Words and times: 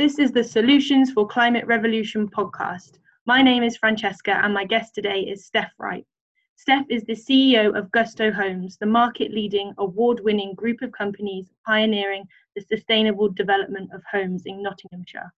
This 0.00 0.18
is 0.18 0.32
the 0.32 0.42
Solutions 0.42 1.12
for 1.12 1.26
Climate 1.26 1.66
Revolution 1.66 2.26
podcast. 2.26 2.92
My 3.26 3.42
name 3.42 3.62
is 3.62 3.76
Francesca, 3.76 4.40
and 4.42 4.54
my 4.54 4.64
guest 4.64 4.94
today 4.94 5.20
is 5.20 5.44
Steph 5.44 5.74
Wright. 5.78 6.06
Steph 6.56 6.86
is 6.88 7.04
the 7.04 7.12
CEO 7.12 7.76
of 7.76 7.90
Gusto 7.90 8.32
Homes, 8.32 8.78
the 8.78 8.86
market 8.86 9.30
leading, 9.30 9.74
award 9.76 10.20
winning 10.24 10.54
group 10.54 10.80
of 10.80 10.90
companies 10.92 11.50
pioneering 11.66 12.24
the 12.56 12.62
sustainable 12.62 13.28
development 13.28 13.90
of 13.92 14.02
homes 14.10 14.44
in 14.46 14.62
Nottinghamshire. 14.62 15.30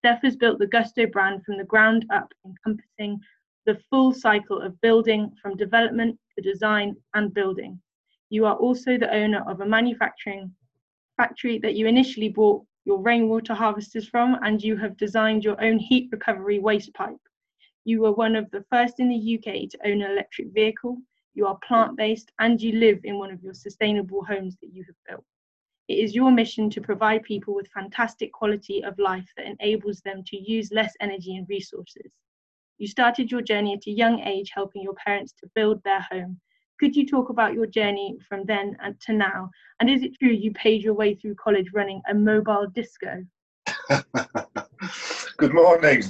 Steph 0.00 0.20
has 0.20 0.36
built 0.36 0.58
the 0.58 0.66
Gusto 0.66 1.06
brand 1.06 1.42
from 1.42 1.56
the 1.56 1.64
ground 1.64 2.04
up, 2.12 2.30
encompassing 2.44 3.18
the 3.64 3.80
full 3.88 4.12
cycle 4.12 4.60
of 4.60 4.78
building 4.82 5.32
from 5.40 5.56
development 5.56 6.18
to 6.36 6.42
design 6.42 6.94
and 7.14 7.32
building. 7.32 7.80
You 8.28 8.44
are 8.44 8.56
also 8.56 8.98
the 8.98 9.14
owner 9.14 9.42
of 9.50 9.62
a 9.62 9.66
manufacturing 9.66 10.54
factory 11.16 11.58
that 11.60 11.74
you 11.74 11.86
initially 11.86 12.28
bought 12.28 12.66
your 12.84 13.00
rainwater 13.00 13.54
harvesters 13.54 14.08
from, 14.08 14.38
and 14.42 14.62
you 14.62 14.76
have 14.76 14.96
designed 14.96 15.44
your 15.44 15.62
own 15.62 15.78
heat 15.78 16.08
recovery 16.12 16.58
waste 16.58 16.92
pipe. 16.94 17.16
You 17.84 18.00
were 18.00 18.12
one 18.12 18.36
of 18.36 18.50
the 18.50 18.64
first 18.70 19.00
in 19.00 19.08
the 19.08 19.34
UK 19.34 19.68
to 19.70 19.78
own 19.86 20.02
an 20.02 20.10
electric 20.10 20.52
vehicle. 20.52 20.98
You 21.34 21.46
are 21.46 21.58
plant 21.66 21.96
based 21.96 22.30
and 22.38 22.60
you 22.60 22.72
live 22.72 23.00
in 23.04 23.18
one 23.18 23.30
of 23.30 23.42
your 23.42 23.54
sustainable 23.54 24.24
homes 24.24 24.56
that 24.60 24.72
you 24.72 24.84
have 24.84 24.96
built. 25.08 25.24
It 25.88 25.98
is 25.98 26.14
your 26.14 26.30
mission 26.30 26.70
to 26.70 26.80
provide 26.80 27.24
people 27.24 27.54
with 27.54 27.68
fantastic 27.68 28.32
quality 28.32 28.82
of 28.82 28.98
life 28.98 29.30
that 29.36 29.46
enables 29.46 30.00
them 30.00 30.22
to 30.24 30.36
use 30.36 30.72
less 30.72 30.94
energy 31.00 31.36
and 31.36 31.46
resources. 31.48 32.10
You 32.78 32.86
started 32.88 33.30
your 33.30 33.42
journey 33.42 33.74
at 33.74 33.86
a 33.86 33.90
young 33.90 34.20
age 34.20 34.50
helping 34.54 34.82
your 34.82 34.94
parents 34.94 35.32
to 35.40 35.50
build 35.54 35.82
their 35.82 36.00
home. 36.00 36.40
Could 36.84 36.96
you 36.96 37.06
talk 37.06 37.30
about 37.30 37.54
your 37.54 37.64
journey 37.64 38.18
from 38.28 38.44
then 38.44 38.76
and 38.82 39.00
to 39.06 39.14
now? 39.14 39.50
And 39.80 39.88
is 39.88 40.02
it 40.02 40.18
true 40.18 40.28
you 40.28 40.52
paid 40.52 40.82
your 40.82 40.92
way 40.92 41.14
through 41.14 41.34
college 41.36 41.70
running 41.72 42.02
a 42.10 42.12
mobile 42.12 42.66
disco? 42.74 43.24
Good 45.38 45.54
morning. 45.54 46.02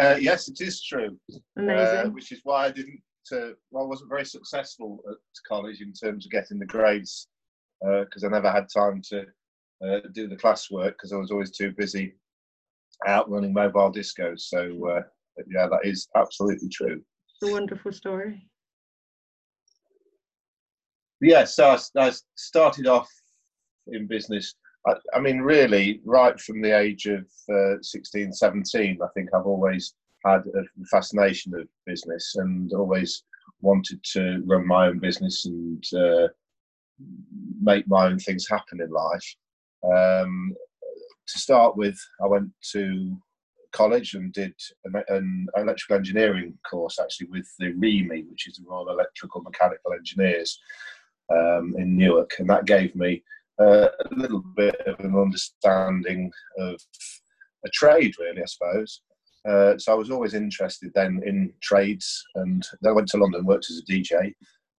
Uh, 0.00 0.16
yes, 0.18 0.48
it 0.48 0.62
is 0.62 0.82
true. 0.82 1.18
Amazing. 1.58 1.98
Uh, 1.98 2.08
which 2.12 2.32
is 2.32 2.40
why 2.44 2.64
I 2.64 2.70
didn't. 2.70 3.02
Uh, 3.30 3.52
well, 3.70 3.84
I 3.84 3.86
wasn't 3.86 4.08
very 4.08 4.24
successful 4.24 5.00
at 5.10 5.16
college 5.46 5.82
in 5.82 5.92
terms 5.92 6.24
of 6.24 6.32
getting 6.32 6.58
the 6.58 6.64
grades 6.64 7.28
because 7.82 8.24
uh, 8.24 8.28
I 8.28 8.30
never 8.30 8.50
had 8.50 8.68
time 8.74 9.02
to 9.10 9.26
uh, 9.86 10.00
do 10.14 10.28
the 10.28 10.36
classwork 10.36 10.92
because 10.92 11.12
I 11.12 11.16
was 11.16 11.30
always 11.30 11.50
too 11.50 11.72
busy 11.72 12.14
out 13.06 13.28
running 13.30 13.52
mobile 13.52 13.92
discos. 13.92 14.40
So 14.48 14.88
uh, 14.88 15.02
yeah, 15.46 15.66
that 15.66 15.80
is 15.84 16.08
absolutely 16.16 16.70
true. 16.70 17.02
It's 17.34 17.50
a 17.50 17.52
wonderful 17.52 17.92
story. 17.92 18.48
Yeah, 21.22 21.44
so 21.44 21.76
I, 21.96 22.06
I 22.08 22.12
started 22.36 22.86
off 22.86 23.08
in 23.86 24.06
business 24.06 24.54
I, 24.86 24.94
I, 25.14 25.20
mean, 25.20 25.38
really, 25.38 26.00
right 26.04 26.38
from 26.40 26.60
the 26.60 26.76
age 26.76 27.06
of 27.06 27.26
uh, 27.52 27.80
16, 27.80 28.32
17, 28.32 28.98
I 29.02 29.06
think 29.14 29.30
I've 29.32 29.46
always 29.46 29.94
had 30.24 30.46
a 30.46 30.84
fascination 30.90 31.54
of 31.54 31.68
business 31.86 32.34
and 32.36 32.72
always 32.72 33.24
wanted 33.60 34.02
to 34.12 34.42
run 34.46 34.66
my 34.66 34.88
own 34.88 34.98
business 34.98 35.46
and 35.46 35.84
uh, 35.94 36.28
make 37.60 37.86
my 37.88 38.06
own 38.06 38.18
things 38.18 38.48
happen 38.48 38.80
in 38.80 38.90
life. 38.90 39.34
Um, 39.84 40.54
to 41.28 41.38
start 41.38 41.76
with, 41.76 41.98
I 42.22 42.26
went 42.26 42.50
to 42.72 43.16
college 43.72 44.14
and 44.14 44.32
did 44.32 44.54
an, 45.08 45.46
electrical 45.56 45.96
engineering 45.96 46.58
course 46.68 46.98
actually 46.98 47.28
with 47.28 47.48
the 47.58 47.72
REME, 47.72 48.28
which 48.30 48.48
is 48.48 48.56
the 48.56 48.64
Royal 48.68 48.90
Electrical 48.90 49.42
Mechanical 49.42 49.92
Engineers 49.92 50.58
um, 51.30 51.74
in 51.78 51.96
Newark, 51.96 52.32
and 52.38 52.48
that 52.50 52.64
gave 52.64 52.94
me 52.94 53.22
uh, 53.60 53.88
a 53.88 54.14
little 54.14 54.42
bit 54.56 54.80
of 54.86 54.98
an 55.00 55.16
understanding 55.16 56.30
of 56.58 56.80
a 57.64 57.68
trade, 57.70 58.14
really, 58.18 58.42
I 58.42 58.46
suppose. 58.46 59.00
Uh, 59.48 59.76
so 59.76 59.92
I 59.92 59.96
was 59.96 60.10
always 60.10 60.34
interested 60.34 60.92
then 60.94 61.20
in 61.26 61.52
trades, 61.62 62.22
and 62.36 62.64
then 62.80 62.92
I 62.92 62.94
went 62.94 63.08
to 63.08 63.16
London, 63.16 63.44
worked 63.44 63.70
as 63.70 63.78
a 63.78 63.92
DJ 63.92 64.32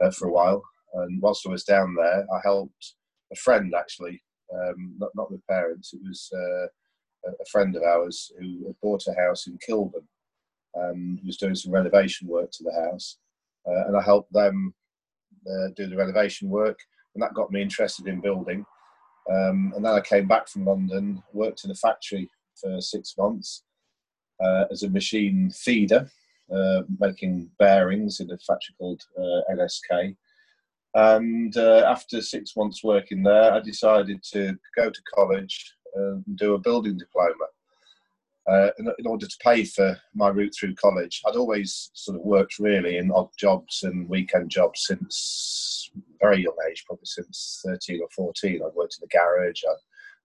uh, 0.04 0.12
for 0.12 0.30
a 0.30 0.32
while, 0.32 0.64
and 0.94 1.22
whilst 1.22 1.46
I 1.46 1.52
was 1.52 1.64
down 1.64 1.96
there, 1.96 2.26
I 2.34 2.40
helped 2.44 2.94
a 3.32 3.36
friend 3.36 3.74
actually, 3.78 4.22
um, 4.54 4.96
not 4.98 5.10
not 5.16 5.32
with 5.32 5.46
parents. 5.48 5.94
It 5.94 6.02
was 6.08 6.30
uh, 6.34 7.30
a 7.30 7.46
friend 7.52 7.76
of 7.76 7.84
ours 7.84 8.32
who 8.40 8.68
had 8.68 8.76
bought 8.82 9.08
a 9.08 9.22
house 9.22 9.48
in 9.48 9.58
Kilburn 9.66 10.08
and 10.76 11.20
was 11.26 11.38
doing 11.38 11.56
some 11.56 11.72
renovation 11.74 12.28
work 12.28 12.52
to 12.52 12.64
the 12.64 12.88
house, 12.90 13.18
uh, 13.68 13.88
and 13.88 13.98
I 13.98 14.02
helped 14.02 14.32
them 14.32 14.74
uh, 15.48 15.70
do 15.76 15.88
the 15.88 15.98
renovation 15.98 16.50
work 16.50 16.80
and 17.14 17.22
that 17.22 17.34
got 17.34 17.52
me 17.52 17.62
interested 17.62 18.08
in 18.08 18.22
building. 18.22 18.66
Um, 19.32 19.74
and 19.76 19.86
then 19.86 19.94
I 19.94 20.02
came 20.02 20.28
back 20.28 20.48
from 20.48 20.66
London, 20.66 21.24
worked 21.32 21.64
in 21.64 21.72
a 21.72 21.76
factory 21.76 22.30
for 22.60 22.82
six 22.82 23.16
months 23.18 23.64
uh, 24.44 24.66
as 24.72 24.84
a 24.84 24.90
machine 24.90 25.50
feeder, 25.52 26.10
uh, 26.54 26.82
making 27.00 27.50
bearings 27.60 28.20
in 28.20 28.32
a 28.32 28.38
factory 28.38 28.76
called 28.78 29.02
uh, 29.18 29.54
NSK. 29.54 30.16
And 30.96 31.56
uh, 31.58 31.86
after 31.88 32.22
six 32.22 32.56
months 32.56 32.84
working 32.84 33.24
there, 33.24 33.54
I 33.54 33.60
decided 33.60 34.22
to 34.34 34.56
go 34.76 34.90
to 34.90 35.02
college 35.14 35.74
and 35.96 36.24
do 36.36 36.54
a 36.54 36.60
building 36.60 36.98
diploma. 36.98 37.46
Uh, 38.50 38.72
in, 38.78 38.92
in, 39.00 39.08
order 39.08 39.26
to 39.26 39.38
pay 39.42 39.64
for 39.64 39.98
my 40.14 40.28
route 40.28 40.54
through 40.60 40.76
college, 40.76 41.22
I'd 41.26 41.38
always 41.38 41.90
sort 41.94 42.18
of 42.18 42.26
worked 42.26 42.60
really 42.60 42.98
in 42.98 43.10
odd 43.10 43.30
jobs 43.40 43.84
and 43.84 44.10
weekend 44.10 44.50
jobs 44.50 44.84
since 44.86 45.90
very 46.22 46.44
young 46.44 46.58
age, 46.70 46.84
probably 46.86 47.06
since 47.06 47.62
13 47.66 48.02
or 48.02 48.10
14. 48.14 48.56
I'd 48.56 48.76
worked 48.76 48.98
in 49.00 49.08
the 49.08 49.18
garage, 49.18 49.62
I 49.66 49.74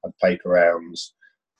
had 0.05 0.19
paper 0.19 0.49
rounds, 0.49 1.15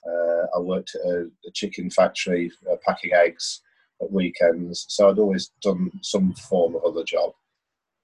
uh, 0.05 0.57
I 0.57 0.59
worked 0.59 0.95
at 0.95 1.09
a, 1.09 1.29
a 1.47 1.51
chicken 1.53 1.89
factory 1.89 2.51
uh, 2.69 2.75
packing 2.85 3.13
eggs 3.13 3.61
at 4.01 4.11
weekends. 4.11 4.85
So 4.89 5.09
I'd 5.09 5.19
always 5.19 5.51
done 5.61 5.91
some 6.01 6.33
form 6.33 6.75
of 6.75 6.83
other 6.83 7.03
job. 7.03 7.31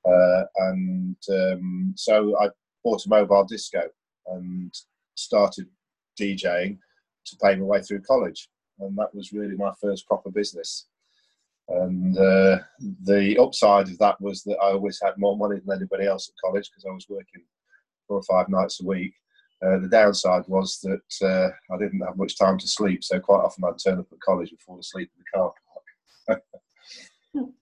Uh, 0.06 0.44
and 0.58 1.18
um, 1.30 1.94
so 1.98 2.38
I 2.40 2.50
bought 2.84 3.06
a 3.06 3.10
mobile 3.10 3.46
disco 3.46 3.82
and 4.28 4.74
started 5.16 5.68
DJing 6.20 6.78
to 7.26 7.38
pay 7.42 7.56
my 7.56 7.64
way 7.64 7.82
through 7.82 8.02
college. 8.02 8.50
And 8.80 8.98
that 8.98 9.14
was 9.14 9.32
really 9.32 9.56
my 9.56 9.72
first 9.82 10.08
proper 10.08 10.30
business. 10.30 10.88
And 11.68 12.18
uh, 12.18 12.60
the 13.04 13.38
upside 13.42 13.88
of 13.88 13.98
that 13.98 14.20
was 14.22 14.44
that 14.44 14.58
I 14.62 14.72
always 14.72 15.00
had 15.02 15.18
more 15.18 15.38
money 15.38 15.60
than 15.60 15.78
anybody 15.78 16.06
else 16.06 16.30
at 16.30 16.36
college 16.44 16.70
because 16.70 16.86
I 16.86 16.94
was 16.94 17.08
working 17.10 17.44
four 18.08 18.18
or 18.18 18.24
five 18.24 18.50
nights 18.50 18.82
a 18.82 18.86
week. 18.86 19.14
Uh, 19.66 19.80
the 19.80 19.88
downside 19.88 20.44
was 20.48 20.80
that 20.82 21.28
uh, 21.28 21.50
I 21.74 21.78
didn't 21.78 22.02
have 22.02 22.18
much 22.18 22.38
time 22.38 22.58
to 22.60 22.68
sleep, 22.68 23.04
so 23.04 23.20
quite 23.20 23.40
often 23.40 23.64
I'd 23.64 23.80
turn 23.84 24.00
up 24.00 24.08
at 24.12 24.20
college 24.20 24.52
and 24.52 24.62
fall 24.62 24.80
asleep 24.80 25.10
in 25.16 25.24
the 25.24 25.38
car 25.38 25.54
park. 26.28 26.42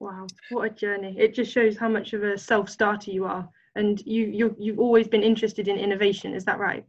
wow, 0.00 0.26
what 0.50 0.70
a 0.70 0.74
journey! 0.74 1.14
It 1.16 1.34
just 1.34 1.52
shows 1.52 1.78
how 1.78 1.88
much 1.88 2.12
of 2.12 2.24
a 2.24 2.36
self-starter 2.36 3.12
you 3.12 3.24
are, 3.24 3.48
and 3.76 4.04
you 4.04 4.26
you 4.26 4.56
you've 4.58 4.80
always 4.80 5.06
been 5.06 5.22
interested 5.22 5.68
in 5.68 5.78
innovation. 5.78 6.34
Is 6.34 6.44
that 6.46 6.58
right? 6.58 6.84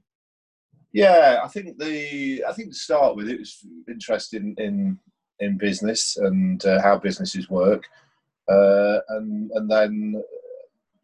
Yeah, 0.93 1.39
I 1.43 1.47
think 1.47 1.79
the 1.79 2.45
I 2.47 2.53
think 2.53 2.69
to 2.69 2.75
start 2.75 3.15
with, 3.15 3.27
it 3.27 3.39
was 3.39 3.65
interesting 3.87 4.53
in 4.59 4.99
in 5.39 5.57
business 5.57 6.17
and 6.17 6.63
uh, 6.65 6.81
how 6.81 6.99
businesses 6.99 7.49
work, 7.49 7.85
uh, 8.47 8.99
and 9.09 9.49
and 9.55 9.69
then 9.69 10.23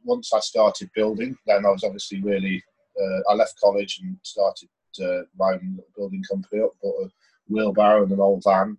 once 0.03 0.31
I 0.31 0.39
started 0.41 0.91
building, 0.93 1.35
then 1.47 1.65
I 1.65 1.69
was 1.69 1.83
obviously 1.83 2.21
really 2.21 2.63
uh, 3.01 3.31
I 3.31 3.33
left 3.33 3.59
college 3.59 3.99
and 4.03 4.15
started 4.21 4.69
uh, 5.03 5.23
my 5.37 5.53
own 5.53 5.79
building 5.95 6.23
company 6.29 6.61
up, 6.61 6.73
bought 6.83 7.05
a 7.05 7.09
wheelbarrow 7.47 8.03
and 8.03 8.11
an 8.11 8.19
old 8.19 8.43
van, 8.43 8.77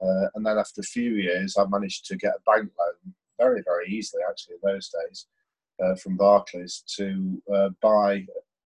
uh, 0.00 0.28
and 0.34 0.46
then 0.46 0.56
after 0.56 0.80
a 0.80 0.84
few 0.84 1.10
years, 1.12 1.58
I 1.58 1.66
managed 1.66 2.06
to 2.06 2.16
get 2.16 2.36
a 2.36 2.50
bank 2.50 2.70
loan 2.78 3.14
very 3.38 3.62
very 3.66 3.88
easily 3.90 4.22
actually 4.26 4.54
in 4.54 4.72
those 4.72 4.88
days. 4.88 5.26
Uh, 5.80 5.94
from 5.94 6.16
Barclays 6.16 6.82
to 6.96 7.40
buy 7.80 8.26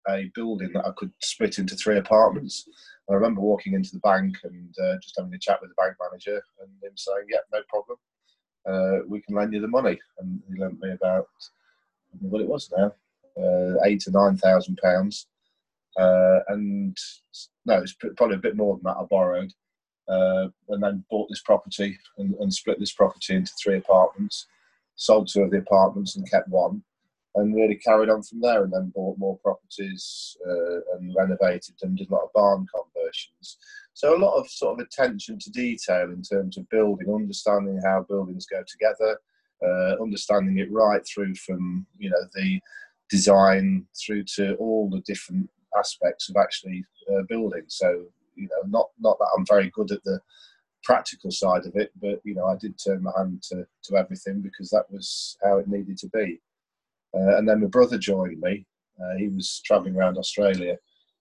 a 0.10 0.32
building 0.36 0.72
that 0.74 0.86
I 0.86 0.92
could 0.92 1.12
split 1.22 1.60
into 1.60 1.76
three 1.76 1.98
apartments. 1.98 2.68
I 3.10 3.14
remember 3.14 3.42
walking 3.42 3.74
into 3.74 3.92
the 3.92 4.00
bank 4.00 4.38
and 4.44 4.74
uh, 4.82 4.96
just 5.02 5.16
having 5.18 5.34
a 5.34 5.40
chat 5.40 5.60
with 5.62 5.72
the 5.72 5.82
bank 5.82 5.96
manager 6.00 6.42
and 6.62 6.70
him 6.82 6.96
saying, 6.96 7.26
"Yeah, 7.30 7.40
no 7.52 7.62
problem, 7.70 7.98
uh, 8.66 9.06
we 9.08 9.22
can 9.22 9.36
lend 9.36 9.54
you 9.54 9.62
the 9.62 9.68
money." 9.68 10.00
And 10.20 10.42
he 10.50 10.60
lent 10.60 10.80
me 10.80 10.92
about 10.92 11.28
what 12.20 12.42
it 12.42 12.48
was 12.48 12.72
now, 12.76 12.94
uh, 13.38 13.84
eight 13.86 14.02
to 14.02 14.12
nine 14.12 14.38
thousand 14.38 14.78
pounds, 14.82 15.28
uh, 15.98 16.40
and 16.50 16.98
no, 17.66 17.82
it's 17.82 17.96
probably 18.16 18.36
a 18.36 18.40
bit 18.40 18.56
more 18.56 18.76
than 18.76 18.84
that. 18.84 18.98
I 18.98 19.04
borrowed, 19.04 19.52
uh, 20.08 20.48
and 20.70 20.82
then 20.82 21.06
bought 21.10 21.30
this 21.30 21.42
property 21.42 21.98
and, 22.18 22.36
and 22.36 22.54
split 22.54 22.80
this 22.80 22.94
property 22.94 23.36
into 23.36 23.52
three 23.62 23.78
apartments. 23.78 24.48
Sold 24.96 25.28
two 25.28 25.42
of 25.42 25.52
the 25.52 25.58
apartments 25.58 26.16
and 26.16 26.30
kept 26.30 26.48
one 26.48 26.84
and 27.36 27.56
really 27.56 27.76
carried 27.76 28.10
on 28.10 28.22
from 28.24 28.42
there 28.42 28.64
and 28.64 28.74
then 28.74 28.92
bought 28.94 29.18
more 29.18 29.38
properties 29.40 30.36
uh, 30.46 30.98
and 30.98 31.16
renovated 31.18 31.76
them, 31.82 31.96
did 31.96 32.10
a 32.10 32.14
lot 32.14 32.24
of 32.24 32.34
barn 32.34 32.66
conversions. 32.76 33.58
So 33.94 34.16
a 34.16 34.20
lot 34.20 34.38
of 34.38 34.50
sort 34.50 34.80
of 34.80 34.86
attention 34.86 35.40
to 35.40 35.52
detail 35.52 36.12
in 36.12 36.22
terms 36.22 36.58
of 36.58 36.70
building, 36.70 37.14
understanding 37.14 37.82
how 37.86 38.06
buildings 38.08 38.46
go 38.46 38.64
together, 38.68 39.18
uh, 39.64 40.02
understanding 40.02 40.58
it 40.58 40.72
right 40.72 41.02
through 41.06 41.36
from, 41.36 41.86
you 41.98 42.10
know, 42.10 42.24
the 42.36 42.60
design 43.10 43.86
through 44.04 44.24
to 44.24 44.56
all 44.56 44.90
the 44.90 45.02
different 45.02 45.50
aspects 45.78 46.30
of 46.30 46.36
actually 46.38 46.84
uh, 47.12 47.22
building. 47.30 47.64
So 47.68 48.06
you 48.36 48.48
know, 48.48 48.68
not 48.68 48.90
not 49.00 49.18
that 49.20 49.30
I'm 49.38 49.46
very 49.46 49.70
good 49.70 49.92
at 49.92 50.04
the 50.04 50.20
practical 50.84 51.32
side 51.32 51.66
of 51.66 51.76
it, 51.76 51.92
but 52.02 52.20
you 52.24 52.34
know, 52.34 52.46
I 52.46 52.56
did 52.56 52.80
turn 52.84 53.04
my 53.04 53.12
hand 53.18 53.44
to 53.50 53.66
to 53.84 53.98
everything 53.98 54.42
because 54.42 54.70
that 54.70 54.90
was 54.90 55.38
how 55.44 55.58
it 55.58 55.68
needed 55.68 55.98
to 56.00 56.10
be. 56.10 56.42
Uh, 57.16 57.38
and 57.38 57.48
then 57.48 57.62
my 57.62 57.68
brother 57.68 57.98
joined 57.98 58.40
me. 58.40 58.66
Uh, 59.02 59.18
he 59.18 59.28
was 59.28 59.62
travelling 59.66 59.96
around 59.96 60.18
Australia 60.18 60.78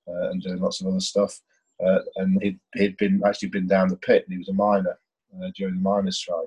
uh, 0.09 0.31
and 0.31 0.43
doing 0.43 0.61
lots 0.61 0.81
of 0.81 0.87
other 0.87 1.01
stuff. 1.01 1.41
Uh, 1.85 1.99
and 2.17 2.43
he'd, 2.43 2.61
he'd 2.75 2.97
been 2.99 3.23
actually 3.25 3.49
been 3.49 3.67
down 3.67 3.89
the 3.89 3.97
pit. 3.97 4.25
And 4.27 4.33
he 4.33 4.39
was 4.39 4.49
a 4.49 4.55
miner 4.55 4.99
uh, 5.37 5.51
during 5.57 5.77
the 5.77 5.81
miners' 5.81 6.19
strike. 6.19 6.39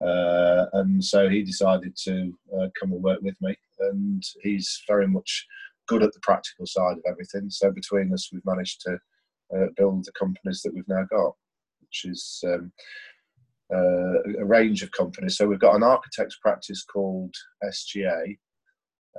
Uh, 0.00 0.66
and 0.74 1.02
so 1.02 1.28
he 1.28 1.42
decided 1.42 1.96
to 2.04 2.36
come 2.80 2.92
and 2.92 3.02
work 3.02 3.20
with 3.22 3.36
me. 3.40 3.56
And 3.80 4.22
he's 4.42 4.82
very 4.86 5.08
much 5.08 5.46
good 5.88 6.02
at 6.02 6.12
the 6.12 6.20
practical 6.20 6.66
side 6.66 6.98
of 6.98 7.04
everything. 7.06 7.50
So 7.50 7.70
between 7.70 8.12
us, 8.12 8.30
we've 8.32 8.44
managed 8.44 8.80
to 8.82 8.98
build 9.76 10.04
the 10.04 10.12
companies 10.12 10.62
that 10.62 10.74
we've 10.74 10.88
now 10.88 11.04
got, 11.10 11.34
which 11.80 12.04
is 12.04 12.42
um, 12.46 12.72
uh, 13.72 14.22
a 14.38 14.44
range 14.44 14.82
of 14.82 14.90
companies. 14.92 15.36
So 15.36 15.46
we've 15.46 15.58
got 15.58 15.74
an 15.74 15.82
architect's 15.82 16.36
practice 16.36 16.84
called 16.84 17.34
SGA. 17.64 18.36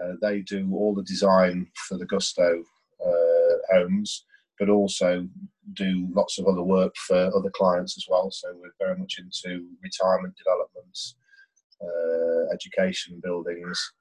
Uh, 0.01 0.13
they 0.21 0.41
do 0.41 0.69
all 0.73 0.93
the 0.93 1.03
design 1.03 1.67
for 1.87 1.97
the 1.97 2.05
Gusto 2.05 2.63
uh, 3.05 3.73
homes 3.73 4.25
but 4.57 4.69
also 4.69 5.27
do 5.73 6.07
lots 6.15 6.39
of 6.39 6.47
other 6.47 6.63
work 6.63 6.95
for 6.95 7.29
other 7.35 7.49
clients 7.49 7.97
as 7.97 8.05
well. 8.09 8.31
So 8.31 8.47
we're 8.53 8.71
very 8.79 8.97
much 8.97 9.19
into 9.19 9.67
retirement 9.83 10.33
developments, 10.37 11.15
uh, 11.83 12.53
education 12.53 13.19
buildings, 13.21 13.91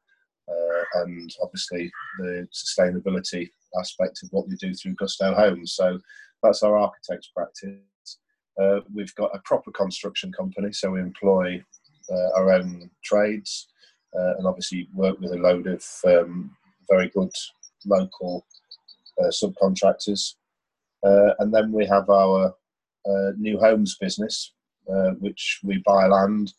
and 0.94 1.34
obviously 1.42 1.90
the 2.18 2.46
sustainability 2.52 3.50
aspect 3.78 4.20
of 4.22 4.28
what 4.30 4.48
we 4.48 4.56
do 4.56 4.74
through 4.74 4.94
Gusto 4.94 5.34
Homes. 5.34 5.74
So 5.74 5.98
that's 6.42 6.62
our 6.62 6.76
architect's 6.76 7.28
practice. 7.28 7.78
Uh, 8.60 8.80
we've 8.94 9.14
got 9.16 9.34
a 9.34 9.40
proper 9.44 9.72
construction 9.72 10.32
company, 10.32 10.72
so 10.72 10.90
we 10.90 11.00
employ 11.00 11.62
uh, 12.10 12.30
our 12.36 12.52
own 12.52 12.90
trades 13.02 13.68
uh, 14.18 14.36
and 14.36 14.46
obviously 14.46 14.88
work 14.94 15.18
with 15.20 15.32
a 15.32 15.36
load 15.36 15.66
of 15.66 15.84
um, 16.06 16.50
very 16.88 17.08
good 17.08 17.30
local 17.86 18.46
uh, 19.20 19.28
subcontractors 19.28 20.34
uh, 21.04 21.34
and 21.38 21.52
then 21.52 21.70
we 21.70 21.86
have 21.86 22.08
our 22.08 22.54
uh, 23.06 23.30
new 23.36 23.58
homes 23.58 23.96
business, 24.00 24.52
uh, 24.90 25.10
which 25.20 25.60
we 25.62 25.82
buy 25.84 26.06
land 26.06 26.52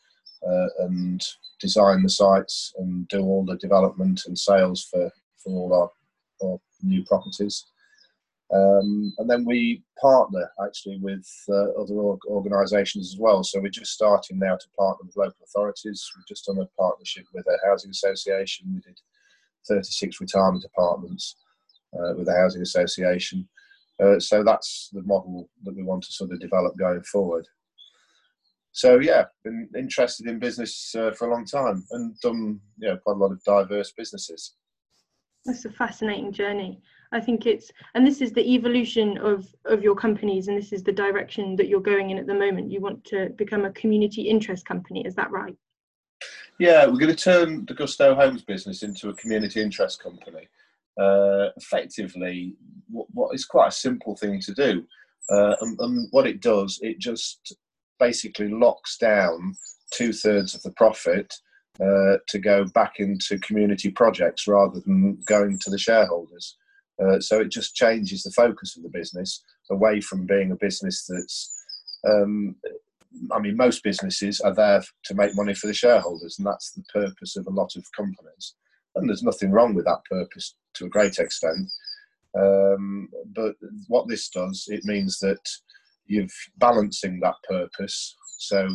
and 0.79 1.25
design 1.59 2.03
the 2.03 2.09
sites 2.09 2.71
and 2.77 3.07
do 3.07 3.21
all 3.21 3.43
the 3.43 3.57
development 3.57 4.21
and 4.27 4.37
sales 4.37 4.83
for, 4.91 5.11
for 5.43 5.49
all 5.49 5.73
our, 5.73 6.47
our 6.47 6.59
new 6.83 7.03
properties. 7.05 7.65
Um, 8.53 9.13
and 9.17 9.29
then 9.29 9.43
we 9.43 9.83
partner 9.99 10.49
actually 10.63 10.99
with 10.99 11.27
uh, 11.49 11.71
other 11.81 11.95
org- 11.95 12.25
organisations 12.27 13.13
as 13.13 13.19
well. 13.19 13.43
So 13.43 13.59
we're 13.59 13.69
just 13.69 13.93
starting 13.93 14.37
now 14.37 14.55
to 14.55 14.67
partner 14.77 15.05
with 15.05 15.17
local 15.17 15.43
authorities. 15.43 16.07
We've 16.15 16.27
just 16.27 16.45
done 16.45 16.59
a 16.59 16.81
partnership 16.81 17.25
with 17.33 17.45
a 17.47 17.57
housing 17.67 17.89
association. 17.89 18.71
We 18.73 18.81
did 18.81 18.99
36 19.67 20.21
retirement 20.21 20.63
apartments 20.63 21.37
uh, 21.93 22.13
with 22.15 22.27
a 22.27 22.35
housing 22.35 22.61
association. 22.61 23.47
Uh, 24.03 24.19
so 24.19 24.43
that's 24.43 24.89
the 24.93 25.01
model 25.03 25.49
that 25.63 25.75
we 25.75 25.83
want 25.83 26.03
to 26.03 26.11
sort 26.11 26.31
of 26.31 26.39
develop 26.39 26.77
going 26.77 27.01
forward. 27.03 27.47
So 28.73 28.99
yeah, 28.99 29.23
been 29.43 29.69
interested 29.75 30.27
in 30.27 30.37
business 30.37 30.93
uh, 30.95 31.11
for 31.11 31.27
a 31.29 31.31
long 31.31 31.45
time 31.45 31.85
and 31.91 32.19
done 32.19 32.59
you 32.77 32.89
know 32.89 32.97
quite 32.97 33.15
a 33.15 33.19
lot 33.19 33.31
of 33.31 33.41
diverse 33.43 33.93
businesses. 33.97 34.55
That's 35.45 35.63
a 35.63 35.71
fascinating 35.71 36.33
journey. 36.33 36.81
I 37.11 37.19
think 37.19 37.45
it's 37.45 37.71
and 37.93 38.05
this 38.05 38.21
is 38.21 38.31
the 38.31 38.47
evolution 38.53 39.17
of 39.17 39.53
of 39.65 39.83
your 39.83 39.95
companies 39.95 40.47
and 40.47 40.57
this 40.57 40.73
is 40.73 40.83
the 40.83 40.91
direction 40.91 41.55
that 41.55 41.67
you're 41.67 41.81
going 41.81 42.09
in 42.09 42.17
at 42.17 42.27
the 42.27 42.33
moment. 42.33 42.71
You 42.71 42.81
want 42.81 43.03
to 43.05 43.29
become 43.37 43.65
a 43.65 43.71
community 43.71 44.23
interest 44.23 44.65
company, 44.65 45.05
is 45.05 45.15
that 45.15 45.31
right? 45.31 45.55
Yeah, 46.59 46.85
we're 46.85 46.99
going 46.99 47.15
to 47.15 47.23
turn 47.23 47.65
the 47.65 47.73
Gusto 47.73 48.15
Homes 48.15 48.43
business 48.43 48.81
into 48.81 49.09
a 49.09 49.15
community 49.15 49.61
interest 49.61 50.01
company 50.01 50.47
uh, 50.99 51.49
effectively 51.57 52.55
what, 52.89 53.07
what 53.13 53.35
is 53.35 53.45
quite 53.45 53.67
a 53.67 53.71
simple 53.71 54.15
thing 54.15 54.39
to 54.41 54.53
do. 54.53 54.85
Uh, 55.29 55.55
and, 55.61 55.79
and, 55.79 56.07
what 56.11 56.27
it 56.27 56.39
does, 56.39 56.79
it 56.81 56.99
just 56.99 57.55
basically 57.99 58.47
locks 58.47 58.97
down 58.97 59.55
two 59.91 60.13
thirds 60.13 60.53
of 60.53 60.61
the 60.61 60.71
profit 60.71 61.33
uh, 61.81 62.17
to 62.27 62.39
go 62.39 62.63
back 62.73 62.99
into 62.99 63.39
community 63.39 63.89
projects 63.89 64.47
rather 64.47 64.79
than 64.81 65.19
going 65.25 65.57
to 65.59 65.69
the 65.69 65.77
shareholders. 65.77 66.57
Uh, 67.03 67.19
so 67.19 67.41
it 67.41 67.49
just 67.49 67.75
changes 67.75 68.23
the 68.23 68.31
focus 68.31 68.77
of 68.77 68.83
the 68.83 68.89
business 68.89 69.43
away 69.69 69.99
from 69.99 70.25
being 70.25 70.51
a 70.51 70.55
business 70.55 71.05
that's 71.07 71.51
um, 72.07 72.55
I 73.31 73.39
mean, 73.39 73.55
most 73.55 73.83
businesses 73.83 74.39
are 74.41 74.53
there 74.53 74.83
to 75.05 75.15
make 75.15 75.35
money 75.35 75.53
for 75.53 75.67
the 75.67 75.73
shareholders, 75.73 76.37
and 76.37 76.45
that's 76.45 76.71
the 76.71 76.83
purpose 76.93 77.35
of 77.35 77.47
a 77.47 77.51
lot 77.51 77.75
of 77.75 77.85
companies. 77.95 78.55
And 78.95 79.09
there's 79.09 79.23
nothing 79.23 79.51
wrong 79.51 79.73
with 79.73 79.85
that 79.85 80.03
purpose 80.09 80.55
to 80.75 80.85
a 80.85 80.89
great 80.89 81.17
extent. 81.17 81.69
Um, 82.37 83.09
but 83.33 83.55
what 83.87 84.07
this 84.07 84.29
does, 84.29 84.65
it 84.67 84.83
means 84.83 85.19
that 85.19 85.39
you're 86.05 86.27
balancing 86.57 87.19
that 87.21 87.35
purpose. 87.47 88.15
So 88.37 88.67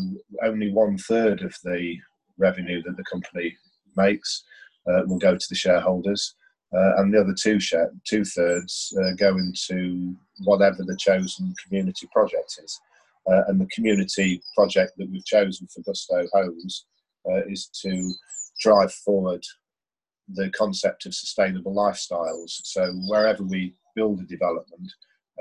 only 0.42 0.72
one 0.72 0.96
third 0.98 1.42
of 1.42 1.54
the 1.62 1.96
revenue 2.38 2.82
that 2.82 2.96
the 2.96 3.04
company 3.04 3.56
makes 3.96 4.44
uh, 4.88 5.02
will 5.06 5.18
go 5.18 5.36
to 5.36 5.46
the 5.48 5.54
shareholders, 5.54 6.34
uh, 6.72 6.96
and 6.98 7.12
the 7.12 7.20
other 7.20 7.34
two 7.34 7.58
share, 7.58 7.90
two 8.04 8.24
thirds 8.24 8.96
uh, 9.02 9.12
go 9.18 9.36
into 9.36 10.14
whatever 10.44 10.84
the 10.84 10.96
chosen 10.96 11.52
community 11.64 12.08
project 12.12 12.60
is. 12.62 12.80
Uh, 13.30 13.42
and 13.48 13.60
the 13.60 13.66
community 13.66 14.40
project 14.56 14.92
that 14.96 15.10
we've 15.10 15.24
chosen 15.24 15.66
for 15.66 15.82
Gusto 15.82 16.26
Homes 16.32 16.86
uh, 17.28 17.44
is 17.48 17.66
to 17.82 18.12
drive 18.60 18.92
forward 18.92 19.44
the 20.34 20.50
concept 20.50 21.06
of 21.06 21.14
sustainable 21.14 21.74
lifestyles. 21.74 22.60
So 22.64 22.92
wherever 23.08 23.42
we 23.42 23.74
build 23.94 24.20
a 24.20 24.24
development, 24.24 24.92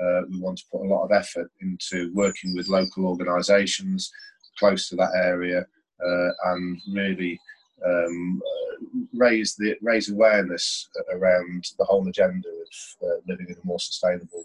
uh, 0.02 0.22
we 0.30 0.40
want 0.40 0.58
to 0.58 0.64
put 0.72 0.84
a 0.84 0.88
lot 0.88 1.04
of 1.04 1.12
effort 1.12 1.50
into 1.60 2.12
working 2.14 2.54
with 2.54 2.68
local 2.68 3.06
organisations 3.06 4.10
close 4.58 4.88
to 4.88 4.96
that 4.96 5.12
area 5.14 5.64
uh, 6.04 6.30
and 6.52 6.80
really 6.92 7.38
um, 7.86 8.42
uh, 8.44 8.76
raise 9.14 9.54
the 9.56 9.76
raise 9.80 10.10
awareness 10.10 10.88
around 11.12 11.64
the 11.78 11.84
whole 11.84 12.06
agenda 12.08 12.48
of 12.48 13.08
uh, 13.08 13.20
living 13.26 13.46
in 13.48 13.54
a 13.54 13.66
more 13.66 13.80
sustainable 13.80 14.44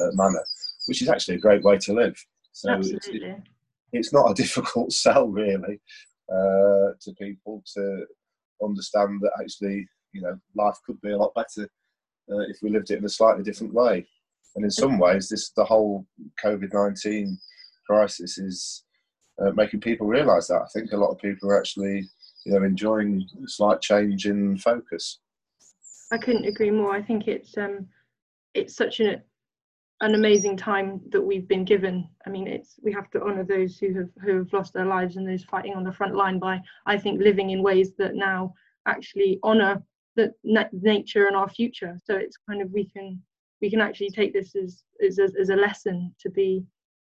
uh, 0.00 0.10
manner, 0.14 0.44
which 0.86 1.02
is 1.02 1.08
actually 1.08 1.36
a 1.36 1.40
great 1.40 1.62
way 1.62 1.78
to 1.78 1.92
live. 1.92 2.16
So 2.52 2.70
Absolutely. 2.70 3.20
It's, 3.20 3.24
it, 3.24 3.42
it's 3.92 4.12
not 4.12 4.30
a 4.30 4.34
difficult 4.42 4.92
sell 4.92 5.28
really 5.28 5.80
uh, 6.30 6.94
to 7.00 7.12
people 7.18 7.62
to 7.74 8.06
understand 8.62 9.20
that 9.22 9.32
actually, 9.40 9.88
you 10.12 10.22
know, 10.22 10.38
life 10.54 10.76
could 10.86 11.00
be 11.00 11.10
a 11.10 11.18
lot 11.18 11.34
better 11.34 11.68
uh, 12.30 12.40
if 12.48 12.58
we 12.62 12.70
lived 12.70 12.90
it 12.90 12.98
in 12.98 13.04
a 13.04 13.08
slightly 13.08 13.42
different 13.42 13.74
way. 13.74 14.06
And 14.56 14.64
in 14.64 14.70
some 14.70 14.98
ways, 14.98 15.28
this 15.28 15.50
the 15.50 15.64
whole 15.64 16.06
COVID 16.42 16.72
nineteen 16.72 17.38
crisis 17.86 18.38
is 18.38 18.84
uh, 19.40 19.50
making 19.52 19.80
people 19.80 20.06
realise 20.06 20.48
that. 20.48 20.62
I 20.62 20.66
think 20.72 20.92
a 20.92 20.96
lot 20.96 21.10
of 21.10 21.18
people 21.18 21.50
are 21.50 21.58
actually, 21.58 22.08
you 22.44 22.52
know, 22.52 22.64
enjoying 22.64 23.26
a 23.44 23.48
slight 23.48 23.80
change 23.80 24.26
in 24.26 24.56
focus. 24.58 25.18
I 26.12 26.18
couldn't 26.18 26.46
agree 26.46 26.70
more. 26.70 26.94
I 26.94 27.02
think 27.02 27.28
it's 27.28 27.56
um, 27.56 27.86
it's 28.54 28.74
such 28.74 29.00
an 29.00 29.22
an 30.02 30.14
amazing 30.14 30.56
time 30.56 31.00
that 31.10 31.20
we've 31.20 31.46
been 31.46 31.64
given. 31.64 32.08
I 32.26 32.30
mean, 32.30 32.46
it's 32.46 32.76
we 32.82 32.92
have 32.92 33.10
to 33.10 33.22
honour 33.22 33.44
those 33.44 33.78
who 33.78 33.94
have 33.94 34.08
who 34.22 34.38
have 34.38 34.52
lost 34.52 34.72
their 34.72 34.86
lives 34.86 35.16
and 35.16 35.28
those 35.28 35.44
fighting 35.44 35.74
on 35.74 35.84
the 35.84 35.92
front 35.92 36.14
line 36.14 36.38
by 36.38 36.60
I 36.86 36.98
think 36.98 37.20
living 37.20 37.50
in 37.50 37.62
ways 37.62 37.92
that 37.98 38.14
now 38.14 38.54
actually 38.86 39.38
honour 39.44 39.82
the 40.16 40.32
na- 40.42 40.64
nature 40.72 41.26
and 41.26 41.36
our 41.36 41.48
future. 41.48 41.98
So 42.04 42.16
it's 42.16 42.38
kind 42.48 42.62
of 42.62 42.70
we 42.72 42.88
can 42.88 43.20
we 43.60 43.70
can 43.70 43.80
actually 43.80 44.10
take 44.10 44.32
this 44.32 44.56
as 44.56 44.82
as 45.04 45.18
as 45.18 45.50
a 45.50 45.56
lesson 45.56 46.14
to 46.20 46.30
be 46.30 46.64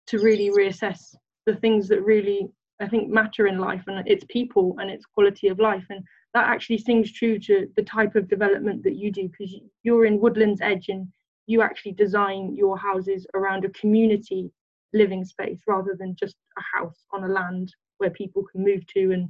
to 0.06 0.18
really 0.18 0.50
reassess 0.50 1.14
the 1.46 1.56
things 1.56 1.88
that 1.88 2.02
really 2.02 2.48
I 2.80 2.88
think 2.88 3.08
matter 3.08 3.46
in 3.46 3.58
life 3.58 3.84
and 3.86 4.06
it's 4.06 4.24
people 4.28 4.76
and 4.78 4.90
it's 4.90 5.06
quality 5.06 5.48
of 5.48 5.58
life 5.58 5.84
and 5.90 6.04
that 6.34 6.48
actually 6.48 6.78
stings 6.78 7.12
true 7.12 7.38
to 7.38 7.68
the 7.76 7.82
type 7.82 8.16
of 8.16 8.28
development 8.28 8.82
that 8.82 8.96
you 8.96 9.12
do 9.12 9.28
because 9.28 9.54
you're 9.84 10.06
in 10.06 10.20
Woodlands 10.20 10.60
Edge 10.60 10.88
and 10.88 11.06
you 11.46 11.62
actually 11.62 11.92
design 11.92 12.54
your 12.56 12.76
houses 12.76 13.26
around 13.34 13.64
a 13.64 13.70
community 13.70 14.50
living 14.92 15.24
space 15.24 15.60
rather 15.68 15.96
than 15.98 16.16
just 16.16 16.36
a 16.58 16.78
house 16.78 17.04
on 17.12 17.24
a 17.24 17.28
land 17.28 17.72
where 17.98 18.10
people 18.10 18.44
can 18.50 18.64
move 18.64 18.84
to 18.88 19.12
and 19.12 19.28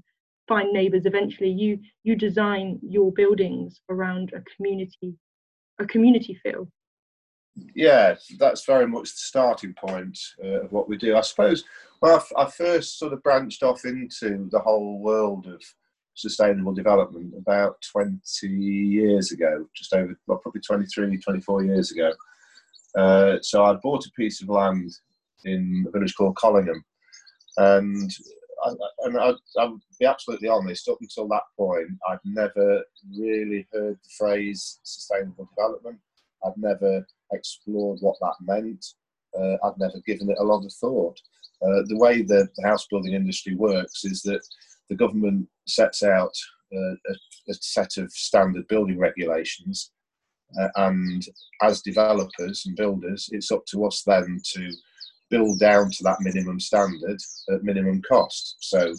find 0.48 0.72
neighbors. 0.72 1.04
Eventually 1.04 1.50
you 1.50 1.78
you 2.02 2.16
design 2.16 2.78
your 2.82 3.12
buildings 3.12 3.80
around 3.90 4.32
a 4.34 4.42
community 4.56 5.14
a 5.80 5.86
community 5.86 6.38
feel 6.42 6.68
yeah 7.74 8.14
that's 8.38 8.64
very 8.64 8.86
much 8.86 9.04
the 9.04 9.16
starting 9.16 9.74
point 9.74 10.18
uh, 10.42 10.62
of 10.62 10.72
what 10.72 10.88
we 10.88 10.96
do 10.96 11.16
i 11.16 11.20
suppose 11.20 11.64
well 12.02 12.24
I, 12.36 12.42
I 12.42 12.50
first 12.50 12.98
sort 12.98 13.12
of 13.12 13.22
branched 13.22 13.62
off 13.62 13.84
into 13.84 14.48
the 14.50 14.58
whole 14.58 14.98
world 14.98 15.46
of 15.46 15.62
sustainable 16.14 16.72
development 16.72 17.34
about 17.36 17.76
20 17.92 18.20
years 18.46 19.32
ago, 19.32 19.66
just 19.74 19.92
over, 19.92 20.18
well, 20.26 20.38
probably 20.38 20.60
23, 20.60 21.18
24 21.18 21.64
years 21.64 21.90
ago. 21.92 22.12
Uh, 22.96 23.38
so 23.42 23.64
I 23.64 23.74
bought 23.74 24.06
a 24.06 24.10
piece 24.12 24.40
of 24.40 24.48
land 24.48 24.90
in 25.44 25.84
a 25.86 25.90
village 25.90 26.14
called 26.14 26.36
Collingham, 26.36 26.82
and 27.56 28.10
I, 28.64 28.70
and 29.00 29.18
I, 29.18 29.32
I'll 29.58 29.80
be 29.98 30.06
absolutely 30.06 30.48
honest. 30.48 30.88
Up 30.88 30.98
until 31.00 31.28
that 31.28 31.42
point, 31.58 31.88
I'd 32.08 32.18
never 32.24 32.84
really 33.18 33.66
heard 33.72 33.98
the 34.02 34.10
phrase 34.16 34.78
sustainable 34.84 35.48
development. 35.56 35.98
I'd 36.46 36.56
never 36.56 37.04
explored 37.34 37.98
what 38.00 38.16
that 38.20 38.34
meant. 38.40 38.84
Uh, 39.38 39.56
I'd 39.64 39.78
never 39.78 40.00
given 40.06 40.30
it 40.30 40.38
a 40.38 40.44
lot 40.44 40.64
of 40.64 40.72
thought. 40.72 41.18
Uh, 41.62 41.82
the 41.86 41.96
way 41.96 42.22
the, 42.22 42.48
house 42.64 42.86
building 42.90 43.14
industry 43.14 43.54
works 43.54 44.04
is 44.04 44.22
that 44.22 44.40
the 44.90 44.96
government 44.96 45.48
sets 45.66 46.02
out 46.02 46.32
uh, 46.74 46.94
a, 47.08 47.14
a, 47.48 47.54
set 47.54 47.96
of 47.96 48.10
standard 48.12 48.66
building 48.68 48.98
regulations, 48.98 49.92
uh, 50.60 50.68
and 50.76 51.26
as 51.62 51.80
developers 51.82 52.64
and 52.66 52.76
builders, 52.76 53.28
it's 53.32 53.50
up 53.50 53.64
to 53.66 53.84
us 53.86 54.02
then 54.06 54.40
to 54.44 54.70
build 55.30 55.58
down 55.58 55.90
to 55.90 56.02
that 56.02 56.20
minimum 56.20 56.60
standard 56.60 57.18
at 57.52 57.62
minimum 57.62 58.02
cost. 58.08 58.56
So 58.60 58.94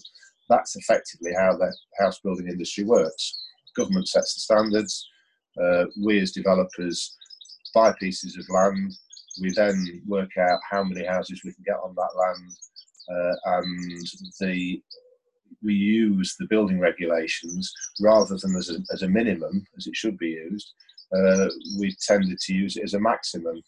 that's 0.49 0.75
effectively 0.75 1.31
how 1.37 1.55
the 1.55 1.73
house 1.99 2.19
building 2.19 2.47
industry 2.47 2.83
works. 2.83 3.41
Government 3.75 4.07
sets 4.07 4.33
the 4.33 4.41
standards. 4.41 5.07
Uh, 5.61 5.85
we 6.03 6.19
as 6.19 6.31
developers 6.31 7.15
buy 7.75 7.93
pieces 7.99 8.37
of 8.37 8.49
land. 8.49 8.91
We 9.39 9.51
then 9.51 10.01
work 10.07 10.31
out 10.39 10.59
how 10.71 10.83
many 10.83 11.05
houses 11.05 11.41
we 11.43 11.53
can 11.53 11.63
get 11.65 11.77
on 11.83 11.93
that 11.95 12.15
land, 12.17 12.51
uh, 13.11 13.57
and 13.57 14.07
the 14.39 14.81
we 15.61 15.73
use 15.73 16.35
the 16.39 16.47
building 16.47 16.79
regulations 16.79 17.71
rather 18.01 18.37
than 18.37 18.55
as 18.55 18.69
a, 18.69 18.77
as 18.93 19.01
a 19.01 19.09
minimum, 19.09 19.65
as 19.77 19.87
it 19.87 19.95
should 19.95 20.17
be 20.17 20.29
used. 20.29 20.73
Uh, 21.15 21.47
we 21.79 21.95
tended 22.07 22.37
to 22.39 22.53
use 22.53 22.77
it 22.77 22.83
as 22.83 22.93
a 22.93 22.99
maximum 22.99 23.61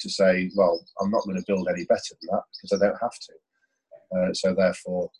to 0.00 0.08
say, 0.08 0.50
well, 0.56 0.84
I'm 1.00 1.10
not 1.10 1.24
going 1.24 1.36
to 1.36 1.44
build 1.46 1.68
any 1.68 1.84
better 1.84 2.14
than 2.20 2.28
that 2.32 2.42
because 2.52 2.72
I 2.72 2.84
don't 2.84 2.98
have 3.00 3.18
to. 3.26 3.32
Uh, 4.16 4.32
so 4.32 4.54
therefore, 4.54 5.10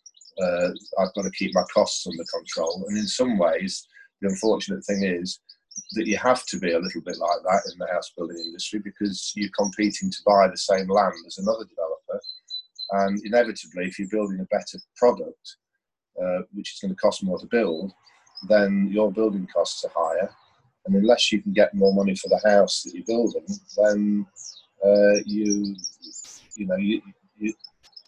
uh, 0.41 0.69
I've 0.99 1.13
got 1.13 1.23
to 1.23 1.31
keep 1.31 1.53
my 1.53 1.63
costs 1.73 2.05
under 2.07 2.23
control. 2.33 2.85
And 2.87 2.97
in 2.97 3.07
some 3.07 3.37
ways, 3.37 3.87
the 4.21 4.29
unfortunate 4.29 4.83
thing 4.85 5.03
is 5.03 5.39
that 5.93 6.07
you 6.07 6.17
have 6.17 6.45
to 6.45 6.59
be 6.59 6.73
a 6.73 6.79
little 6.79 7.01
bit 7.01 7.17
like 7.17 7.41
that 7.43 7.71
in 7.71 7.77
the 7.79 7.87
house 7.87 8.11
building 8.15 8.37
industry 8.37 8.79
because 8.79 9.33
you're 9.35 9.49
competing 9.57 10.09
to 10.09 10.17
buy 10.25 10.47
the 10.47 10.57
same 10.57 10.89
land 10.89 11.13
as 11.27 11.37
another 11.37 11.65
developer. 11.65 12.21
And 12.91 13.19
inevitably, 13.25 13.87
if 13.87 13.99
you're 13.99 14.07
building 14.07 14.39
a 14.39 14.45
better 14.45 14.79
product, 14.95 15.57
uh, 16.21 16.41
which 16.53 16.73
is 16.73 16.79
going 16.79 16.93
to 16.93 17.01
cost 17.01 17.23
more 17.23 17.39
to 17.39 17.47
build, 17.47 17.91
then 18.47 18.89
your 18.91 19.11
building 19.11 19.47
costs 19.53 19.83
are 19.85 19.91
higher. 19.95 20.29
And 20.85 20.95
unless 20.95 21.31
you 21.31 21.41
can 21.41 21.51
get 21.51 21.73
more 21.73 21.93
money 21.93 22.15
for 22.15 22.29
the 22.29 22.49
house 22.49 22.83
that 22.83 22.93
you're 22.93 23.05
building, 23.05 23.45
then 23.77 24.25
uh, 24.85 25.19
you, 25.25 25.75
you 26.55 26.67
know, 26.67 26.75
you, 26.75 27.01
you, 27.37 27.53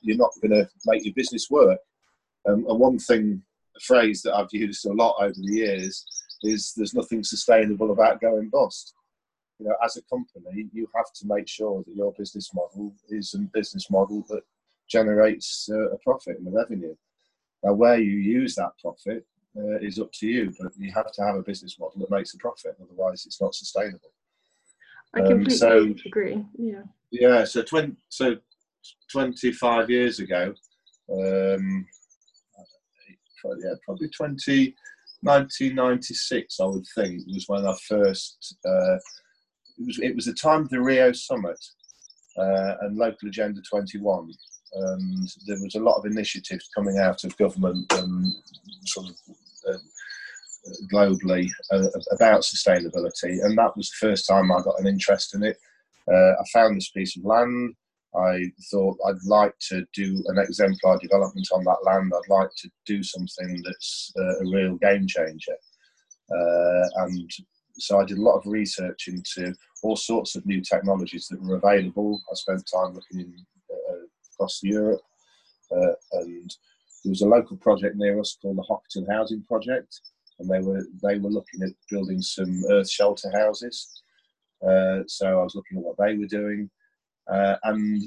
you're 0.01 0.17
not 0.17 0.31
going 0.41 0.51
to 0.51 0.69
make 0.85 1.03
your 1.03 1.13
business 1.15 1.49
work. 1.49 1.79
Um, 2.47 2.65
and 2.69 2.79
one 2.79 2.99
thing, 2.99 3.41
a 3.75 3.79
phrase 3.79 4.21
that 4.21 4.35
I've 4.35 4.47
used 4.51 4.85
a 4.85 4.93
lot 4.93 5.15
over 5.19 5.33
the 5.33 5.53
years 5.53 6.05
is 6.43 6.73
there's 6.75 6.93
nothing 6.93 7.23
sustainable 7.23 7.91
about 7.91 8.21
going 8.21 8.49
bust. 8.49 8.93
You 9.59 9.67
know, 9.67 9.75
as 9.83 9.97
a 9.97 10.03
company, 10.03 10.67
you 10.71 10.87
have 10.95 11.11
to 11.15 11.27
make 11.27 11.47
sure 11.47 11.83
that 11.85 11.95
your 11.95 12.13
business 12.17 12.51
model 12.53 12.93
is 13.09 13.33
a 13.33 13.39
business 13.39 13.89
model 13.89 14.23
that 14.29 14.43
generates 14.87 15.67
uh, 15.71 15.89
a 15.89 15.97
profit 15.99 16.37
and 16.37 16.47
a 16.47 16.51
revenue. 16.51 16.95
Now, 17.63 17.73
where 17.73 17.97
you 17.97 18.17
use 18.17 18.55
that 18.55 18.77
profit 18.79 19.25
uh, 19.57 19.79
is 19.79 19.99
up 19.99 20.11
to 20.13 20.27
you, 20.27 20.53
but 20.59 20.71
you 20.77 20.91
have 20.93 21.11
to 21.11 21.23
have 21.23 21.35
a 21.35 21.41
business 21.41 21.79
model 21.79 21.99
that 22.01 22.11
makes 22.11 22.33
a 22.33 22.37
profit, 22.37 22.77
otherwise, 22.81 23.25
it's 23.25 23.41
not 23.41 23.55
sustainable. 23.55 24.11
I 25.15 25.21
um, 25.21 25.27
completely 25.27 25.67
um, 25.67 25.97
so, 25.97 26.05
agree. 26.05 26.45
Yeah. 26.57 26.83
Yeah. 27.09 27.43
So, 27.45 27.63
20, 27.63 27.95
so 28.09 28.37
25 29.11 29.89
years 29.89 30.19
ago, 30.19 30.53
um, 31.11 31.85
yeah, 33.63 33.73
probably 33.85 34.09
20, 34.09 34.75
1996, 35.21 36.59
I 36.59 36.65
would 36.65 36.85
think, 36.95 37.21
was 37.27 37.45
when 37.47 37.65
I 37.65 37.75
first. 37.87 38.55
Uh, 38.65 38.95
it 39.79 39.85
was 39.85 39.99
it 39.99 40.15
was 40.15 40.25
the 40.25 40.33
time 40.33 40.61
of 40.61 40.69
the 40.69 40.81
Rio 40.81 41.11
Summit 41.11 41.59
uh, 42.37 42.73
and 42.81 42.97
Local 42.97 43.27
Agenda 43.27 43.61
21, 43.69 44.31
and 44.73 45.27
there 45.45 45.57
was 45.61 45.75
a 45.75 45.79
lot 45.79 45.97
of 45.97 46.05
initiatives 46.05 46.69
coming 46.75 46.97
out 46.97 47.23
of 47.23 47.37
government 47.37 47.91
and 47.93 48.33
sort 48.85 49.09
of 49.09 49.15
uh, 49.69 49.77
globally 50.91 51.47
uh, 51.71 51.87
about 52.11 52.41
sustainability, 52.41 53.43
and 53.43 53.57
that 53.57 53.75
was 53.75 53.89
the 53.89 54.07
first 54.07 54.27
time 54.27 54.51
I 54.51 54.61
got 54.61 54.79
an 54.79 54.87
interest 54.87 55.35
in 55.35 55.43
it. 55.43 55.57
Uh, 56.11 56.31
I 56.31 56.43
found 56.53 56.77
this 56.77 56.89
piece 56.89 57.17
of 57.17 57.25
land. 57.25 57.75
I 58.15 58.51
thought 58.71 58.97
I'd 59.05 59.23
like 59.25 59.53
to 59.69 59.85
do 59.93 60.23
an 60.27 60.37
exemplar 60.39 60.97
development 60.99 61.47
on 61.53 61.63
that 61.65 61.83
land. 61.83 62.11
I'd 62.15 62.33
like 62.33 62.49
to 62.57 62.69
do 62.85 63.03
something 63.03 63.61
that's 63.63 64.11
uh, 64.17 64.39
a 64.39 64.49
real 64.51 64.75
game 64.75 65.05
changer. 65.07 65.55
Uh, 66.31 67.03
and 67.03 67.29
so 67.77 67.99
I 67.99 68.05
did 68.05 68.17
a 68.17 68.21
lot 68.21 68.37
of 68.37 68.47
research 68.47 69.07
into 69.07 69.53
all 69.83 69.95
sorts 69.95 70.35
of 70.35 70.45
new 70.45 70.61
technologies 70.61 71.27
that 71.27 71.41
were 71.41 71.57
available. 71.57 72.21
I 72.31 72.35
spent 72.35 72.69
time 72.73 72.93
looking 72.95 73.19
in, 73.19 73.45
uh, 73.71 74.05
across 74.33 74.59
Europe, 74.63 75.01
uh, 75.71 75.93
and 76.13 76.49
there 77.03 77.11
was 77.11 77.21
a 77.21 77.27
local 77.27 77.57
project 77.57 77.95
near 77.95 78.19
us 78.19 78.37
called 78.41 78.57
the 78.57 78.63
Hockerton 78.63 79.09
Housing 79.11 79.43
Project, 79.43 80.01
and 80.39 80.49
they 80.49 80.59
were 80.59 80.85
they 81.03 81.19
were 81.19 81.29
looking 81.29 81.61
at 81.63 81.69
building 81.89 82.21
some 82.21 82.63
earth 82.71 82.89
shelter 82.89 83.31
houses. 83.31 84.01
Uh, 84.67 85.03
so 85.07 85.39
I 85.39 85.43
was 85.43 85.55
looking 85.55 85.77
at 85.77 85.83
what 85.83 85.97
they 85.97 86.17
were 86.17 86.25
doing. 86.25 86.69
Uh, 87.31 87.55
and 87.63 88.01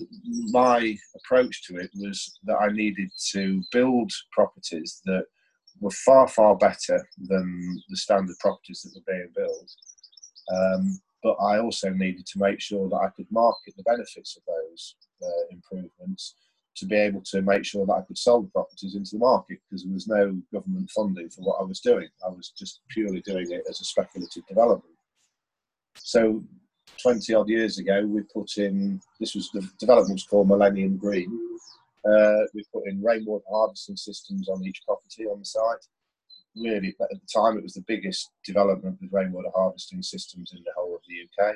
my 0.51 0.97
approach 1.17 1.67
to 1.67 1.77
it 1.77 1.91
was 1.95 2.39
that 2.45 2.57
I 2.57 2.69
needed 2.69 3.11
to 3.33 3.63
build 3.71 4.11
properties 4.33 5.03
that 5.05 5.25
were 5.81 5.91
far, 5.91 6.27
far 6.29 6.57
better 6.57 7.07
than 7.19 7.83
the 7.89 7.97
standard 7.97 8.39
properties 8.39 8.83
that 8.83 8.95
were 8.95 9.13
being 9.13 9.29
built. 9.37 9.71
Um, 10.55 11.01
but 11.23 11.35
I 11.35 11.59
also 11.59 11.91
needed 11.91 12.27
to 12.27 12.39
make 12.39 12.61
sure 12.61 12.89
that 12.89 12.97
I 12.97 13.09
could 13.11 13.31
market 13.31 13.75
the 13.77 13.83
benefits 13.83 14.37
of 14.37 14.43
those 14.47 14.97
uh, 15.23 15.47
improvements 15.51 16.35
to 16.77 16.87
be 16.87 16.97
able 16.97 17.21
to 17.23 17.43
make 17.43 17.65
sure 17.65 17.85
that 17.85 17.93
I 17.93 18.03
could 18.03 18.17
sell 18.17 18.41
the 18.41 18.49
properties 18.49 18.95
into 18.95 19.11
the 19.13 19.19
market 19.19 19.59
because 19.69 19.85
there 19.85 19.93
was 19.93 20.09
no 20.09 20.41
government 20.53 20.91
funding 20.91 21.29
for 21.29 21.43
what 21.43 21.61
I 21.61 21.65
was 21.65 21.81
doing. 21.81 22.09
I 22.25 22.31
was 22.31 22.53
just 22.57 22.81
purely 22.89 23.21
doing 23.21 23.51
it 23.51 23.65
as 23.69 23.81
a 23.81 23.85
speculative 23.85 24.47
development. 24.47 24.95
So 25.97 26.43
20 27.03 27.35
odd 27.35 27.49
years 27.49 27.79
ago, 27.79 28.05
we 28.07 28.23
put 28.23 28.57
in 28.59 29.01
this 29.19 29.35
was 29.35 29.51
the 29.53 29.69
development 29.79 30.17
was 30.17 30.25
called 30.25 30.49
Millennium 30.49 30.97
Green. 30.97 31.31
Uh, 32.05 32.45
we 32.55 32.65
put 32.73 32.87
in 32.87 33.03
rainwater 33.03 33.45
harvesting 33.51 33.97
systems 33.97 34.49
on 34.49 34.65
each 34.65 34.83
property 34.87 35.27
on 35.27 35.39
the 35.39 35.45
site. 35.45 35.85
Really, 36.57 36.95
at 37.01 37.09
the 37.11 37.21
time, 37.33 37.57
it 37.57 37.63
was 37.63 37.75
the 37.75 37.85
biggest 37.87 38.31
development 38.45 38.99
with 39.01 39.13
rainwater 39.13 39.51
harvesting 39.55 40.03
systems 40.03 40.53
in 40.55 40.63
the 40.65 40.73
whole 40.77 40.95
of 40.95 41.03
the 41.09 41.45
UK. 41.45 41.55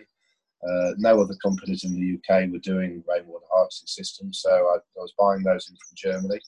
Uh, 0.66 0.94
no 0.98 1.20
other 1.20 1.34
companies 1.42 1.84
in 1.84 1.92
the 1.92 2.14
UK 2.16 2.50
were 2.50 2.58
doing 2.58 3.02
rainwater 3.08 3.44
harvesting 3.52 3.86
systems, 3.86 4.40
so 4.40 4.50
I, 4.50 4.76
I 4.76 5.02
was 5.02 5.12
buying 5.18 5.42
those 5.42 5.68
in 5.68 5.76
from 5.76 5.96
Germany. 5.96 6.40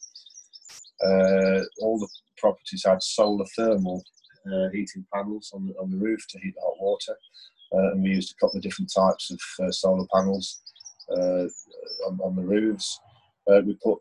Uh, 1.05 1.65
all 1.83 1.99
the 1.99 2.09
properties 2.39 2.85
had 2.87 3.03
solar 3.03 3.45
thermal 3.57 4.03
uh, 4.47 4.69
heating 4.73 5.05
panels 5.13 5.51
on 5.55 5.67
the, 5.67 5.75
on 5.75 5.91
the 5.91 5.99
roof 5.99 6.25
to 6.31 6.39
heat 6.39 6.55
the 6.55 6.61
hot 6.63 6.81
water. 6.81 7.17
Uh, 7.73 7.93
and 7.93 8.03
we 8.03 8.11
used 8.11 8.33
a 8.33 8.45
couple 8.45 8.57
of 8.57 8.63
different 8.63 8.93
types 8.95 9.31
of 9.31 9.41
uh, 9.65 9.71
solar 9.71 10.07
panels 10.13 10.63
uh, 11.11 11.45
on, 12.07 12.19
on, 12.23 12.37
the 12.37 12.43
roofs. 12.43 13.01
we 13.65 13.77
put 13.83 13.99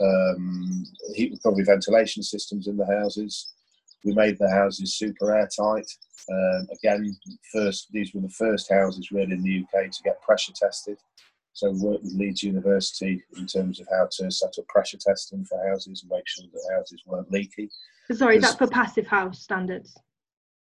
um, 0.00 0.84
heat 1.14 1.32
recovery 1.32 1.64
ventilation 1.64 2.22
systems 2.22 2.66
in 2.66 2.76
the 2.76 2.86
houses. 2.86 3.52
We 4.04 4.14
made 4.14 4.38
the 4.38 4.50
houses 4.50 4.94
super 4.94 5.34
airtight. 5.34 5.86
Um, 6.30 6.66
again, 6.72 7.16
first 7.52 7.88
these 7.92 8.12
were 8.14 8.20
the 8.20 8.28
first 8.28 8.70
houses 8.70 9.10
really 9.10 9.32
in 9.32 9.42
the 9.42 9.64
UK 9.64 9.90
to 9.90 10.02
get 10.02 10.22
pressure 10.22 10.52
tested. 10.54 10.98
So 11.52 11.70
we 11.70 11.80
worked 11.80 12.04
with 12.04 12.14
Leeds 12.14 12.42
University 12.42 13.22
in 13.38 13.46
terms 13.46 13.80
of 13.80 13.88
how 13.90 14.08
to 14.18 14.30
set 14.30 14.58
up 14.58 14.68
pressure 14.68 14.98
testing 14.98 15.44
for 15.44 15.66
houses 15.66 16.02
and 16.02 16.10
make 16.10 16.26
sure 16.26 16.44
that 16.52 16.74
houses 16.76 17.02
weren't 17.06 17.32
leaky. 17.32 17.70
Sorry, 18.12 18.36
is 18.36 18.42
that 18.42 18.58
for 18.58 18.66
passive 18.66 19.06
house 19.06 19.42
standards? 19.42 19.96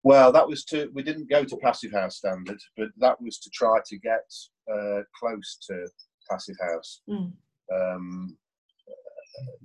Well, 0.06 0.32
that 0.34 0.48
was 0.48 0.64
to 0.66 0.92
we 0.94 1.02
didn't 1.02 1.32
go 1.32 1.44
to 1.44 1.58
passive 1.58 1.92
house 1.92 2.18
standard, 2.18 2.60
but 2.78 2.90
that 2.98 3.20
was 3.20 3.40
to 3.40 3.50
try 3.50 3.80
to 3.88 3.98
get 3.98 4.32
uh, 4.72 5.02
close 5.20 5.58
to 5.68 5.88
passive 6.30 6.56
house. 6.62 7.02
Mm. 7.10 7.32
Um, 7.74 8.38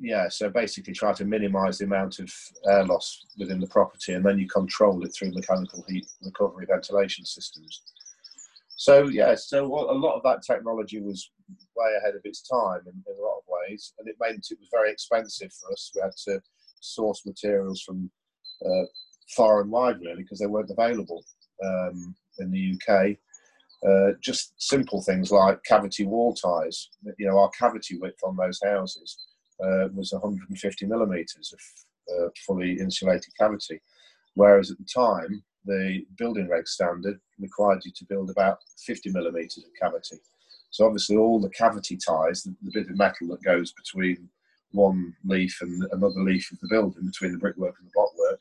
yeah, 0.01 0.31
so 0.31 0.49
basically 0.49 0.95
try 0.95 1.13
to 1.13 1.27
minimise 1.27 1.77
the 1.77 1.85
amount 1.85 2.21
of 2.21 2.33
air 2.67 2.87
loss 2.87 3.27
within 3.39 3.61
the 3.61 3.67
property, 3.67 4.15
and 4.15 4.25
then 4.25 4.39
you 4.39 4.49
control 4.49 5.05
it 5.05 5.11
through 5.11 5.33
mechanical 5.33 5.85
heat 5.87 6.07
recovery 6.23 6.65
ventilation 6.67 7.27
systems. 7.27 7.83
So 8.77 9.09
yeah, 9.09 9.35
so 9.35 9.67
a 9.67 9.93
lot 9.93 10.17
of 10.17 10.23
that 10.23 10.43
technology 10.43 11.03
was 11.03 11.31
way 11.77 11.93
ahead 12.01 12.15
of 12.15 12.23
its 12.25 12.41
time 12.49 12.81
in, 12.87 12.95
in 13.07 13.19
a 13.19 13.23
lot 13.23 13.37
of 13.37 13.45
ways, 13.47 13.93
and 13.99 14.09
it 14.09 14.17
meant 14.19 14.47
it 14.51 14.59
was 14.59 14.71
very 14.73 14.91
expensive 14.91 15.53
for 15.53 15.71
us. 15.71 15.93
We 15.95 16.01
had 16.01 16.17
to 16.29 16.41
source 16.81 17.27
materials 17.27 17.83
from 17.83 18.11
uh, 18.65 18.85
far 19.37 19.61
and 19.61 19.71
wide 19.71 20.01
really 20.01 20.23
because 20.23 20.39
they 20.39 20.47
weren't 20.47 20.71
available 20.71 21.25
um, 21.65 22.15
in 22.39 22.51
the 22.51 22.75
UK. 22.75 23.17
Uh, 23.87 24.13
just 24.21 24.53
simple 24.59 25.01
things 25.03 25.31
like 25.31 25.63
cavity 25.65 26.05
wall 26.05 26.35
ties. 26.35 26.91
You 27.19 27.29
know, 27.29 27.39
our 27.39 27.51
cavity 27.51 27.99
width 27.99 28.21
on 28.23 28.37
those 28.37 28.61
houses 28.63 29.17
uh, 29.63 29.89
was 29.95 30.13
150 30.13 30.87
millimetres 30.87 31.55
of 31.55 31.61
uh, 32.15 32.29
fully 32.47 32.79
insulated 32.79 33.33
cavity, 33.39 33.81
whereas 34.35 34.71
at 34.71 34.79
the 34.79 34.85
time 34.85 35.43
the 35.65 36.05
building 36.17 36.49
reg 36.49 36.67
standard 36.67 37.19
required 37.39 37.83
you 37.85 37.93
to 37.95 38.05
build 38.07 38.31
about 38.31 38.59
50 38.85 39.11
millimetres 39.11 39.59
of 39.59 39.71
cavity. 39.81 40.17
So 40.71 40.87
obviously 40.87 41.17
all 41.17 41.41
the 41.41 41.51
cavity 41.51 41.97
ties, 41.97 42.43
the, 42.43 42.55
the, 42.63 42.71
bit 42.73 42.91
of 42.91 42.97
metal 42.97 43.29
that 43.29 43.43
goes 43.43 43.73
between 43.73 44.29
one 44.73 45.15
leaf 45.25 45.59
and 45.63 45.83
another 45.93 46.21
leaf 46.21 46.51
of 46.53 46.61
the 46.61 46.69
building, 46.69 47.07
between 47.07 47.33
the 47.33 47.39
brickwork 47.39 47.75
and 47.79 47.89
the 47.89 47.93
blockwork, 47.95 48.41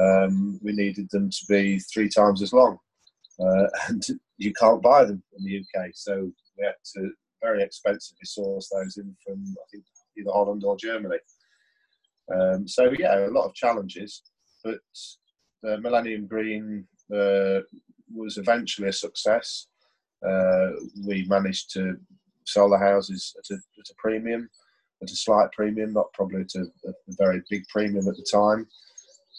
um, 0.00 0.58
we 0.62 0.72
needed 0.72 1.08
them 1.10 1.30
to 1.30 1.44
be 1.48 1.78
three 1.78 2.08
times 2.08 2.42
as 2.42 2.52
long. 2.52 2.78
Uh, 3.40 3.66
and 3.88 4.02
you 4.36 4.52
can't 4.52 4.82
buy 4.82 5.04
them 5.04 5.22
in 5.38 5.44
the 5.44 5.58
UK, 5.58 5.90
so 5.94 6.30
we 6.58 6.64
had 6.64 6.74
to 6.96 7.10
very 7.42 7.62
expensively 7.62 8.24
source 8.24 8.68
those 8.68 8.96
in 8.96 9.14
from 9.24 9.42
I 9.42 9.66
think 9.70 9.84
either 10.18 10.30
Holland 10.32 10.64
or 10.64 10.76
Germany. 10.76 11.18
Um, 12.34 12.66
so 12.66 12.92
yeah, 12.98 13.26
a 13.26 13.30
lot 13.30 13.46
of 13.46 13.54
challenges, 13.54 14.22
but 14.64 14.80
the 15.62 15.78
Millennium 15.78 16.26
Green 16.26 16.86
uh, 17.14 17.60
was 18.12 18.36
eventually 18.36 18.88
a 18.88 18.92
success. 18.92 19.66
Uh, 20.26 20.70
we 21.06 21.24
managed 21.28 21.72
to 21.72 21.96
sell 22.46 22.68
the 22.68 22.78
houses 22.78 23.34
at 23.38 23.54
a, 23.54 23.54
at 23.54 23.90
a, 23.90 23.94
premium, 23.98 24.48
at 25.02 25.10
a 25.10 25.16
slight 25.16 25.50
premium, 25.52 25.92
not 25.92 26.12
probably 26.12 26.40
at 26.40 26.54
a, 26.56 26.62
a 26.88 26.92
very 27.10 27.40
big 27.48 27.66
premium 27.68 28.08
at 28.08 28.16
the 28.16 28.26
time. 28.30 28.66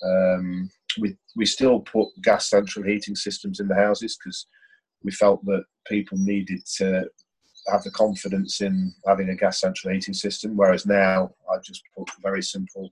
Um, 0.03 0.69
we 0.99 1.15
we 1.35 1.45
still 1.45 1.79
put 1.79 2.09
gas 2.21 2.49
central 2.49 2.85
heating 2.85 3.15
systems 3.15 3.59
in 3.59 3.67
the 3.67 3.75
houses 3.75 4.17
because 4.17 4.47
we 5.03 5.11
felt 5.11 5.43
that 5.45 5.63
people 5.87 6.17
needed 6.17 6.65
to 6.77 7.05
have 7.71 7.83
the 7.83 7.91
confidence 7.91 8.61
in 8.61 8.93
having 9.05 9.29
a 9.29 9.35
gas 9.35 9.59
central 9.59 9.93
heating 9.93 10.13
system. 10.13 10.55
Whereas 10.55 10.85
now 10.85 11.31
I 11.51 11.57
just 11.63 11.83
put 11.95 12.09
very 12.21 12.41
simple 12.41 12.91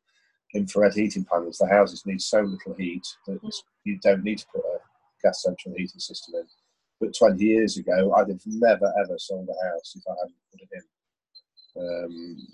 infrared 0.54 0.94
heating 0.94 1.26
panels. 1.26 1.58
The 1.58 1.68
houses 1.68 2.06
need 2.06 2.22
so 2.22 2.42
little 2.42 2.74
heat 2.78 3.06
that 3.28 3.40
you 3.84 4.00
don't 4.02 4.24
need 4.24 4.40
to 4.40 4.46
put 4.54 4.64
a 4.64 4.80
gas 5.24 5.44
central 5.44 5.76
heating 5.76 6.00
system 6.00 6.36
in. 6.36 6.46
But 7.00 7.16
20 7.18 7.44
years 7.44 7.78
ago, 7.78 8.14
I'd 8.14 8.30
have 8.30 8.42
never 8.46 8.92
ever 9.00 9.18
sold 9.18 9.50
a 9.50 9.68
house 9.68 9.96
if 9.96 10.04
I 10.08 10.16
hadn't 10.20 10.36
put 10.52 10.62
it 10.62 10.70
in. 10.74 10.84
Um, 11.80 12.48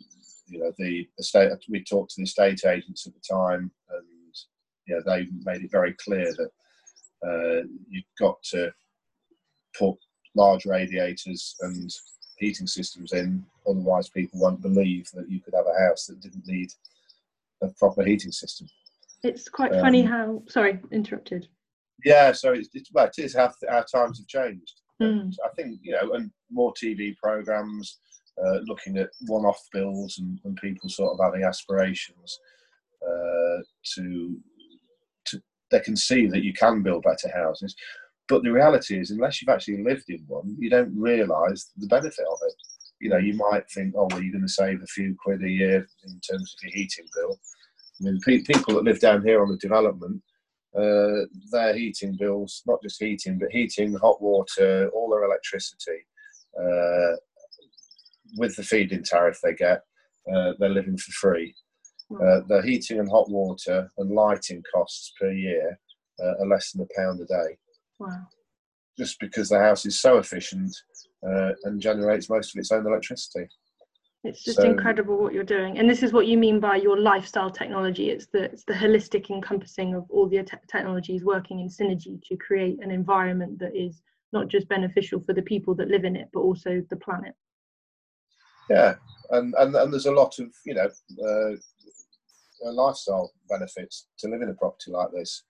you 0.48 0.60
know, 0.60 0.74
the 0.78 1.08
estate. 1.18 1.52
We 1.70 1.84
talked 1.84 2.12
to 2.12 2.16
the 2.18 2.24
estate 2.24 2.66
agents 2.66 3.08
at 3.08 3.14
the 3.14 3.22
time, 3.22 3.72
and 3.90 4.06
you 4.86 4.96
know, 4.96 5.02
they 5.06 5.28
made 5.44 5.64
it 5.64 5.72
very 5.72 5.94
clear 5.94 6.34
that 6.34 6.50
uh, 7.26 7.64
you've 7.90 8.04
got 8.20 8.42
to 8.44 8.72
put 9.78 9.96
large 10.36 10.66
radiators 10.66 11.56
and 11.62 11.92
heating 12.38 12.68
systems 12.68 13.14
in. 13.14 13.46
Otherwise, 13.68 14.10
people 14.10 14.40
won't 14.40 14.62
believe 14.62 15.10
that 15.14 15.30
you 15.30 15.40
could 15.40 15.54
have 15.54 15.66
a 15.68 15.88
house 15.88 16.08
that 16.08 16.20
didn't 16.20 16.48
need 16.48 16.72
a 17.62 17.70
proper 17.80 18.04
heating 18.04 18.32
system. 18.32 18.68
It's 19.24 19.48
quite 19.48 19.74
um, 19.74 19.82
funny 19.82 20.04
how. 20.04 20.44
Sorry, 20.48 20.80
interrupted. 20.92 21.48
Yeah, 22.04 22.34
so 22.34 22.52
it's, 22.52 22.70
it's 22.74 22.92
well, 22.92 23.06
it 23.06 23.24
is 23.24 23.36
how 23.36 23.52
our 23.70 23.86
times 23.86 24.20
have 24.20 24.28
changed. 24.28 24.82
Mm. 25.02 25.34
I 25.46 25.50
think 25.56 25.80
you 25.82 25.94
know, 25.94 26.14
and 26.14 26.30
more 26.52 26.74
TV 26.74 27.16
programs, 27.18 28.00
uh, 28.44 28.60
looking 28.66 28.98
at 28.98 29.10
one-off 29.28 29.62
builds 29.72 30.20
and, 30.20 30.40
and, 30.44 30.58
people 30.58 30.90
sort 30.90 31.14
of 31.14 31.24
having 31.24 31.44
aspirations 31.44 32.40
uh, 33.06 33.62
to 33.96 34.38
they 35.74 35.80
can 35.80 35.96
see 35.96 36.28
that 36.28 36.44
you 36.44 36.54
can 36.54 36.84
build 36.84 37.04
better 37.04 37.30
houses. 37.34 37.76
But 38.30 38.44
the 38.44 38.52
reality 38.52 38.98
is, 39.00 39.12
unless 39.12 39.42
you've 39.42 39.50
actually 39.50 39.84
lived 39.84 40.10
in 40.10 40.24
one, 40.28 40.56
you 40.58 40.70
don't 40.70 40.98
realise 40.98 41.72
the 41.76 41.88
benefit 41.88 42.26
of 42.32 42.38
it. 42.48 42.54
You 43.02 43.10
know, 43.10 43.18
you 43.18 43.34
might 43.34 43.70
think, 43.70 43.96
oh, 43.98 44.08
well, 44.10 44.22
you're 44.22 44.32
going 44.32 44.48
to 44.48 44.62
save 44.62 44.82
a 44.82 44.88
few 44.88 45.16
quid 45.22 45.44
a 45.44 45.50
year 45.50 45.86
in 46.06 46.22
terms 46.22 46.56
of 46.56 46.64
your 46.64 46.74
heating 46.74 47.06
bill. 47.16 47.38
I 48.00 48.04
mean, 48.06 48.20
pe- 48.26 48.44
people 48.44 48.76
that 48.76 48.86
live 48.86 49.02
down 49.02 49.24
here 49.24 49.42
on 49.42 49.50
the 49.50 49.58
development, 49.58 50.22
uh, 50.78 51.28
their 51.52 51.76
heating 51.76 52.16
bills, 52.18 52.64
not 52.66 52.82
just 52.82 53.02
heating, 53.02 53.38
but 53.40 53.52
heating, 53.52 53.94
hot 53.96 54.22
water, 54.22 54.90
all 54.94 55.10
their 55.10 55.26
electricity, 55.26 56.00
uh, 56.58 57.16
with 58.38 58.56
the 58.56 58.64
feed-in 58.64 59.04
tariff 59.04 59.40
they 59.44 59.54
get, 59.54 59.82
uh, 60.34 60.54
they're 60.60 60.70
living 60.70 60.98
for 60.98 61.12
free. 61.12 61.54
Hmm. 62.14 62.22
Uh, 62.22 62.40
their 62.48 62.62
heating 62.62 63.00
and 63.00 63.10
hot 63.10 63.30
water 63.30 63.92
and 63.98 64.12
lighting 64.12 64.64
costs 64.74 65.14
per 65.20 65.32
year 65.32 65.80
uh, 66.22 66.34
are 66.40 66.48
less 66.48 66.72
than 66.72 66.86
a 66.86 67.00
pound 67.00 67.20
a 67.22 67.26
day. 67.26 67.58
Wow. 68.00 68.28
Just 68.98 69.20
because 69.20 69.50
the 69.50 69.60
house 69.60 69.86
is 69.86 70.00
so 70.00 70.18
efficient 70.20 70.76
uh, 71.28 71.52
and 71.64 71.82
generates 71.82 72.30
most 72.30 72.56
of 72.56 72.60
its 72.60 72.72
own 72.72 72.86
electricity. 72.86 73.48
It's 74.24 74.44
just 74.44 74.58
so, 74.58 74.64
incredible 74.64 75.18
what 75.18 75.34
you're 75.34 75.44
doing, 75.44 75.78
and 75.78 75.90
this 75.90 76.02
is 76.02 76.14
what 76.14 76.28
you 76.28 76.38
mean 76.38 76.62
by 76.62 76.78
your 76.78 76.98
lifestyle 76.98 77.52
technology. 77.52 78.10
It's 78.10 78.28
the 78.28 78.44
it's 78.44 78.64
the 78.64 78.74
holistic 78.74 79.30
encompassing 79.30 79.96
of 79.96 80.06
all 80.10 80.30
the 80.30 80.42
te- 80.44 80.56
technologies 80.70 81.26
working 81.26 81.60
in 81.60 81.68
synergy 81.68 82.22
to 82.30 82.38
create 82.38 82.82
an 82.82 82.90
environment 82.90 83.60
that 83.60 83.76
is 83.76 84.02
not 84.32 84.48
just 84.48 84.70
beneficial 84.70 85.20
for 85.20 85.34
the 85.34 85.42
people 85.42 85.76
that 85.76 85.90
live 85.90 86.06
in 86.06 86.16
it, 86.16 86.30
but 86.32 86.40
also 86.40 86.82
the 86.90 86.96
planet. 86.96 87.34
Yeah, 88.70 88.96
and 89.32 89.54
and, 89.58 89.76
and 89.76 89.92
there's 89.92 90.06
a 90.06 90.12
lot 90.12 90.40
of 90.40 90.54
you 90.66 90.76
know 90.76 90.86
uh, 90.88 91.58
lifestyle 92.72 93.32
benefits 93.50 94.08
to 94.20 94.28
live 94.28 94.42
in 94.42 94.50
a 94.50 94.54
property 94.54 94.92
like 94.92 95.12
this. 95.12 95.44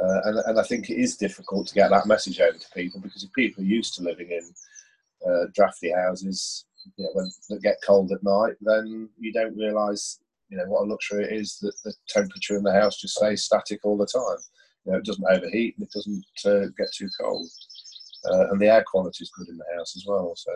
Uh, 0.00 0.20
and, 0.24 0.38
and 0.46 0.60
I 0.60 0.62
think 0.62 0.90
it 0.90 1.00
is 1.00 1.16
difficult 1.16 1.66
to 1.68 1.74
get 1.74 1.90
that 1.90 2.06
message 2.06 2.40
over 2.40 2.58
to 2.58 2.70
people 2.74 3.00
because 3.00 3.24
if 3.24 3.32
people 3.32 3.64
are 3.64 3.66
used 3.66 3.94
to 3.94 4.02
living 4.02 4.30
in 4.30 4.50
uh, 5.26 5.46
drafty 5.54 5.90
houses, 5.92 6.66
you 6.96 7.04
know, 7.04 7.10
when 7.14 7.30
that 7.48 7.62
get 7.62 7.78
cold 7.84 8.12
at 8.12 8.22
night, 8.22 8.54
then 8.60 9.08
you 9.18 9.32
don't 9.32 9.56
realise, 9.56 10.20
you 10.48 10.56
know, 10.56 10.64
what 10.66 10.82
a 10.82 10.90
luxury 10.90 11.24
it 11.24 11.32
is 11.32 11.58
that 11.58 11.74
the 11.84 11.94
temperature 12.08 12.56
in 12.56 12.62
the 12.62 12.72
house 12.72 13.00
just 13.00 13.16
stays 13.16 13.44
static 13.44 13.80
all 13.82 13.96
the 13.96 14.06
time. 14.06 14.38
You 14.84 14.92
know, 14.92 14.98
it 14.98 15.04
doesn't 15.04 15.26
overheat 15.28 15.76
and 15.76 15.86
it 15.86 15.92
doesn't 15.92 16.24
uh, 16.46 16.68
get 16.78 16.92
too 16.94 17.08
cold, 17.20 17.48
uh, 18.30 18.50
and 18.50 18.60
the 18.60 18.68
air 18.68 18.84
quality 18.86 19.24
is 19.24 19.30
good 19.36 19.48
in 19.48 19.58
the 19.58 19.76
house 19.76 19.96
as 19.96 20.04
well. 20.06 20.34
So, 20.36 20.52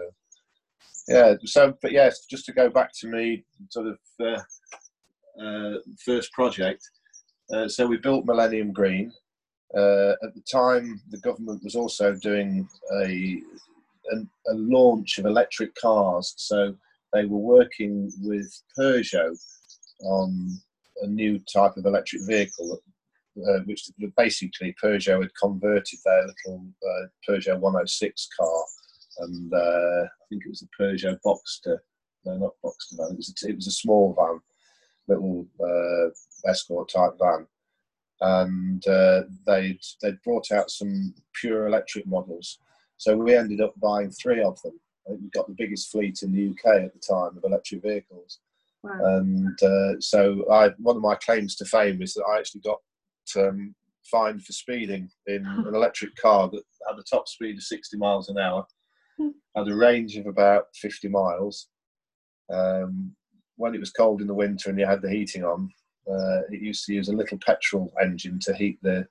yeah. 1.08 1.34
So, 1.44 1.76
but 1.82 1.92
yes, 1.92 2.26
just 2.26 2.44
to 2.46 2.52
go 2.52 2.70
back 2.70 2.92
to 3.00 3.08
me, 3.08 3.44
sort 3.70 3.88
of 3.88 3.98
uh, 5.40 5.44
uh, 5.44 5.78
first 6.04 6.32
project. 6.32 6.82
so 7.68 7.86
we 7.86 7.96
built 7.96 8.24
Millennium 8.24 8.72
Green, 8.72 9.12
uh, 9.74 10.12
at 10.22 10.34
the 10.34 10.42
time, 10.50 11.00
the 11.10 11.18
government 11.18 11.62
was 11.64 11.74
also 11.74 12.14
doing 12.14 12.68
a, 12.92 13.40
a, 14.12 14.16
a, 14.48 14.54
launch 14.54 15.16
of 15.18 15.24
electric 15.24 15.74
cars. 15.76 16.34
So 16.36 16.74
they 17.12 17.24
were 17.24 17.38
working 17.38 18.12
with 18.20 18.52
Peugeot 18.78 19.34
on 20.04 20.50
a 21.00 21.06
new 21.06 21.38
type 21.52 21.76
of 21.78 21.86
electric 21.86 22.22
vehicle, 22.26 22.82
uh, 23.48 23.60
which 23.64 23.88
basically 24.14 24.74
Peugeot 24.82 25.22
had 25.22 25.34
converted 25.40 25.98
their 26.04 26.26
little 26.26 26.66
uh, 26.86 27.06
Peugeot 27.26 27.58
106 27.58 28.28
car, 28.38 28.64
and 29.20 29.54
uh, 29.54 30.02
I 30.04 30.24
think 30.28 30.42
it 30.44 30.50
was 30.50 30.62
a 30.62 30.82
Peugeot 30.82 31.18
Boxer. 31.24 31.82
No, 32.26 32.36
not 32.36 32.52
Boxer 32.62 32.96
van. 32.98 33.12
It 33.12 33.16
was 33.16 33.34
a, 33.42 33.48
it 33.48 33.56
was 33.56 33.66
a 33.68 33.72
small 33.72 34.14
van, 34.14 34.38
little 35.08 35.46
uh, 35.60 36.48
escort 36.48 36.88
type 36.88 37.12
van 37.18 37.46
and 38.22 38.86
uh, 38.86 39.22
they'd 39.46 39.80
they'd 40.00 40.22
brought 40.22 40.52
out 40.52 40.70
some 40.70 41.12
pure 41.34 41.66
electric 41.66 42.06
models. 42.06 42.58
So 42.96 43.16
we 43.16 43.34
ended 43.34 43.60
up 43.60 43.74
buying 43.80 44.10
three 44.10 44.42
of 44.42 44.60
them. 44.62 44.78
we 45.08 45.28
got 45.30 45.48
the 45.48 45.56
biggest 45.58 45.90
fleet 45.90 46.22
in 46.22 46.32
the 46.32 46.50
UK 46.50 46.84
at 46.84 46.94
the 46.94 47.00
time 47.00 47.36
of 47.36 47.44
electric 47.44 47.82
vehicles. 47.82 48.38
Wow. 48.84 49.16
And 49.16 49.62
uh, 49.62 50.00
so 50.00 50.44
I, 50.50 50.70
one 50.78 50.96
of 50.96 51.02
my 51.02 51.16
claims 51.16 51.56
to 51.56 51.64
fame 51.64 52.00
is 52.00 52.14
that 52.14 52.24
I 52.24 52.38
actually 52.38 52.60
got 52.60 52.78
um, 53.36 53.74
fined 54.08 54.44
for 54.44 54.52
speeding 54.52 55.10
in 55.26 55.44
an 55.66 55.74
electric 55.74 56.14
car 56.14 56.48
that 56.48 56.62
had 56.88 56.98
a 56.98 57.02
top 57.02 57.26
speed 57.26 57.56
of 57.56 57.62
60 57.64 57.96
miles 57.96 58.28
an 58.28 58.38
hour, 58.38 58.64
hmm. 59.18 59.30
had 59.56 59.66
a 59.66 59.74
range 59.74 60.16
of 60.16 60.26
about 60.26 60.66
50 60.76 61.08
miles. 61.08 61.68
Um, 62.52 63.16
when 63.56 63.74
it 63.74 63.80
was 63.80 63.90
cold 63.90 64.20
in 64.20 64.26
the 64.26 64.34
winter 64.34 64.70
and 64.70 64.78
you 64.78 64.86
had 64.86 65.02
the 65.02 65.10
heating 65.10 65.44
on, 65.44 65.70
uh, 66.10 66.40
it 66.50 66.60
used 66.60 66.84
to 66.86 66.94
use 66.94 67.08
a 67.08 67.16
little 67.16 67.38
petrol 67.38 67.92
engine 68.02 68.38
to 68.40 68.54
heat 68.54 68.78
the 68.82 69.06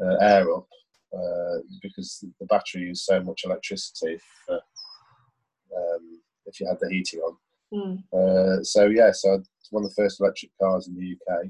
uh, 0.00 0.16
air 0.20 0.52
up 0.54 0.66
uh, 1.12 1.58
because 1.82 2.24
the 2.38 2.46
battery 2.46 2.82
used 2.82 3.04
so 3.04 3.20
much 3.20 3.42
electricity 3.44 4.14
if, 4.14 4.24
uh, 4.48 4.54
um, 5.76 6.20
if 6.46 6.60
you 6.60 6.66
had 6.66 6.78
the 6.80 6.88
heating 6.90 7.20
on. 7.20 7.36
Mm. 7.72 8.66
so 8.66 8.86
yeah, 8.86 9.12
so 9.12 9.34
it's 9.34 9.70
one 9.70 9.84
of 9.84 9.90
the 9.90 10.02
first 10.02 10.20
electric 10.20 10.50
cars 10.60 10.88
in 10.88 10.96
the 10.96 11.14
UK 11.14 11.44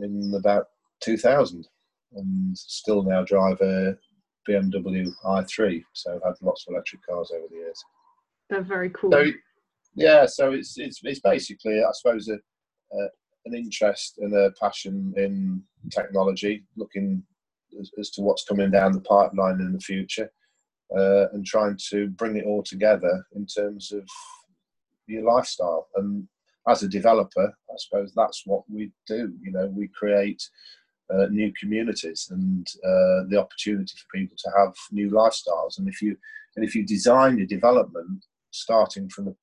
in 0.00 0.32
about 0.36 0.66
2000, 1.00 1.66
and 2.14 2.58
still 2.58 3.04
now 3.04 3.22
drive 3.22 3.60
a 3.60 3.96
BMW 4.48 5.06
i3. 5.24 5.84
So 5.92 6.14
I've 6.14 6.22
had 6.24 6.34
lots 6.42 6.66
of 6.66 6.72
electric 6.72 7.06
cars 7.06 7.30
over 7.34 7.46
the 7.50 7.56
years. 7.56 7.84
They're 8.48 8.62
very 8.62 8.90
cool. 8.90 9.12
So, 9.12 9.26
yeah, 9.94 10.26
so 10.26 10.52
it's 10.52 10.78
it's 10.78 11.00
it's 11.02 11.20
basically, 11.20 11.82
I 11.82 11.90
suppose, 11.92 12.28
a, 12.28 12.38
an 13.46 13.54
interest 13.54 14.18
and 14.18 14.34
a 14.34 14.52
passion 14.60 15.14
in 15.16 15.62
technology, 15.90 16.64
looking 16.76 17.22
as, 17.80 17.90
as, 17.98 18.10
to 18.10 18.22
what's 18.22 18.44
coming 18.44 18.70
down 18.70 18.92
the 18.92 19.00
pipeline 19.00 19.60
in 19.60 19.72
the 19.72 19.80
future. 19.80 20.30
uh, 20.96 21.28
and 21.32 21.44
trying 21.46 21.78
to 21.90 22.08
bring 22.10 22.36
it 22.36 22.44
all 22.44 22.62
together 22.62 23.24
in 23.34 23.46
terms 23.46 23.92
of 23.92 24.06
your 25.06 25.22
lifestyle. 25.22 25.88
And 25.96 26.26
as 26.68 26.82
a 26.82 26.88
developer, 26.88 27.46
I 27.46 27.74
suppose 27.78 28.12
that's 28.14 28.42
what 28.44 28.62
we 28.68 28.92
do. 29.06 29.32
You 29.42 29.52
know, 29.52 29.66
we 29.66 29.88
create 29.88 30.42
uh, 31.12 31.26
new 31.30 31.52
communities 31.58 32.28
and 32.30 32.66
uh, 32.84 33.26
the 33.28 33.38
opportunity 33.38 33.92
for 33.96 34.18
people 34.18 34.36
to 34.38 34.50
have 34.56 34.72
new 34.92 35.10
lifestyles. 35.10 35.78
And 35.78 35.88
if 35.88 36.00
you 36.02 36.16
and 36.56 36.64
if 36.64 36.74
you 36.74 36.84
design 36.84 37.38
your 37.38 37.46
development 37.46 38.24
starting 38.50 39.08
from 39.08 39.26
the 39.26 39.36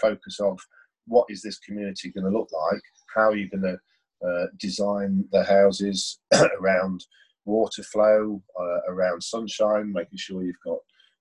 focus 0.00 0.38
of 0.40 0.58
what 1.06 1.26
is 1.28 1.42
this 1.42 1.58
community 1.58 2.10
going 2.10 2.24
to 2.24 2.36
look 2.36 2.48
like, 2.52 2.82
how 3.14 3.30
are 3.30 3.36
you 3.36 3.48
going 3.48 3.62
to 3.62 3.78
uh, 4.26 4.46
design 4.58 5.24
the 5.32 5.42
houses 5.44 6.20
around 6.60 7.04
water 7.44 7.82
flow, 7.82 8.42
uh, 8.58 8.92
around 8.92 9.22
sunshine, 9.22 9.92
making 9.92 10.18
sure 10.18 10.42
you've 10.42 10.54
got 10.64 10.78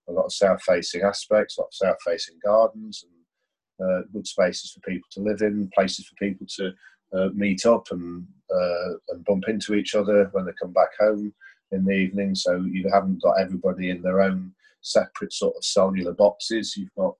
a 0.09 0.11
lot 0.11 0.25
of 0.25 0.33
south-facing 0.33 1.01
aspects, 1.01 1.57
a 1.57 1.61
lot 1.61 1.67
of 1.67 1.73
south-facing 1.73 2.37
gardens, 2.43 3.03
and 3.03 3.89
uh, 3.89 4.01
good 4.11 4.27
spaces 4.27 4.71
for 4.71 4.81
people 4.81 5.07
to 5.11 5.21
live 5.21 5.41
in, 5.41 5.69
places 5.73 6.07
for 6.07 6.15
people 6.15 6.45
to 6.57 6.71
uh, 7.13 7.29
meet 7.33 7.65
up 7.65 7.87
and 7.91 8.25
uh, 8.53 8.93
and 9.09 9.25
bump 9.25 9.45
into 9.47 9.73
each 9.75 9.95
other 9.95 10.29
when 10.33 10.45
they 10.45 10.51
come 10.61 10.73
back 10.73 10.89
home 10.99 11.33
in 11.71 11.85
the 11.85 11.93
evening. 11.93 12.35
So 12.35 12.65
you 12.69 12.89
haven't 12.91 13.21
got 13.21 13.39
everybody 13.39 13.89
in 13.89 14.01
their 14.01 14.21
own 14.21 14.51
separate 14.81 15.33
sort 15.33 15.55
of 15.55 15.63
cellular 15.63 16.13
boxes. 16.13 16.75
You've 16.75 16.93
got 16.97 17.15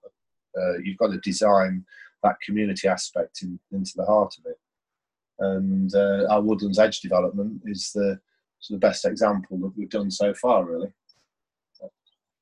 uh, 0.58 0.78
you've 0.84 0.98
got 0.98 1.12
to 1.12 1.20
design 1.20 1.86
that 2.24 2.40
community 2.42 2.88
aspect 2.88 3.42
in, 3.42 3.60
into 3.72 3.94
the 3.96 4.06
heart 4.06 4.36
of 4.38 4.52
it. 4.52 4.60
And 5.40 5.94
uh, 5.96 6.28
our 6.30 6.42
Woodlands 6.42 6.80
Edge 6.80 7.00
development 7.00 7.62
is 7.66 7.92
the 7.94 8.20
the 8.70 8.78
best 8.78 9.06
example 9.06 9.58
that 9.58 9.72
we've 9.78 9.90
done 9.90 10.12
so 10.12 10.34
far, 10.34 10.66
really. 10.66 10.92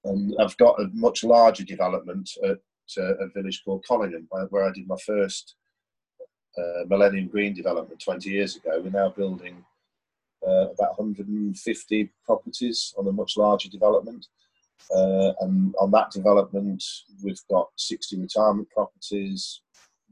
And 0.04 0.36
I've 0.39 0.58
got 0.58 0.80
a 0.80 0.89
much 0.93 1.24
larger 1.24 1.63
development 1.63 2.30
at 2.43 2.58
uh, 2.98 3.17
a 3.17 3.28
village 3.30 3.62
called 3.63 3.86
Collingham, 3.88 4.28
where 4.50 4.63
I 4.63 4.72
did 4.72 4.88
my 4.88 4.98
first 5.06 5.56
uh, 6.58 6.86
Millennium 6.88 7.28
Green 7.28 7.54
development 7.54 8.02
20 8.02 8.30
years 8.30 8.56
ago. 8.56 8.82
We're 8.84 8.89
now 8.89 9.10
building 9.10 9.63
uh, 10.48 10.70
about 10.70 10.98
150 10.98 12.10
properties 12.26 12.93
on 12.98 13.08
a 13.08 13.12
much 13.12 13.38
larger 13.38 13.70
development. 13.70 14.28
Uh, 14.96 15.34
and 15.42 15.74
on 15.80 15.92
that 15.92 16.12
development, 16.12 16.84
we've 17.24 17.42
got 17.50 17.68
60 17.76 18.20
retirement 18.22 18.70
properties. 18.70 19.62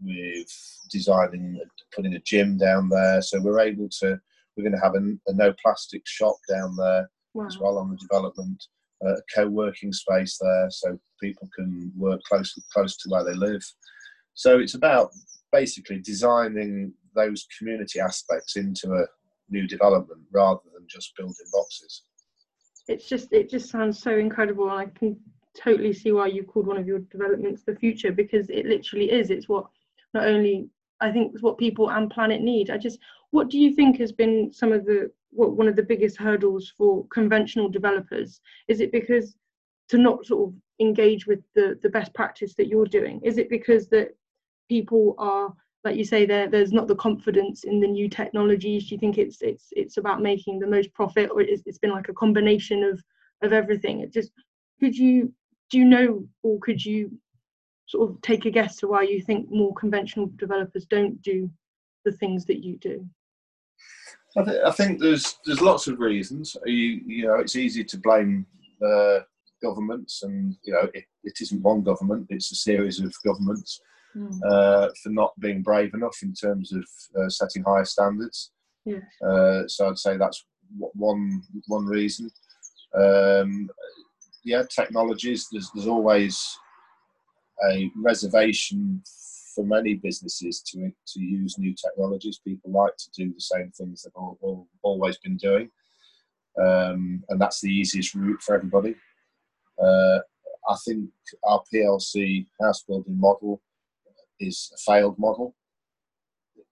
We've 0.04 0.52
designing, 0.90 1.60
putting 1.96 2.16
a 2.16 2.20
gym 2.20 2.58
down 2.58 2.90
there. 2.90 3.22
So 3.22 3.42
we're 3.42 3.62
able 3.62 3.88
to 4.02 4.20
we're 4.56 4.64
going 4.64 4.80
to 4.80 4.84
have 4.84 4.96
a, 4.96 5.32
a 5.32 5.34
no 5.34 5.54
plastic 5.62 6.04
shop 6.06 6.36
down 6.50 6.76
there 6.76 7.10
wow. 7.34 7.46
as 7.46 7.58
well 7.58 7.78
on 7.78 7.90
the 7.90 7.98
development, 7.98 8.64
uh, 9.06 9.16
a 9.16 9.22
co-working 9.34 9.92
space 9.92 10.38
there, 10.40 10.68
so 10.70 10.98
people 11.22 11.50
can 11.56 11.92
work 11.98 12.22
close 12.24 12.58
close 12.74 12.96
to 12.98 13.10
where 13.10 13.24
they 13.24 13.34
live. 13.34 13.64
So 14.34 14.60
it's 14.60 14.76
about 14.76 15.12
basically 15.52 16.00
designing 16.00 16.94
those 17.16 17.48
community 17.58 18.00
aspects 18.00 18.56
into 18.58 18.94
a 18.94 19.06
new 19.50 19.68
development 19.68 20.22
rather 20.32 20.62
than 20.74 20.86
just 20.90 21.16
building 21.16 21.36
boxes. 21.52 22.04
It's 22.88 23.08
just 23.08 23.34
it 23.34 23.50
just 23.50 23.70
sounds 23.70 24.00
so 24.00 24.18
incredible, 24.18 24.70
and 24.70 24.80
I 24.80 24.86
can 24.98 25.18
totally 25.58 25.94
see 25.94 26.12
why 26.12 26.28
you 26.28 26.44
called 26.44 26.68
one 26.68 26.78
of 26.78 26.88
your 26.88 27.00
developments 27.00 27.64
the 27.64 27.76
future 27.76 28.12
because 28.12 28.50
it 28.50 28.66
literally 28.66 29.12
is. 29.12 29.30
It's 29.30 29.50
what 29.50 29.68
not 30.14 30.28
only 30.28 30.70
I 31.02 31.12
think 31.12 31.34
it's 31.34 31.44
what 31.44 31.58
people 31.58 31.92
and 31.92 32.10
planet 32.10 32.42
need. 32.42 32.70
I 32.70 32.78
just 32.78 33.00
what 33.32 33.50
do 33.50 33.58
you 33.58 33.74
think 33.74 33.98
has 33.98 34.12
been 34.12 34.52
some 34.54 34.72
of 34.72 34.86
the 34.86 35.12
what 35.32 35.56
one 35.56 35.68
of 35.68 35.76
the 35.76 35.84
biggest 35.84 36.18
hurdles 36.18 36.74
for 36.78 37.06
conventional 37.08 37.70
developers? 37.70 38.40
Is 38.68 38.80
it 38.82 38.92
because 38.92 39.36
to 39.90 39.98
not 39.98 40.26
sort 40.26 40.50
of 40.50 40.56
engage 40.80 41.28
with 41.28 41.40
the 41.54 41.80
the 41.82 41.90
best 41.90 42.14
practice 42.14 42.54
that 42.56 42.68
you're 42.68 42.86
doing? 42.86 43.20
Is 43.24 43.38
it 43.38 43.50
because 43.50 43.88
that 43.90 44.16
people 44.70 45.16
are 45.18 45.54
like 45.86 45.96
you 45.96 46.04
say 46.04 46.26
there 46.26 46.50
there's 46.50 46.74
not 46.74 46.88
the 46.88 46.96
confidence 46.96 47.64
in 47.64 47.80
the 47.80 47.88
new 47.88 48.10
technologies? 48.10 48.90
Do 48.90 48.96
you 48.96 49.00
think 49.00 49.18
it's 49.20 49.42
it's 49.42 49.68
it's 49.72 49.98
about 49.98 50.22
making 50.22 50.60
the 50.60 50.68
most 50.68 50.92
profit, 50.94 51.30
or 51.32 51.42
it's, 51.42 51.62
it's 51.66 51.78
been 51.78 51.92
like 51.92 52.10
a 52.10 52.14
combination 52.14 52.84
of 52.84 53.02
of 53.44 53.54
everything? 53.54 54.02
It 54.02 54.12
just 54.12 54.32
could 54.80 54.98
you 54.98 55.32
do 55.70 55.78
you 55.78 55.86
know 55.86 56.28
or 56.44 56.60
could 56.60 56.84
you 56.84 57.12
sort 57.86 58.10
of 58.10 58.20
take 58.22 58.46
a 58.46 58.52
guess 58.52 58.78
to 58.78 58.88
why 58.88 59.04
you 59.04 59.22
think 59.22 59.50
more 59.52 59.74
conventional 59.76 60.32
developers 60.38 60.86
don't 60.86 61.22
do 61.22 61.50
the 62.04 62.12
things 62.12 62.46
that 62.46 62.64
you 62.64 62.78
do? 62.78 63.08
I, 64.38 64.44
th- 64.44 64.62
I, 64.66 64.72
think 64.72 65.00
there's 65.00 65.38
there's 65.46 65.62
lots 65.62 65.88
of 65.88 66.00
reasons. 66.00 66.58
You 66.66 67.02
you 67.06 67.28
know, 67.28 67.36
it's 67.36 67.56
easy 67.56 67.84
to 67.84 67.98
blame 68.00 68.48
uh, 68.84 69.20
governments, 69.62 70.24
and 70.24 70.58
you 70.64 70.74
know, 70.74 70.90
it, 70.96 71.06
it 71.24 71.38
isn't 71.42 71.62
one 71.62 71.84
government; 71.84 72.26
it's 72.30 72.52
a 72.52 72.56
series 72.56 73.00
of 73.00 73.14
governments 73.24 73.80
mm. 74.16 74.40
uh, 74.50 74.90
for 75.02 75.10
not 75.10 75.38
being 75.40 75.62
brave 75.62 75.94
enough 75.94 76.18
in 76.24 76.34
terms 76.34 76.72
of 76.74 76.86
uh, 77.20 77.30
setting 77.30 77.64
higher 77.64 77.86
standards. 77.86 78.52
Yeah. 78.86 79.00
Uh, 79.26 79.68
so 79.68 79.90
I'd 79.90 79.98
say 79.98 80.18
that's 80.18 80.46
one 80.78 81.42
one 81.68 81.86
reason. 81.86 82.30
Um, 82.96 83.70
yeah, 84.44 84.64
technologies. 84.74 85.48
There's 85.52 85.70
there's 85.74 85.88
always 85.88 86.58
a 87.70 87.92
reservation 87.96 89.02
for 89.56 89.66
many 89.66 89.96
businesses 89.96 90.62
to 90.62 90.92
to 91.08 91.20
use 91.22 91.58
new 91.58 91.74
technologies. 91.74 92.40
People 92.46 92.72
like 92.72 92.96
to 92.98 93.10
do 93.12 93.34
the 93.34 93.42
same 93.42 93.72
things 93.72 94.04
they've 94.04 94.14
all, 94.16 94.38
all, 94.42 94.68
always 94.84 95.18
been 95.18 95.38
doing, 95.38 95.70
um, 96.62 97.24
and 97.30 97.42
that's 97.42 97.62
the 97.62 97.70
easiest 97.70 98.14
route 98.14 98.42
for 98.42 98.56
everybody. 98.56 98.96
Uh, 99.82 100.20
I 100.68 100.76
think 100.86 101.10
our 101.44 101.64
PLC 101.74 102.46
house 102.62 102.84
building 102.84 103.20
model 103.20 103.62
is 104.40 104.72
a 104.74 104.78
failed 104.78 105.18
model. 105.20 105.56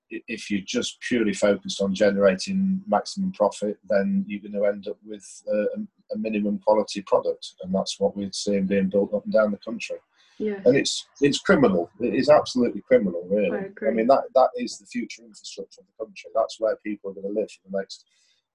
If 0.10 0.52
you're 0.52 0.62
just 0.66 1.00
purely 1.02 1.34
focused 1.34 1.82
on 1.82 1.96
generating 1.96 2.82
maximum 2.88 3.32
profit, 3.32 3.78
then 3.90 4.26
you're 4.28 4.42
going 4.42 4.54
to 4.54 4.66
end 4.66 4.88
up 4.88 4.98
with 5.04 5.26
a, 5.52 5.66
a 6.14 6.18
minimum 6.18 6.60
quality 6.60 7.02
product, 7.02 7.54
and 7.64 7.74
that's 7.74 8.00
what 8.00 8.16
we're 8.16 8.30
seeing 8.32 8.68
being 8.68 8.90
built 8.90 9.14
up 9.14 9.24
and 9.24 9.34
down 9.34 9.52
the 9.52 9.58
country. 9.58 9.98
Yeah. 10.38 10.60
And 10.66 10.76
it's 10.76 11.08
it's 11.22 11.40
criminal. 11.40 11.90
It 12.00 12.16
is 12.16 12.30
absolutely 12.30 12.82
criminal, 12.82 13.26
really. 13.30 13.58
I, 13.58 13.88
I, 13.88 13.92
mean, 13.92 14.08
that 14.08 14.24
that 14.36 14.50
is 14.56 14.78
the 14.78 14.86
future 14.86 15.24
infrastructure 15.24 15.82
of 15.82 15.88
the 15.88 16.06
country. 16.06 16.32
That's 16.36 16.60
where 16.60 16.76
people 16.78 17.12
are 17.12 17.14
going 17.14 17.34
to 17.34 17.40
live 17.40 17.50
for 17.50 17.70
the 17.70 17.78
next 17.78 18.06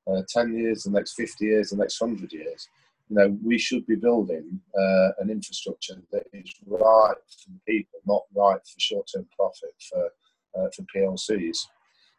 uh, 0.07 0.23
ten 0.29 0.57
years, 0.57 0.85
the 0.85 0.91
next 0.91 1.15
fifty 1.15 1.47
years, 1.47 1.71
the 1.71 1.77
next 1.77 1.99
hundred 1.99 2.33
years. 2.33 2.69
You 3.09 3.17
know, 3.17 3.39
we 3.43 3.59
should 3.59 3.87
be 3.87 3.97
building 3.97 4.61
uh, 4.77 5.09
an 5.19 5.31
infrastructure 5.31 5.97
that 6.13 6.25
is 6.33 6.53
right 6.67 7.15
for 7.17 7.51
the 7.51 7.61
people, 7.67 8.01
not 8.07 8.23
right 8.35 8.61
for 8.61 8.81
short-term 8.81 9.27
profit 9.37 9.75
for 9.91 10.11
uh, 10.59 10.69
for 10.75 10.85
PLCs. 10.95 11.59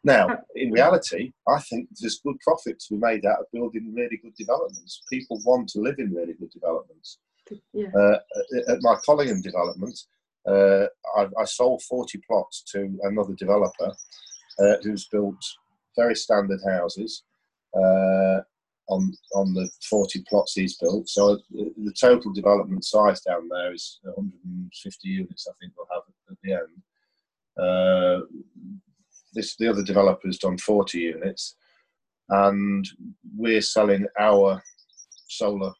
Now, 0.03 0.39
in 0.55 0.71
reality, 0.71 1.33
I 1.47 1.59
think 1.59 1.89
there's 1.99 2.21
good 2.23 2.39
profit 2.39 2.79
to 2.79 2.93
be 2.93 2.99
made 2.99 3.25
out 3.25 3.39
of 3.39 3.51
building 3.51 3.93
really 3.93 4.17
good 4.17 4.33
developments. 4.35 5.01
People 5.11 5.41
want 5.45 5.67
to 5.69 5.81
live 5.81 5.95
in 5.97 6.13
really 6.13 6.33
good 6.33 6.51
developments. 6.51 7.19
Yeah. 7.73 7.87
Uh, 7.95 8.17
at 8.69 8.77
my 8.81 8.95
Collingham 9.05 9.41
development, 9.41 9.99
uh, 10.47 10.85
I, 11.17 11.27
I, 11.37 11.45
sold 11.45 11.81
40 11.83 12.21
plots 12.25 12.63
to 12.71 12.97
another 13.03 13.33
developer 13.33 13.91
uh, 14.59 14.75
who's 14.83 15.07
built 15.07 15.43
very 15.97 16.15
standard 16.15 16.61
houses 16.65 17.23
uh, 17.75 18.39
on 18.89 19.13
on 19.35 19.53
the 19.53 19.69
40 19.89 20.23
plots 20.27 20.53
he's 20.53 20.77
built. 20.77 21.07
So 21.07 21.39
the, 21.51 21.71
the, 21.77 21.93
total 21.93 22.33
development 22.33 22.83
size 22.83 23.21
down 23.21 23.47
there 23.49 23.73
is 23.73 23.99
150 24.03 25.07
units. 25.07 25.47
I 25.47 25.53
think 25.59 25.73
we'll 25.77 25.87
have 25.91 26.03
at 26.31 26.37
the 26.43 26.53
end. 26.53 26.81
Uh, 27.57 28.25
this 29.33 29.55
the 29.57 29.67
other 29.67 29.83
developer's 29.83 30.39
done 30.39 30.57
40 30.57 30.99
units, 30.99 31.55
and 32.29 32.87
we're 33.35 33.61
selling 33.61 34.07
our 34.19 34.61
solar 35.27 35.71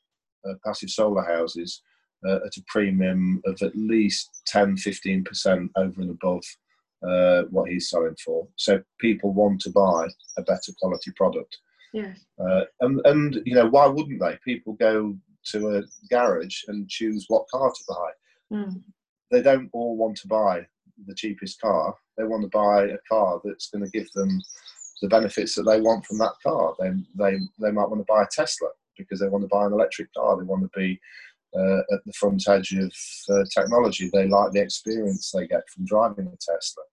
uh, 0.48 0.54
passive 0.64 0.90
solar 0.90 1.24
houses 1.24 1.82
uh, 2.28 2.36
at 2.46 2.58
a 2.58 2.64
premium 2.68 3.42
of 3.46 3.62
at 3.62 3.76
least 3.76 4.42
10 4.48 4.76
15% 4.78 5.70
over 5.76 6.02
and 6.02 6.12
above 6.12 6.44
uh, 7.08 7.44
what 7.50 7.70
he's 7.70 7.90
selling 7.90 8.16
for. 8.24 8.48
So 8.56 8.82
people 9.00 9.34
want 9.34 9.62
to 9.62 9.72
buy 9.72 10.08
a 10.38 10.42
better 10.44 10.72
quality 10.80 11.12
product. 11.16 11.58
Yes. 11.94 12.20
Uh, 12.40 12.64
and, 12.82 13.02
and, 13.06 13.42
you 13.46 13.56
know, 13.56 13.68
why 13.68 13.88
wouldn't 13.88 14.20
they? 14.20 14.38
People 14.44 14.74
go 14.74 15.18
to 15.52 15.78
a 15.78 15.84
garage 16.10 16.64
and 16.68 16.90
choose 16.90 17.26
what 17.28 17.48
car 17.52 17.72
to 17.72 17.84
buy. 17.88 18.58
Mm. 18.58 18.82
They 19.32 19.42
don't 19.42 19.70
all 19.74 19.96
want 19.96 20.18
to 20.18 20.28
buy 20.28 20.66
the 21.08 21.16
cheapest 21.16 21.62
car. 21.62 21.96
They 22.18 22.26
want 22.26 22.44
to 22.44 22.50
buy 22.50 22.86
a 22.86 22.98
car 23.10 23.40
that's 23.44 23.70
going 23.70 23.86
to 23.86 23.92
give 23.92 24.12
them 24.12 24.42
the 25.02 25.08
benefits 25.08 25.56
that 25.56 25.64
they 25.64 25.82
want 25.82 26.06
from 26.06 26.18
that 26.18 26.34
car. 26.44 26.76
They, 26.80 26.92
they, 27.16 27.40
they 27.60 27.72
might 27.72 27.90
want 27.90 28.02
to 28.02 28.14
buy 28.14 28.24
a 28.24 28.28
Tesla 28.32 28.70
because 28.98 29.20
they 29.20 29.30
want 29.30 29.44
to 29.44 29.48
buy 29.48 29.66
an 29.66 29.74
electric 29.74 30.14
car. 30.14 30.38
They 30.38 30.44
want 30.44 30.64
to 30.64 30.80
be 30.80 31.00
uh, 31.58 31.80
at 31.94 32.04
the 32.06 32.14
front 32.14 32.48
edge 32.48 32.74
of 32.74 32.94
uh, 33.30 33.44
technology. 33.54 34.10
They 34.12 34.28
like 34.28 34.52
the 34.52 34.62
experience 34.62 35.32
they 35.32 35.48
get 35.48 35.68
from 35.70 35.86
driving 35.86 36.28
a 36.28 36.38
Tesla. 36.38 36.84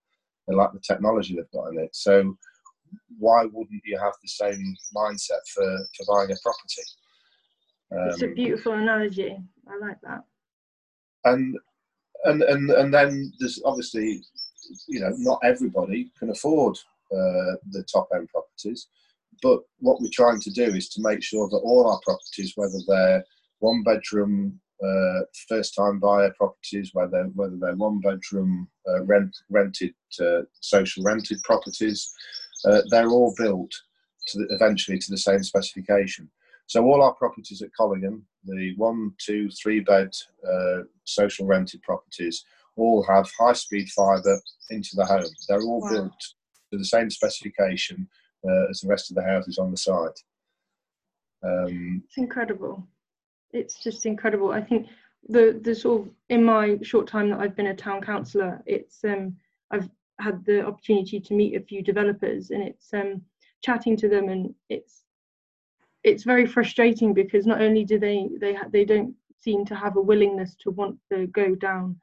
They 0.47 0.55
like 0.55 0.71
the 0.71 0.79
technology 0.79 1.35
they've 1.35 1.51
got 1.51 1.73
in 1.73 1.79
it. 1.79 1.89
So 1.93 2.37
why 3.19 3.45
wouldn't 3.45 3.81
you 3.85 3.97
have 3.99 4.13
the 4.21 4.29
same 4.29 4.75
mindset 4.95 5.41
for, 5.53 5.77
for 5.95 6.15
buying 6.15 6.31
a 6.31 6.35
property? 6.43 6.83
Um, 7.91 8.09
it's 8.09 8.21
a 8.21 8.27
beautiful 8.27 8.73
analogy. 8.73 9.37
I 9.67 9.77
like 9.85 9.97
that. 10.03 10.23
And 11.25 11.57
and 12.25 12.41
and 12.43 12.69
and 12.71 12.93
then 12.93 13.31
there's 13.39 13.61
obviously, 13.65 14.23
you 14.87 14.99
know, 14.99 15.13
not 15.17 15.39
everybody 15.43 16.11
can 16.19 16.29
afford 16.29 16.77
uh, 17.11 17.55
the 17.71 17.85
top 17.91 18.09
end 18.13 18.29
properties, 18.29 18.87
but 19.41 19.59
what 19.79 20.01
we're 20.01 20.09
trying 20.11 20.39
to 20.41 20.51
do 20.51 20.63
is 20.63 20.89
to 20.89 21.01
make 21.01 21.23
sure 21.23 21.47
that 21.49 21.57
all 21.57 21.89
our 21.89 21.99
properties, 22.03 22.53
whether 22.55 22.79
they're 22.87 23.23
one 23.59 23.83
bedroom 23.83 24.59
uh, 24.83 25.21
first 25.47 25.73
time 25.75 25.99
buyer 25.99 26.33
properties, 26.37 26.91
whether 26.93 27.23
whether 27.35 27.57
they're 27.57 27.75
one 27.75 27.99
bedroom 27.99 28.67
uh, 28.87 29.03
rent 29.03 29.35
rented 29.49 29.93
uh, 30.21 30.41
social 30.59 31.03
rented 31.03 31.41
properties, 31.43 32.11
uh, 32.65 32.81
they're 32.89 33.09
all 33.09 33.33
built 33.37 33.71
to 34.27 34.39
the, 34.39 34.47
eventually 34.55 34.97
to 34.99 35.11
the 35.11 35.17
same 35.17 35.43
specification. 35.43 36.29
So 36.67 36.83
all 36.83 37.01
our 37.01 37.13
properties 37.13 37.61
at 37.61 37.73
Collingham, 37.73 38.25
the 38.43 38.73
one, 38.75 39.13
two, 39.25 39.49
three 39.51 39.79
bed 39.79 40.11
uh, 40.47 40.83
social 41.05 41.45
rented 41.45 41.81
properties, 41.81 42.43
all 42.75 43.03
have 43.07 43.29
high 43.39 43.53
speed 43.53 43.89
fibre 43.89 44.39
into 44.69 44.89
the 44.93 45.05
home. 45.05 45.25
They're 45.47 45.61
all 45.61 45.81
wow. 45.81 45.89
built 45.89 46.19
to 46.71 46.77
the 46.77 46.85
same 46.85 47.09
specification 47.09 48.07
uh, 48.47 48.69
as 48.69 48.81
the 48.81 48.89
rest 48.89 49.09
of 49.09 49.15
the 49.15 49.23
houses 49.23 49.57
on 49.57 49.71
the 49.71 49.77
site. 49.77 50.19
Um, 51.43 52.03
it's 52.05 52.17
incredible. 52.17 52.85
It's 53.53 53.81
just 53.81 54.05
incredible. 54.05 54.51
I 54.51 54.61
think 54.61 54.87
the 55.29 55.59
the 55.63 55.73
sort 55.73 56.01
of 56.01 56.13
in 56.29 56.43
my 56.43 56.77
short 56.83 57.07
time 57.07 57.29
that 57.29 57.39
I've 57.39 57.55
been 57.55 57.67
a 57.67 57.75
town 57.75 58.01
councillor, 58.01 58.61
it's 58.65 59.03
um 59.03 59.35
I've 59.71 59.89
had 60.19 60.43
the 60.45 60.65
opportunity 60.65 61.19
to 61.19 61.33
meet 61.33 61.55
a 61.55 61.61
few 61.65 61.81
developers, 61.83 62.51
and 62.51 62.63
it's 62.63 62.93
um 62.93 63.21
chatting 63.63 63.97
to 63.97 64.09
them, 64.09 64.29
and 64.29 64.53
it's 64.69 65.03
it's 66.03 66.23
very 66.23 66.45
frustrating 66.45 67.13
because 67.13 67.45
not 67.45 67.61
only 67.61 67.83
do 67.83 67.99
they 67.99 68.29
they 68.39 68.57
they 68.71 68.85
don't 68.85 69.13
seem 69.39 69.65
to 69.65 69.75
have 69.75 69.97
a 69.97 70.01
willingness 70.01 70.55
to 70.55 70.71
want 70.71 70.97
to 71.11 71.27
go 71.27 71.55
down 71.55 71.95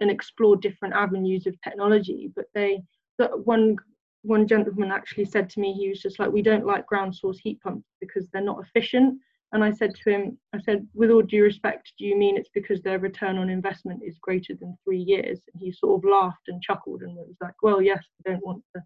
and 0.00 0.10
explore 0.10 0.56
different 0.56 0.94
avenues 0.94 1.46
of 1.46 1.60
technology, 1.62 2.30
but 2.34 2.46
they 2.54 2.82
that 3.18 3.46
one 3.46 3.76
one 4.22 4.46
gentleman 4.46 4.90
actually 4.90 5.24
said 5.24 5.50
to 5.50 5.60
me 5.60 5.72
he 5.72 5.88
was 5.88 6.00
just 6.00 6.18
like 6.18 6.32
we 6.32 6.42
don't 6.42 6.66
like 6.66 6.86
ground 6.86 7.14
source 7.14 7.38
heat 7.38 7.60
pumps 7.60 7.86
because 8.00 8.28
they're 8.30 8.42
not 8.42 8.60
efficient 8.60 9.18
and 9.54 9.64
i 9.64 9.70
said 9.72 9.94
to 9.94 10.10
him 10.10 10.36
i 10.54 10.60
said 10.60 10.86
with 10.92 11.10
all 11.10 11.22
due 11.22 11.42
respect 11.42 11.92
do 11.98 12.04
you 12.04 12.16
mean 12.16 12.36
it's 12.36 12.50
because 12.52 12.82
their 12.82 12.98
return 12.98 13.38
on 13.38 13.48
investment 13.48 14.02
is 14.04 14.18
greater 14.20 14.54
than 14.60 14.76
three 14.84 14.98
years? 14.98 15.40
And 15.52 15.62
he 15.62 15.72
sort 15.72 15.98
of 15.98 16.10
laughed 16.10 16.48
and 16.48 16.60
chuckled 16.60 17.02
and 17.02 17.16
was 17.16 17.36
like 17.40 17.54
well 17.62 17.80
yes 17.80 18.04
I 18.26 18.30
don't 18.30 18.46
want 18.46 18.62
to 18.74 18.82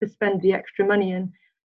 to 0.00 0.08
spend 0.08 0.40
the 0.42 0.52
extra 0.52 0.86
money. 0.86 1.12
And 1.12 1.30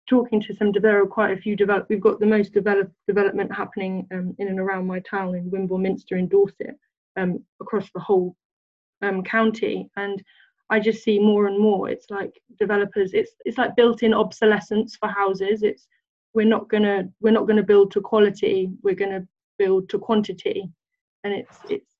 talking 0.09 0.41
to 0.41 0.55
some 0.55 0.71
there 0.71 1.01
are 1.01 1.07
quite 1.07 1.37
a 1.37 1.41
few 1.41 1.55
develop 1.55 1.87
we've 1.89 2.01
got 2.01 2.19
the 2.19 2.25
most 2.25 2.53
developed 2.53 2.93
development 3.07 3.53
happening 3.53 4.07
um, 4.13 4.35
in 4.39 4.47
and 4.47 4.59
around 4.59 4.87
my 4.87 4.99
town 5.01 5.35
in 5.35 5.51
wimborne 5.51 5.81
minster 5.83 6.17
in 6.17 6.27
dorset 6.27 6.75
um, 7.17 7.43
across 7.61 7.89
the 7.93 7.99
whole 7.99 8.35
um, 9.01 9.23
county. 9.23 9.89
And 9.97 10.21
i 10.71 10.79
just 10.79 11.03
see 11.03 11.17
more 11.17 11.47
and 11.47 11.59
more 11.59 11.89
it's 11.89 12.11
like 12.11 12.31
developers 12.59 13.15
it's 13.15 13.31
it's 13.43 13.57
like 13.57 13.75
built-in 13.75 14.13
obsolescence 14.13 14.95
for 14.95 15.09
houses. 15.09 15.63
It's 15.63 15.87
we're 16.33 16.45
not 16.45 16.69
gonna 16.69 17.03
we're 17.21 17.31
not 17.31 17.47
gonna 17.47 17.63
build 17.63 17.91
to 17.91 18.01
quality 18.01 18.71
we're 18.83 18.95
gonna 18.95 19.25
build 19.57 19.89
to 19.89 19.99
quantity 19.99 20.69
and 21.23 21.33
it's 21.33 21.57
it's 21.69 21.95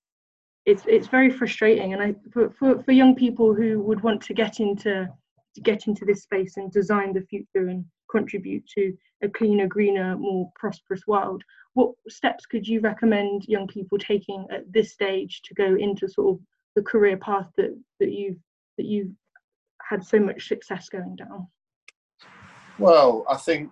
it's 0.65 0.83
it's 0.87 1.07
very 1.07 1.29
frustrating 1.29 1.93
and 1.93 2.01
i 2.01 2.13
for, 2.31 2.49
for, 2.51 2.81
for 2.83 2.91
young 2.91 3.15
people 3.15 3.53
who 3.53 3.81
would 3.81 4.01
want 4.01 4.21
to 4.21 4.33
get 4.33 4.59
into 4.59 5.07
to 5.55 5.61
get 5.61 5.87
into 5.87 6.05
this 6.05 6.23
space 6.23 6.57
and 6.57 6.71
design 6.71 7.13
the 7.13 7.21
future 7.21 7.67
and 7.67 7.85
contribute 8.09 8.65
to 8.67 8.93
a 9.23 9.29
cleaner, 9.29 9.67
greener, 9.67 10.17
more 10.17 10.51
prosperous 10.55 11.05
world. 11.07 11.43
What 11.73 11.91
steps 12.07 12.45
could 12.45 12.67
you 12.67 12.79
recommend 12.81 13.45
young 13.47 13.67
people 13.67 13.97
taking 13.97 14.45
at 14.51 14.71
this 14.71 14.91
stage 14.91 15.41
to 15.45 15.53
go 15.53 15.75
into 15.75 16.07
sort 16.07 16.35
of 16.35 16.41
the 16.75 16.81
career 16.81 17.17
path 17.17 17.49
that, 17.57 17.77
that 17.99 18.11
you've 18.11 18.37
that 18.77 18.85
you've 18.85 19.11
had 19.81 20.03
so 20.03 20.19
much 20.19 20.47
success 20.47 20.89
going 20.89 21.15
down? 21.15 21.47
Well, 22.79 23.25
I 23.29 23.35
think 23.35 23.71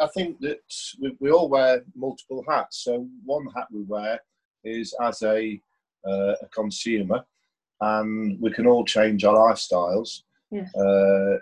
I 0.00 0.06
think 0.14 0.38
that 0.40 0.60
we, 1.00 1.16
we 1.20 1.30
all 1.30 1.48
wear 1.48 1.82
multiple 1.94 2.44
hats. 2.48 2.84
So 2.84 3.08
one 3.24 3.46
hat 3.56 3.66
we 3.72 3.82
wear 3.82 4.20
is 4.64 4.94
as 5.00 5.22
a, 5.22 5.60
uh, 6.06 6.34
a 6.42 6.46
consumer, 6.54 7.24
and 7.80 8.40
we 8.40 8.52
can 8.52 8.66
all 8.66 8.84
change 8.84 9.24
our 9.24 9.34
lifestyles 9.34 10.22
uh, 10.54 11.38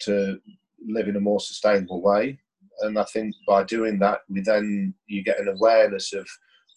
to 0.00 0.40
live 0.86 1.08
in 1.08 1.16
a 1.16 1.20
more 1.20 1.40
sustainable 1.40 2.00
way. 2.00 2.38
And 2.80 2.98
I 2.98 3.04
think 3.04 3.34
by 3.46 3.64
doing 3.64 3.98
that, 4.00 4.20
we 4.28 4.40
then 4.40 4.94
you 5.06 5.22
get 5.22 5.40
an 5.40 5.48
awareness 5.48 6.12
of 6.12 6.26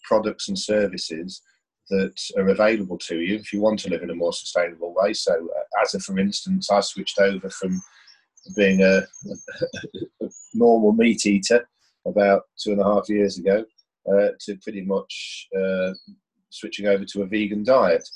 products 0.04 0.50
and 0.50 0.60
services 0.60 1.42
that 1.90 2.20
are 2.38 2.50
available 2.50 2.98
to 2.98 3.20
you 3.20 3.36
if 3.36 3.54
you 3.54 3.62
want 3.62 3.80
to 3.80 3.90
live 3.90 4.04
in 4.04 4.10
a 4.10 4.16
more 4.16 4.34
sustainable 4.34 4.94
way. 4.94 5.14
So, 5.14 5.34
uh, 5.34 5.82
as 5.82 5.94
a 5.94 6.00
for 6.00 6.20
instance, 6.20 6.70
I 6.70 6.82
switched 6.82 7.20
over 7.20 7.50
from 7.50 7.82
being 8.56 8.82
a, 8.82 9.02
a 10.22 10.30
normal 10.54 10.94
meat 10.94 11.26
eater 11.26 11.68
about 12.06 12.44
two 12.58 12.72
and 12.72 12.82
a 12.82 12.84
half 12.84 13.10
years 13.10 13.38
ago 13.38 13.66
uh, 14.12 14.30
to 14.40 14.56
pretty 14.64 14.82
much 14.82 15.48
uh, 15.58 15.94
switching 16.50 16.88
over 16.88 17.06
to 17.06 17.24
a 17.24 17.26
vegan 17.26 17.64
diet. 17.64 18.08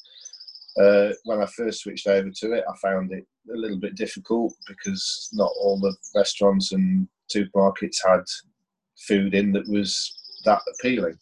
Uh, 0.79 1.09
when 1.25 1.41
I 1.41 1.45
first 1.47 1.81
switched 1.81 2.07
over 2.07 2.29
to 2.29 2.53
it, 2.53 2.63
I 2.67 2.77
found 2.77 3.11
it 3.11 3.25
a 3.53 3.57
little 3.57 3.79
bit 3.79 3.95
difficult 3.95 4.53
because 4.67 5.29
not 5.33 5.51
all 5.59 5.79
the 5.79 5.93
restaurants 6.15 6.71
and 6.71 7.07
supermarkets 7.33 7.97
had 8.05 8.23
food 9.07 9.35
in 9.35 9.51
that 9.51 9.67
was 9.67 10.15
that 10.45 10.61
appealing. 10.75 11.17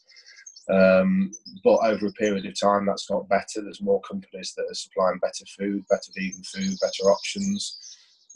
Um, 0.69 1.31
but 1.63 1.79
over 1.83 2.07
a 2.07 2.11
period 2.11 2.45
of 2.45 2.59
time, 2.59 2.85
that's 2.85 3.07
got 3.07 3.27
better. 3.27 3.61
There's 3.63 3.81
more 3.81 4.01
companies 4.01 4.53
that 4.55 4.67
are 4.69 4.75
supplying 4.75 5.17
better 5.17 5.45
food, 5.57 5.83
better 5.89 6.11
vegan 6.15 6.43
food, 6.43 6.77
better 6.79 7.09
options. 7.11 7.88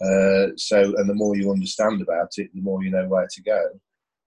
Uh, 0.03 0.51
so, 0.57 0.93
and 0.97 1.09
the 1.09 1.13
more 1.13 1.35
you 1.35 1.51
understand 1.51 2.01
about 2.01 2.29
it, 2.37 2.53
the 2.53 2.61
more 2.61 2.83
you 2.83 2.91
know 2.91 3.07
where 3.07 3.27
to 3.31 3.41
go. 3.41 3.61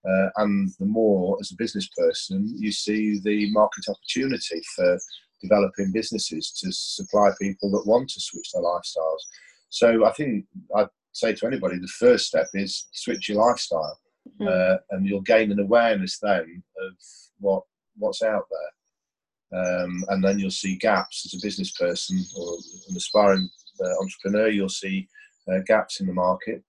Uh, 0.09 0.29
and 0.37 0.71
the 0.79 0.87
more, 0.87 1.37
as 1.41 1.51
a 1.51 1.57
business 1.57 1.89
person, 1.97 2.55
you 2.57 2.71
see 2.71 3.19
the 3.25 3.51
market 3.53 3.85
opportunity 3.89 4.63
for 4.75 4.99
developing 5.43 5.93
businesses 5.93 6.53
to 6.53 6.73
supply 6.73 7.31
people 7.41 7.71
that 7.71 7.87
want 7.87 8.09
to 8.09 8.21
switch 8.21 8.53
their 8.53 8.63
lifestyles. 8.63 9.21
So 9.69 10.07
I 10.07 10.13
think 10.13 10.47
I'd 10.77 10.89
say 11.13 11.35
to 11.35 11.47
anybody, 11.47 11.79
the 11.79 11.89
first 11.99 12.27
step 12.27 12.47
is 12.55 12.87
switch 12.93 13.29
your 13.29 13.45
lifestyle, 13.45 13.99
mm-hmm. 14.41 14.47
uh, 14.49 14.77
and 14.91 15.07
you'll 15.07 15.23
gain 15.23 15.51
an 15.51 15.61
awareness 15.61 16.19
then 16.21 16.63
of 16.81 16.95
what 17.41 17.63
what's 17.99 18.23
out 18.23 18.45
there. 18.51 18.71
Um, 19.61 20.05
and 20.09 20.25
then 20.25 20.39
you'll 20.39 20.51
see 20.51 20.77
gaps 20.77 21.25
as 21.27 21.39
a 21.39 21.45
business 21.45 21.73
person 21.73 22.25
or 22.37 22.55
an 22.89 22.97
aspiring 22.97 23.49
uh, 23.85 23.95
entrepreneur. 24.01 24.49
You'll 24.49 24.69
see 24.69 25.09
uh, 25.51 25.59
gaps 25.67 26.01
in 26.01 26.07
the 26.07 26.13
market, 26.13 26.63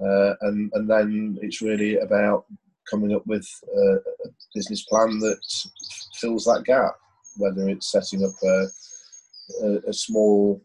uh, 0.00 0.34
and 0.42 0.70
and 0.74 0.88
then 0.88 1.38
it's 1.42 1.62
really 1.62 1.98
about 1.98 2.44
coming 2.90 3.14
up 3.14 3.26
with 3.26 3.48
a, 3.76 3.96
business 4.54 4.84
plan 4.84 5.18
that 5.20 5.38
fills 6.20 6.44
that 6.44 6.64
gap 6.64 6.94
whether 7.36 7.68
it's 7.68 7.90
setting 7.90 8.24
up 8.24 8.34
a, 8.42 8.66
a, 9.64 9.78
a 9.88 9.92
small 9.92 10.62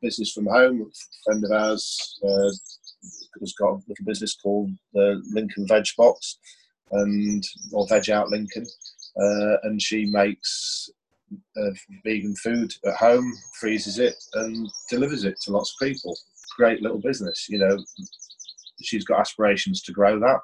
business 0.00 0.32
from 0.32 0.46
home. 0.46 0.82
A 0.82 1.24
friend 1.24 1.44
of 1.44 1.50
ours 1.50 2.18
uh, 2.24 2.50
has 3.40 3.52
got 3.58 3.70
a 3.70 3.82
little 3.88 4.04
business 4.04 4.36
called 4.36 4.70
the 4.92 5.20
Lincoln 5.32 5.66
Veg 5.66 5.86
Box, 5.96 6.38
and 6.92 7.42
or 7.72 7.86
Veg 7.88 8.10
Out 8.10 8.28
Lincoln, 8.28 8.66
uh, 9.20 9.56
and 9.64 9.80
she 9.80 10.06
makes 10.06 10.90
uh, 11.56 11.70
vegan 12.04 12.34
food 12.36 12.72
at 12.86 12.94
home, 12.94 13.32
freezes 13.58 13.98
it, 13.98 14.14
and 14.34 14.68
delivers 14.90 15.24
it 15.24 15.40
to 15.42 15.52
lots 15.52 15.74
of 15.74 15.86
people. 15.86 16.16
Great 16.56 16.82
little 16.82 17.00
business, 17.00 17.48
you 17.48 17.58
know. 17.58 17.76
She's 18.82 19.04
got 19.04 19.20
aspirations 19.20 19.82
to 19.82 19.92
grow 19.92 20.18
that. 20.20 20.40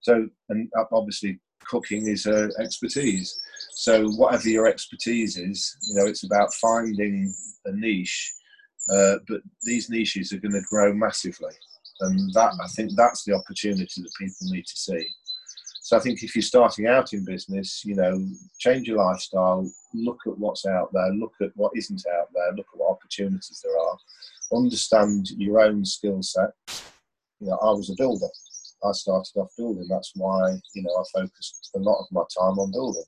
So, 0.00 0.28
and 0.48 0.70
obviously, 0.92 1.40
cooking 1.64 2.08
is 2.08 2.24
her 2.24 2.50
expertise. 2.58 3.40
So 3.74 4.08
whatever 4.10 4.48
your 4.48 4.66
expertise 4.66 5.36
is, 5.36 5.76
you 5.82 5.96
know, 5.96 6.06
it's 6.06 6.24
about 6.24 6.54
finding 6.54 7.32
a 7.64 7.72
niche. 7.72 8.32
Uh, 8.92 9.16
but 9.28 9.40
these 9.62 9.88
niches 9.88 10.32
are 10.32 10.40
going 10.40 10.52
to 10.52 10.60
grow 10.68 10.92
massively, 10.92 11.52
and 12.00 12.32
that 12.34 12.52
I 12.60 12.66
think 12.68 12.90
that's 12.96 13.22
the 13.24 13.32
opportunity 13.32 14.02
that 14.02 14.10
people 14.18 14.48
need 14.50 14.66
to 14.66 14.76
see. 14.76 15.06
So 15.82 15.96
I 15.96 16.00
think 16.00 16.22
if 16.22 16.34
you're 16.34 16.42
starting 16.42 16.86
out 16.88 17.12
in 17.12 17.24
business, 17.24 17.84
you 17.84 17.94
know, 17.94 18.26
change 18.58 18.88
your 18.88 18.98
lifestyle, 18.98 19.70
look 19.94 20.18
at 20.26 20.38
what's 20.38 20.66
out 20.66 20.92
there, 20.92 21.12
look 21.14 21.34
at 21.40 21.50
what 21.54 21.72
isn't 21.76 22.04
out 22.12 22.28
there, 22.34 22.52
look 22.56 22.66
at 22.72 22.78
what 22.78 22.90
opportunities 22.90 23.60
there 23.62 23.78
are, 23.78 23.98
understand 24.54 25.30
your 25.36 25.60
own 25.60 25.84
skill 25.84 26.22
set. 26.22 26.50
You 27.40 27.48
know, 27.48 27.58
I 27.62 27.70
was 27.70 27.90
a 27.90 27.94
builder. 27.96 28.28
I 28.84 28.92
started 28.92 29.30
off 29.36 29.50
building. 29.56 29.86
That's 29.88 30.12
why 30.14 30.52
you 30.74 30.82
know 30.82 30.94
I 30.96 31.20
focused 31.20 31.70
a 31.76 31.78
lot 31.78 32.00
of 32.00 32.06
my 32.10 32.22
time 32.36 32.58
on 32.58 32.72
building 32.72 33.04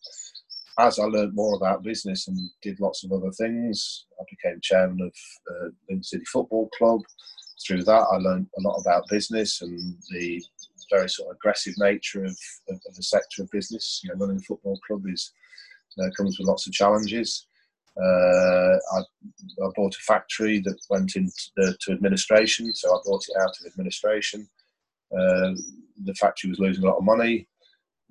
as 0.79 0.99
I 0.99 1.05
learned 1.05 1.35
more 1.35 1.57
about 1.57 1.83
business 1.83 2.27
and 2.29 2.39
did 2.63 2.81
lots 2.81 3.05
of 3.05 3.13
other 3.13 3.31
things, 3.33 4.07
I 4.21 4.25
became 4.29 4.61
chairman 4.61 5.01
of 5.03 5.15
uh, 5.51 5.69
Lincoln 5.89 6.03
City 6.03 6.25
Football 6.25 6.69
Club. 6.77 7.01
Through 7.65 7.85
that, 7.85 8.07
I 8.11 8.17
learned 8.17 8.49
a 8.59 8.61
lot 8.61 8.81
about 8.81 9.09
business 9.09 9.63
and 9.63 9.97
the 10.11 10.43
very 10.91 11.09
sort 11.09 11.31
of 11.31 11.37
aggressive 11.37 11.75
nature 11.79 12.25
of, 12.25 12.37
of, 12.69 12.81
of 12.89 12.95
the 12.95 13.03
sector 13.03 13.43
of 13.43 13.51
business. 13.51 14.01
You 14.03 14.11
know, 14.11 14.19
running 14.19 14.39
a 14.39 14.41
football 14.41 14.79
club 14.87 15.05
is 15.07 15.33
uh, 16.01 16.11
comes 16.17 16.39
with 16.39 16.49
lots 16.49 16.67
of 16.67 16.73
challenges. 16.73 17.47
Uh, 17.97 18.77
I, 18.97 18.99
I, 18.99 19.69
bought 19.77 19.95
a 19.95 20.05
factory 20.05 20.59
that 20.61 20.77
went 20.91 21.15
into 21.15 21.77
to 21.81 21.93
administration, 21.93 22.73
so 22.75 22.93
I 22.93 22.99
bought 23.05 23.25
it 23.29 23.41
out 23.41 23.57
of 23.61 23.67
administration. 23.67 24.49
Uh, 25.13 25.55
the 26.05 26.15
factory 26.19 26.51
was 26.51 26.59
losing 26.59 26.83
a 26.83 26.89
lot 26.89 26.99
of 26.99 27.05
money. 27.05 27.47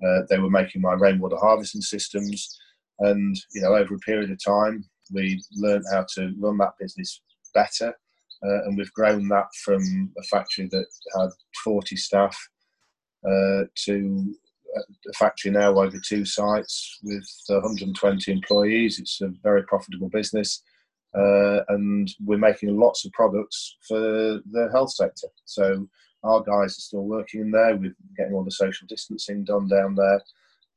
Uh, 0.04 0.22
they 0.30 0.38
were 0.38 0.48
making 0.50 0.80
my 0.80 0.94
rainwater 0.94 1.36
harvesting 1.36 1.82
systems, 1.82 2.58
and 3.00 3.36
you 3.52 3.60
know, 3.60 3.74
over 3.74 3.94
a 3.94 3.98
period 3.98 4.30
of 4.30 4.42
time, 4.42 4.84
we 5.12 5.42
learned 5.52 5.84
how 5.92 6.06
to 6.14 6.32
run 6.38 6.56
that 6.58 6.72
business 6.80 7.20
better, 7.52 7.88
uh, 8.42 8.64
and 8.64 8.78
we've 8.78 8.92
grown 8.92 9.28
that 9.28 9.48
from 9.62 10.12
a 10.18 10.22
factory 10.24 10.66
that 10.70 10.86
had 11.18 11.28
40 11.62 11.94
staff 11.96 12.36
uh, 13.26 13.64
to 13.84 14.34
a 14.76 15.12
factory 15.14 15.50
now 15.50 15.78
over 15.78 15.98
two 15.98 16.24
sites 16.24 16.98
with 17.02 17.26
120 17.48 18.32
employees. 18.32 18.98
It's 18.98 19.20
a 19.20 19.32
very 19.42 19.62
profitable 19.64 20.08
business. 20.08 20.62
Uh, 21.16 21.60
and 21.68 22.12
we're 22.24 22.38
making 22.38 22.76
lots 22.76 23.04
of 23.04 23.12
products 23.12 23.76
for 23.86 23.98
the 23.98 24.68
health 24.72 24.92
sector. 24.92 25.28
So 25.44 25.86
our 26.24 26.40
guys 26.40 26.76
are 26.76 26.80
still 26.80 27.04
working 27.04 27.42
in 27.42 27.50
there. 27.50 27.76
We're 27.76 27.94
getting 28.16 28.34
all 28.34 28.44
the 28.44 28.50
social 28.50 28.86
distancing 28.88 29.44
done 29.44 29.68
down 29.68 29.94
there, 29.94 30.20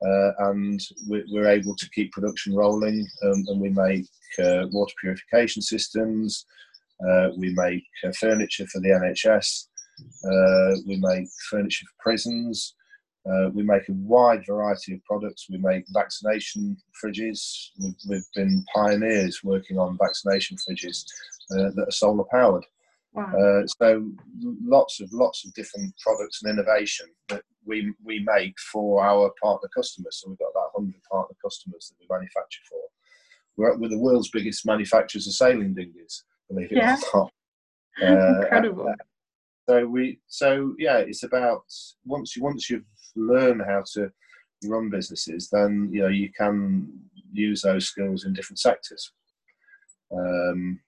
uh, 0.05 0.49
and 0.49 0.79
we're, 1.07 1.47
able 1.47 1.75
to 1.75 1.89
keep 1.89 2.11
production 2.11 2.55
rolling. 2.55 3.07
Um, 3.23 3.45
and 3.47 3.61
we 3.61 3.69
make 3.69 4.05
uh, 4.39 4.67
water 4.71 4.93
purification 5.01 5.61
systems. 5.61 6.45
Uh, 7.09 7.29
we 7.37 7.53
make 7.55 7.83
uh, 8.05 8.11
furniture 8.19 8.67
for 8.67 8.79
the 8.81 8.89
NHS. 8.89 9.67
Uh, 10.23 10.81
we 10.85 10.97
make 10.97 11.27
furniture 11.49 11.85
for 11.85 12.03
prisons. 12.03 12.75
Uh, 13.29 13.49
we 13.49 13.63
make 13.63 13.87
a 13.89 13.93
wide 13.93 14.45
variety 14.45 14.93
of 14.93 15.03
products. 15.03 15.47
We 15.49 15.57
make 15.57 15.83
vaccination 15.89 16.77
fridges. 17.03 17.69
We've, 17.79 17.95
we've 18.09 18.27
been 18.35 18.63
pioneers 18.73 19.43
working 19.43 19.77
on 19.77 19.97
vaccination 19.97 20.57
fridges 20.57 21.03
uh, 21.51 21.71
that 21.75 21.85
are 21.87 21.91
solar 21.91 22.23
powered. 22.31 22.65
Wow. 23.13 23.33
Uh, 23.33 23.67
so 23.81 24.09
lots 24.63 25.01
of 25.01 25.11
lots 25.11 25.43
of 25.45 25.53
different 25.55 25.93
products 25.97 26.43
and 26.43 26.51
innovation 26.51 27.07
that 27.29 27.41
we 27.65 27.91
we 28.03 28.19
make 28.19 28.53
for 28.71 29.03
our 29.03 29.31
partner 29.41 29.69
customers. 29.75 30.21
So 30.21 30.29
we've 30.29 30.37
got 30.37 30.51
about 30.51 30.69
100 30.73 31.01
partner 31.11 31.35
customers 31.43 31.89
that 31.89 31.95
we 31.99 32.15
manufacture 32.15 32.61
for. 32.69 32.79
We're, 33.57 33.75
we're 33.77 33.89
the 33.89 33.97
world's 33.97 34.29
biggest 34.29 34.65
manufacturers 34.65 35.25
of 35.25 35.33
sailing 35.33 35.73
dinghies, 35.73 36.23
believe 36.47 36.71
it 36.71 36.77
yeah. 36.77 36.97
or 37.13 37.21
not. 37.21 37.31
Uh, 37.99 38.41
Incredible. 38.43 38.93
so 39.67 39.87
we 39.87 40.19
so 40.27 40.75
yeah, 40.77 40.97
it's 40.99 41.23
about 41.23 41.63
once 42.05 42.35
you 42.35 42.43
once 42.43 42.69
you've 42.69 42.85
learn 43.17 43.59
how 43.59 43.83
to 43.93 44.11
run 44.65 44.89
businesses, 44.89 45.49
then 45.49 45.89
you 45.91 46.01
know 46.01 46.07
you 46.07 46.31
can 46.31 46.87
use 47.31 47.61
those 47.61 47.87
skills 47.87 48.25
in 48.25 48.33
different 48.33 48.59
sectors. 48.59 49.11
Um, 50.11 50.79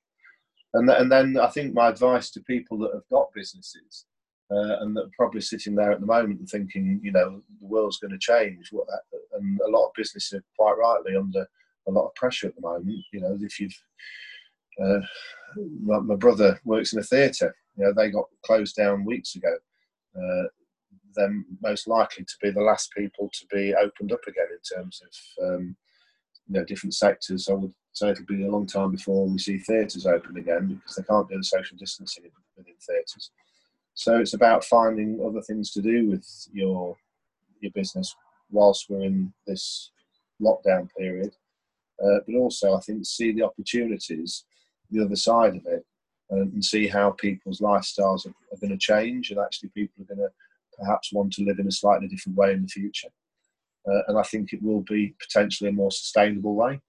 and, 0.73 0.87
th- 0.87 1.01
and 1.01 1.11
then 1.11 1.37
I 1.39 1.47
think 1.47 1.73
my 1.73 1.89
advice 1.89 2.29
to 2.31 2.41
people 2.41 2.77
that 2.79 2.93
have 2.93 3.07
got 3.11 3.33
businesses 3.33 4.05
uh, 4.51 4.77
and 4.81 4.95
that 4.95 5.05
are 5.05 5.11
probably 5.17 5.41
sitting 5.41 5.75
there 5.75 5.91
at 5.91 5.99
the 5.99 6.05
moment 6.05 6.39
and 6.39 6.49
thinking, 6.49 6.99
you 7.03 7.11
know, 7.11 7.41
the 7.59 7.67
world's 7.67 7.97
going 7.97 8.11
to 8.11 8.19
change. 8.19 8.69
What, 8.71 8.87
and 9.33 9.59
a 9.61 9.69
lot 9.69 9.87
of 9.87 9.93
businesses 9.95 10.39
are 10.39 10.43
quite 10.57 10.77
rightly 10.77 11.15
under 11.15 11.45
a 11.87 11.91
lot 11.91 12.05
of 12.05 12.15
pressure 12.15 12.47
at 12.47 12.55
the 12.55 12.61
moment. 12.61 13.03
You 13.11 13.21
know, 13.21 13.37
if 13.41 13.59
you've 13.59 13.75
uh, 14.81 14.99
my, 15.83 15.99
my, 15.99 16.15
brother 16.15 16.59
works 16.63 16.93
in 16.93 16.99
a 16.99 17.03
theatre. 17.03 17.53
You 17.75 17.85
know, 17.85 17.93
they 17.93 18.09
got 18.09 18.25
closed 18.45 18.75
down 18.75 19.05
weeks 19.05 19.35
ago. 19.35 19.53
Uh, 20.15 20.43
them 21.15 21.45
most 21.61 21.87
likely 21.87 22.23
to 22.23 22.33
be 22.41 22.51
the 22.51 22.61
last 22.61 22.91
people 22.95 23.29
to 23.33 23.45
be 23.51 23.73
opened 23.75 24.11
up 24.11 24.21
again 24.27 24.47
in 24.51 24.77
terms 24.77 25.01
of 25.01 25.45
um, 25.45 25.75
you 26.47 26.53
know 26.53 26.65
different 26.65 26.93
sectors. 26.93 27.47
I 27.49 27.53
would 27.53 27.73
say 27.93 28.09
it'll 28.09 28.25
be 28.25 28.45
a 28.45 28.51
long 28.51 28.65
time 28.65 28.91
before 28.91 29.27
we 29.27 29.37
see 29.37 29.57
theatres 29.57 30.05
open 30.05 30.37
again 30.37 30.67
because 30.67 30.95
they 30.95 31.03
can't 31.03 31.27
do 31.29 31.37
the 31.37 31.43
social 31.43 31.77
distancing 31.77 32.25
within 32.55 32.73
theatres. 32.85 33.31
So 33.93 34.17
it's 34.17 34.33
about 34.33 34.63
finding 34.63 35.19
other 35.25 35.41
things 35.41 35.71
to 35.71 35.81
do 35.81 36.09
with 36.09 36.25
your 36.53 36.95
your 37.61 37.71
business 37.71 38.15
whilst 38.51 38.89
we're 38.89 39.03
in 39.03 39.33
this 39.45 39.91
lockdown 40.41 40.89
period, 40.97 41.33
uh, 42.03 42.19
but 42.25 42.35
also 42.35 42.75
I 42.75 42.79
think 42.79 43.05
see 43.05 43.31
the 43.31 43.43
opportunities 43.43 44.45
the 44.91 45.03
other 45.03 45.15
side 45.15 45.55
of 45.55 45.65
it 45.65 45.85
and 46.31 46.63
see 46.63 46.87
how 46.87 47.11
people's 47.11 47.59
lifestyles 47.59 48.25
are, 48.25 48.33
are 48.51 48.57
going 48.59 48.71
to 48.71 48.77
change 48.77 49.31
and 49.31 49.39
actually 49.39 49.69
people 49.69 50.03
are 50.03 50.15
going 50.15 50.27
to 50.27 50.31
perhaps 50.79 51.13
want 51.13 51.33
to 51.33 51.43
live 51.43 51.59
in 51.59 51.67
a 51.67 51.71
slightly 51.71 52.07
different 52.07 52.37
way 52.37 52.53
in 52.53 52.61
the 52.61 52.67
future. 52.67 53.09
Uh, 53.89 54.01
and 54.07 54.17
I 54.17 54.23
think 54.23 54.53
it 54.53 54.61
will 54.61 54.81
be 54.81 55.15
potentially 55.19 55.69
a 55.69 55.73
more 55.73 55.91
sustainable 55.91 56.55
way, 56.55 56.79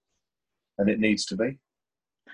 and 0.77 0.89
it 0.89 0.99
needs 0.99 1.25
to 1.25 1.35
be. 1.35 1.57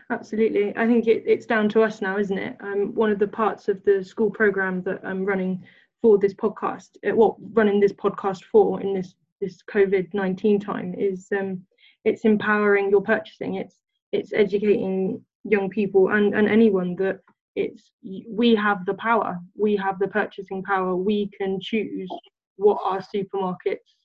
Absolutely. 0.09 0.75
I 0.75 0.87
think 0.87 1.07
it, 1.07 1.23
it's 1.25 1.45
down 1.45 1.69
to 1.69 1.81
us 1.81 2.01
now, 2.01 2.17
isn't 2.17 2.37
it? 2.37 2.57
Um, 2.61 2.93
one 2.95 3.11
of 3.11 3.19
the 3.19 3.27
parts 3.27 3.67
of 3.67 3.83
the 3.83 4.03
school 4.03 4.29
program 4.29 4.81
that 4.83 5.01
I'm 5.03 5.25
running 5.25 5.63
for 6.01 6.17
this 6.17 6.33
podcast, 6.33 6.89
uh, 7.07 7.15
what 7.15 7.35
running 7.53 7.79
this 7.79 7.93
podcast 7.93 8.43
for 8.51 8.81
in 8.81 8.93
this 8.93 9.15
this 9.41 9.59
COVID 9.71 10.13
nineteen 10.13 10.59
time 10.59 10.95
is 10.97 11.27
um, 11.37 11.61
it's 12.05 12.25
empowering 12.25 12.89
your 12.89 13.01
purchasing. 13.01 13.55
It's 13.55 13.75
it's 14.11 14.33
educating 14.33 15.23
young 15.43 15.69
people 15.69 16.09
and, 16.09 16.33
and 16.33 16.47
anyone 16.47 16.95
that 16.95 17.19
it's 17.57 17.91
we 18.29 18.53
have 18.55 18.85
the 18.85 18.93
power 18.95 19.39
we 19.57 19.75
have 19.75 19.97
the 19.99 20.07
purchasing 20.07 20.61
power 20.63 20.95
we 20.95 21.29
can 21.37 21.59
choose 21.59 22.09
what 22.57 22.79
our 22.83 23.01
supermarkets 23.01 23.95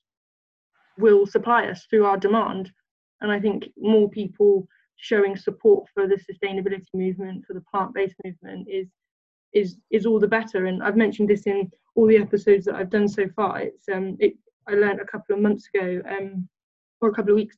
will 0.97 1.25
supply 1.25 1.65
us 1.67 1.85
through 1.89 2.05
our 2.05 2.17
demand. 2.17 2.71
And 3.21 3.31
i 3.31 3.39
think 3.39 3.69
more 3.77 4.09
people 4.09 4.67
showing 4.97 5.35
support 5.35 5.87
for 5.93 6.07
the 6.07 6.19
sustainability 6.29 6.93
movement 6.93 7.45
for 7.45 7.53
the 7.53 7.63
plant-based 7.71 8.15
movement 8.23 8.67
is 8.69 8.87
is 9.53 9.77
is 9.91 10.05
all 10.05 10.19
the 10.19 10.27
better. 10.27 10.65
And 10.65 10.83
i've 10.83 10.97
mentioned 10.97 11.29
this 11.29 11.45
in 11.45 11.71
all 11.95 12.07
the 12.07 12.17
episodes 12.17 12.65
that 12.65 12.75
i've 12.75 12.89
done 12.89 13.07
so 13.07 13.27
far. 13.35 13.59
It's 13.61 13.87
um 13.93 14.17
it 14.19 14.33
i 14.67 14.73
learned 14.73 15.01
a 15.01 15.05
couple 15.05 15.35
of 15.35 15.41
months 15.41 15.69
ago 15.73 16.01
um 16.09 16.47
or 17.01 17.09
a 17.09 17.13
couple 17.13 17.31
of 17.31 17.35
weeks 17.35 17.57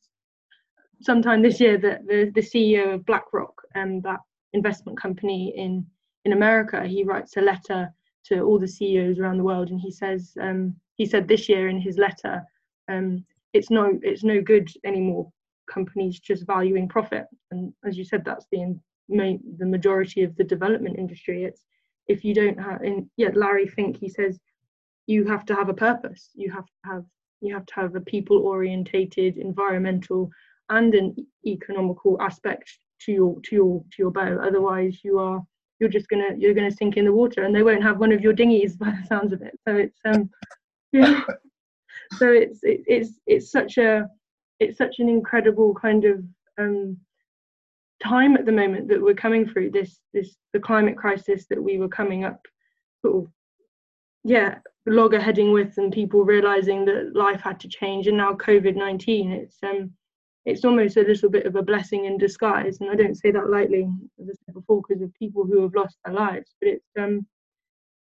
sometime 1.01 1.41
this 1.41 1.59
year 1.59 1.77
that 1.77 2.05
the 2.07 2.31
the 2.33 2.41
ceo 2.41 2.95
of 2.95 3.05
blackrock 3.05 3.53
and 3.75 4.05
um, 4.05 4.11
that 4.11 4.19
investment 4.59 4.97
company 4.99 5.53
in 5.55 5.85
in 6.25 6.33
America, 6.33 6.79
he 6.87 7.03
writes 7.03 7.37
a 7.37 7.41
letter 7.41 7.81
to 8.27 8.41
all 8.41 8.57
the 8.57 8.73
CEOs 8.75 9.19
around 9.19 9.37
the 9.37 9.49
world, 9.51 9.69
and 9.69 9.79
he 9.79 9.91
says 9.91 10.21
um, 10.41 10.75
he 10.95 11.05
said 11.05 11.27
this 11.27 11.47
year 11.47 11.69
in 11.69 11.79
his 11.79 11.97
letter, 11.97 12.41
um, 12.91 13.23
it's 13.53 13.69
no 13.69 13.99
it's 14.01 14.23
no 14.23 14.41
good 14.41 14.67
anymore. 14.83 15.31
Companies 15.71 16.19
just 16.19 16.47
valuing 16.47 16.87
profit, 16.87 17.25
and 17.51 17.73
as 17.87 17.97
you 17.97 18.05
said, 18.05 18.23
that's 18.25 18.47
the 18.51 18.79
the 19.09 19.71
majority 19.75 20.23
of 20.23 20.35
the 20.35 20.43
development 20.43 20.97
industry. 20.97 21.43
It's 21.43 21.63
if 22.07 22.23
you 22.25 22.33
don't 22.33 22.59
have, 22.59 22.83
in 22.83 23.09
yeah, 23.17 23.29
Larry 23.33 23.67
Fink 23.67 23.97
he 23.97 24.09
says 24.09 24.39
you 25.07 25.25
have 25.25 25.45
to 25.45 25.55
have 25.55 25.69
a 25.69 25.81
purpose. 25.87 26.31
You 26.33 26.51
have 26.51 26.65
to 26.65 26.89
have 26.91 27.05
you 27.41 27.53
have 27.53 27.65
to 27.67 27.75
have 27.75 27.95
a 27.95 28.01
people 28.01 28.37
orientated, 28.53 29.37
environmental, 29.37 30.29
and 30.69 30.95
an 30.95 31.15
economical 31.45 32.19
aspect 32.21 32.79
to 33.01 33.11
your 33.11 33.39
to 33.41 33.55
your 33.55 33.83
to 33.91 33.95
your 33.99 34.11
bow 34.11 34.37
otherwise 34.41 34.99
you 35.03 35.19
are 35.19 35.41
you're 35.79 35.89
just 35.89 36.07
gonna 36.09 36.29
you're 36.37 36.53
gonna 36.53 36.71
sink 36.71 36.97
in 36.97 37.05
the 37.05 37.13
water 37.13 37.43
and 37.43 37.53
they 37.53 37.63
won't 37.63 37.83
have 37.83 37.99
one 37.99 38.11
of 38.11 38.21
your 38.21 38.33
dinghies 38.33 38.75
by 38.79 38.91
the 38.91 39.07
sounds 39.07 39.33
of 39.33 39.41
it. 39.41 39.57
So 39.67 39.75
it's 39.75 39.99
um 40.05 40.29
yeah. 40.91 41.21
So 42.17 42.31
it's 42.31 42.59
it, 42.61 42.81
it's 42.85 43.19
it's 43.25 43.51
such 43.51 43.77
a 43.77 44.07
it's 44.59 44.77
such 44.77 44.99
an 44.99 45.09
incredible 45.09 45.73
kind 45.73 46.05
of 46.05 46.23
um 46.59 46.97
time 48.03 48.37
at 48.37 48.45
the 48.45 48.51
moment 48.51 48.87
that 48.89 49.01
we're 49.01 49.15
coming 49.15 49.47
through 49.47 49.71
this 49.71 49.99
this 50.13 50.35
the 50.53 50.59
climate 50.59 50.97
crisis 50.97 51.47
that 51.49 51.61
we 51.61 51.79
were 51.79 51.89
coming 51.89 52.23
up 52.23 52.39
sort 53.03 53.23
of 53.23 53.31
yeah 54.23 54.59
loggerheading 54.87 55.51
with 55.51 55.73
and 55.77 55.91
people 55.91 56.23
realizing 56.23 56.85
that 56.85 57.15
life 57.15 57.41
had 57.41 57.59
to 57.61 57.67
change 57.67 58.05
and 58.05 58.17
now 58.17 58.33
covid-19 58.33 59.31
it's 59.31 59.57
um 59.63 59.89
it's 60.45 60.63
almost 60.63 60.97
a 60.97 61.01
little 61.01 61.29
bit 61.29 61.45
of 61.45 61.55
a 61.55 61.63
blessing 61.63 62.05
in 62.05 62.17
disguise. 62.17 62.79
And 62.79 62.91
I 62.91 62.95
don't 62.95 63.17
say 63.17 63.31
that 63.31 63.49
lightly, 63.49 63.89
as 64.21 64.29
I 64.29 64.33
said 64.45 64.53
before, 64.53 64.81
because 64.87 65.01
of 65.01 65.13
people 65.15 65.43
who 65.45 65.61
have 65.63 65.73
lost 65.73 65.97
their 66.05 66.13
lives. 66.13 66.55
But 66.61 66.69
it's 66.69 66.85
um, 66.99 67.25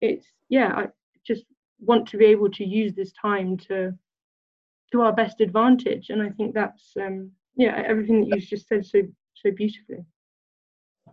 it's 0.01 0.26
yeah, 0.49 0.72
I 0.74 0.87
just 1.26 1.45
want 1.81 2.07
to 2.09 2.18
be 2.18 2.26
able 2.26 2.51
to 2.51 2.64
use 2.64 2.95
this 2.95 3.12
time 3.12 3.57
to 3.68 3.95
to 4.93 5.01
our 5.01 5.12
best 5.12 5.41
advantage. 5.41 6.11
And 6.11 6.22
I 6.22 6.29
think 6.31 6.55
that's 6.55 6.93
um, 7.01 7.31
yeah, 7.57 7.83
everything 7.87 8.20
that 8.20 8.37
you've 8.37 8.49
just 8.49 8.68
said 8.68 8.85
so 8.85 9.01
so 9.35 9.51
beautifully. 9.51 10.05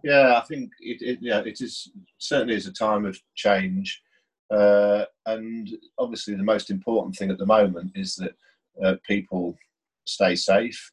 Yeah, 0.03 0.38
I 0.38 0.45
think 0.45 0.72
it, 0.82 1.01
it 1.01 1.20
yeah, 1.22 1.39
it 1.45 1.61
is 1.61 1.91
certainly 2.18 2.55
is 2.55 2.68
a 2.68 2.74
time 2.74 3.05
of 3.05 3.18
change. 3.36 4.01
Uh, 4.51 5.05
and 5.26 5.70
obviously, 5.97 6.36
the 6.36 6.43
most 6.43 6.70
important 6.70 7.16
thing 7.16 7.32
at 7.32 7.38
the 7.38 7.45
moment 7.45 7.93
is 7.95 8.16
that 8.16 8.34
uh, 8.84 8.95
people 9.07 9.55
stay 10.03 10.36
safe 10.36 10.91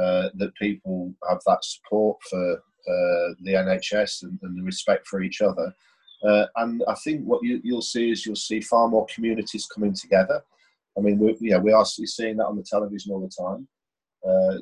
uh, 0.00 0.28
that 0.34 0.54
people 0.56 1.14
have 1.28 1.40
that 1.46 1.64
support 1.64 2.18
for 2.28 2.54
uh, 2.54 3.34
the 3.42 3.52
NHS 3.54 4.24
and, 4.24 4.38
and, 4.42 4.58
the 4.58 4.62
respect 4.62 5.06
for 5.06 5.22
each 5.22 5.40
other, 5.40 5.74
Uh, 6.22 6.46
and 6.56 6.82
I 6.88 6.94
think 6.94 7.24
what 7.24 7.42
you, 7.42 7.60
will 7.64 7.82
see 7.82 8.10
is 8.10 8.24
you'll 8.24 8.36
see 8.36 8.60
far 8.60 8.88
more 8.88 9.06
communities 9.14 9.66
coming 9.66 9.94
together. 9.94 10.42
I 10.96 11.00
mean, 11.00 11.18
we, 11.18 11.36
yeah, 11.40 11.58
we 11.58 11.72
are 11.72 11.84
seeing 11.84 12.36
that 12.38 12.46
on 12.46 12.56
the 12.56 12.62
television 12.62 13.12
all 13.12 13.20
the 13.20 13.42
time. 13.44 13.68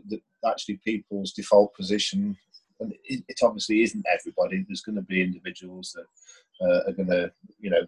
That 0.09 0.21
actually 0.45 0.79
people's 0.85 1.33
default 1.33 1.75
position, 1.75 2.37
and 2.81 2.93
it, 3.05 3.25
it, 3.29 3.39
obviously 3.43 3.83
isn't 3.83 4.05
everybody. 4.13 4.65
There's 4.67 4.83
going 4.83 4.97
to 4.97 5.03
be 5.03 5.23
individuals 5.23 5.95
that 5.95 6.09
uh, 6.67 6.89
are 6.89 6.93
going 6.93 7.09
to, 7.11 7.33
you 7.59 7.71
know, 7.71 7.87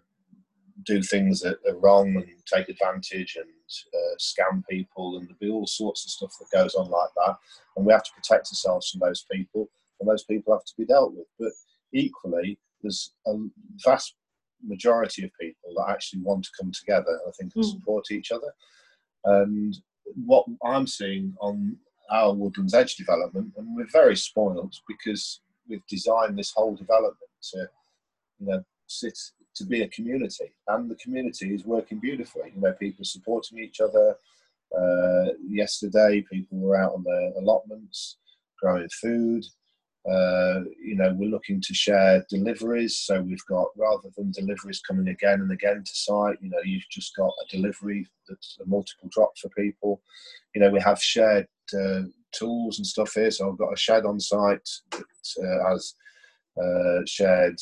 do 0.84 1.02
things 1.02 1.40
that 1.40 1.58
are 1.68 1.76
wrong 1.76 2.16
and 2.16 2.26
take 2.46 2.68
advantage 2.68 3.36
and 3.36 3.48
uh, 3.94 4.16
scam 4.18 4.62
people, 4.68 5.16
and 5.16 5.26
there'll 5.26 5.38
be 5.40 5.50
all 5.50 5.66
sorts 5.66 6.04
of 6.04 6.10
stuff 6.10 6.34
that 6.38 6.56
goes 6.56 6.74
on 6.74 6.90
like 6.90 7.10
that. 7.24 7.36
And 7.76 7.86
we 7.86 7.92
have 7.92 8.04
to 8.04 8.12
protect 8.14 8.48
ourselves 8.48 8.90
from 8.90 9.00
those 9.00 9.24
people, 9.30 9.68
and 10.00 10.08
those 10.08 10.24
people 10.24 10.54
have 10.54 10.64
to 10.64 10.74
be 10.78 10.84
dealt 10.84 11.14
with. 11.14 11.26
But 11.38 11.52
equally, 11.92 12.58
there's 12.82 13.12
a 13.26 13.34
vast 13.84 14.14
majority 14.62 15.24
of 15.24 15.30
people 15.40 15.74
that 15.76 15.90
actually 15.90 16.22
want 16.22 16.44
to 16.44 16.50
come 16.60 16.72
together, 16.72 17.20
I 17.26 17.30
think, 17.38 17.52
and 17.54 17.64
mm. 17.64 17.70
support 17.70 18.10
each 18.10 18.32
other. 18.32 18.52
And 19.24 19.76
what 20.26 20.46
I'm 20.64 20.86
seeing 20.86 21.34
on 21.40 21.76
our 22.10 22.34
Woodlands 22.34 22.74
Edge 22.74 22.96
development, 22.96 23.52
and 23.56 23.74
we're 23.74 23.86
very 23.90 24.16
spoiled 24.16 24.74
because 24.86 25.40
we've 25.68 25.86
designed 25.88 26.38
this 26.38 26.52
whole 26.54 26.74
development 26.76 27.16
to, 27.52 27.68
you 28.38 28.46
know, 28.46 28.62
sit 28.86 29.18
to 29.56 29.64
be 29.64 29.82
a 29.82 29.88
community, 29.88 30.52
and 30.68 30.90
the 30.90 30.96
community 30.96 31.54
is 31.54 31.64
working 31.64 31.98
beautifully. 31.98 32.52
You 32.54 32.60
know, 32.60 32.72
people 32.72 33.04
supporting 33.04 33.58
each 33.58 33.80
other. 33.80 34.16
Uh, 34.76 35.32
yesterday, 35.48 36.24
people 36.30 36.58
were 36.58 36.76
out 36.76 36.94
on 36.94 37.04
their 37.04 37.32
allotments, 37.38 38.18
growing 38.60 38.88
food. 39.00 39.44
Uh, 40.06 40.60
you 40.84 40.96
know, 40.96 41.14
we're 41.14 41.30
looking 41.30 41.62
to 41.62 41.72
share 41.72 42.24
deliveries. 42.28 42.98
So 42.98 43.22
we've 43.22 43.44
got, 43.48 43.68
rather 43.76 44.10
than 44.16 44.32
deliveries 44.32 44.80
coming 44.80 45.08
again 45.08 45.40
and 45.40 45.50
again 45.50 45.82
to 45.82 45.94
site, 45.94 46.36
you 46.42 46.50
know, 46.50 46.58
you've 46.62 46.88
just 46.90 47.16
got 47.16 47.30
a 47.30 47.56
delivery 47.56 48.06
that's 48.28 48.58
a 48.62 48.68
multiple 48.68 49.08
drop 49.10 49.32
for 49.38 49.48
people. 49.50 50.02
You 50.54 50.60
know, 50.60 50.70
we 50.70 50.80
have 50.80 51.00
shared 51.00 51.46
uh, 51.72 52.02
tools 52.32 52.78
and 52.78 52.86
stuff 52.86 53.14
here. 53.14 53.30
So 53.30 53.50
I've 53.50 53.58
got 53.58 53.72
a 53.72 53.78
shed 53.78 54.04
on 54.04 54.20
site 54.20 54.68
that 54.90 55.02
uh, 55.42 55.70
has 55.70 55.94
uh, 56.62 57.00
shared 57.06 57.58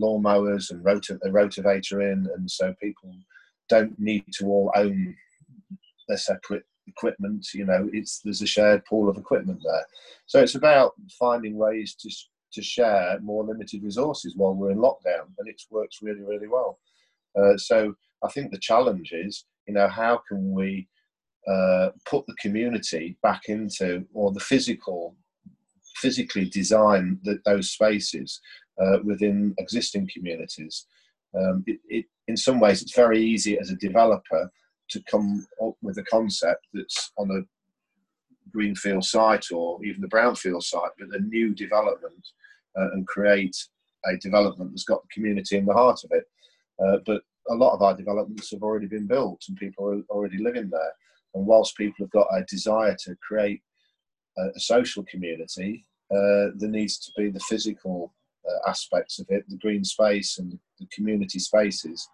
lawnmowers 0.00 0.70
and 0.70 0.84
rot- 0.84 1.10
a 1.10 1.28
rotavator 1.28 2.12
in. 2.12 2.28
And 2.34 2.50
so 2.50 2.74
people 2.80 3.12
don't 3.68 3.98
need 3.98 4.24
to 4.38 4.46
all 4.46 4.72
own 4.74 5.14
their 6.08 6.18
separate 6.18 6.64
equipment. 6.86 7.46
You 7.54 7.66
know, 7.66 7.88
it's 7.92 8.20
there's 8.24 8.42
a 8.42 8.46
shared 8.46 8.84
pool 8.84 9.08
of 9.08 9.16
equipment 9.16 9.60
there. 9.64 9.86
So 10.26 10.40
it's 10.40 10.56
about 10.56 10.92
finding 11.18 11.56
ways 11.56 11.94
to 12.00 12.10
to 12.52 12.62
share 12.62 13.18
more 13.20 13.44
limited 13.44 13.84
resources 13.84 14.34
while 14.36 14.54
we're 14.54 14.72
in 14.72 14.78
lockdown, 14.78 15.26
and 15.38 15.48
it 15.48 15.62
works 15.70 15.98
really 16.02 16.22
really 16.22 16.48
well. 16.48 16.78
Uh, 17.38 17.56
so 17.56 17.94
I 18.24 18.28
think 18.28 18.50
the 18.50 18.58
challenge 18.58 19.12
is, 19.12 19.44
you 19.66 19.74
know, 19.74 19.88
how 19.88 20.20
can 20.28 20.52
we 20.52 20.88
uh, 21.48 21.90
put 22.06 22.26
the 22.26 22.34
community 22.40 23.16
back 23.22 23.42
into 23.48 24.04
or 24.12 24.32
the 24.32 24.40
physical 24.40 25.16
physically 25.96 26.46
design 26.46 27.18
the, 27.24 27.38
those 27.44 27.70
spaces 27.70 28.40
uh, 28.78 28.98
within 29.04 29.54
existing 29.58 30.08
communities. 30.12 30.86
Um, 31.38 31.64
it, 31.66 31.80
it, 31.88 32.04
in 32.28 32.36
some 32.36 32.60
ways, 32.60 32.82
it's 32.82 32.94
very 32.94 33.22
easy 33.22 33.58
as 33.58 33.70
a 33.70 33.76
developer 33.76 34.50
to 34.90 35.02
come 35.04 35.46
up 35.62 35.74
with 35.82 35.98
a 35.98 36.02
concept 36.04 36.66
that's 36.74 37.12
on 37.16 37.30
a 37.30 37.40
greenfield 38.50 39.04
site 39.04 39.46
or 39.52 39.84
even 39.84 40.00
the 40.00 40.08
brownfield 40.08 40.62
site, 40.62 40.90
but 40.98 41.14
a 41.14 41.22
new 41.22 41.54
development 41.54 42.26
uh, 42.78 42.90
and 42.92 43.06
create 43.06 43.56
a 44.06 44.16
development 44.16 44.70
that's 44.72 44.84
got 44.84 45.02
the 45.02 45.08
community 45.12 45.56
in 45.56 45.66
the 45.66 45.72
heart 45.72 46.00
of 46.04 46.10
it. 46.12 46.24
Uh, 46.84 46.98
but 47.06 47.22
a 47.48 47.54
lot 47.54 47.74
of 47.74 47.82
our 47.82 47.96
developments 47.96 48.50
have 48.50 48.62
already 48.62 48.86
been 48.86 49.06
built 49.06 49.42
and 49.48 49.56
people 49.56 49.88
are 49.88 50.02
already 50.14 50.38
living 50.38 50.68
there. 50.70 50.92
And 51.34 51.46
whilst 51.46 51.76
people 51.76 52.04
have 52.04 52.10
got 52.10 52.26
a 52.32 52.44
desire 52.48 52.96
to 53.04 53.14
create 53.16 53.62
a, 54.38 54.48
a 54.56 54.60
social 54.60 55.04
community, 55.04 55.86
uh, 56.10 56.50
there 56.56 56.70
needs 56.70 56.98
to 56.98 57.12
be 57.16 57.30
the 57.30 57.40
physical 57.40 58.12
aspects 58.66 59.18
of 59.18 59.26
it, 59.30 59.44
the 59.48 59.56
green 59.58 59.84
space 59.84 60.38
and 60.38 60.58
the 60.78 60.86
community 60.92 61.38
spaces 61.38 62.08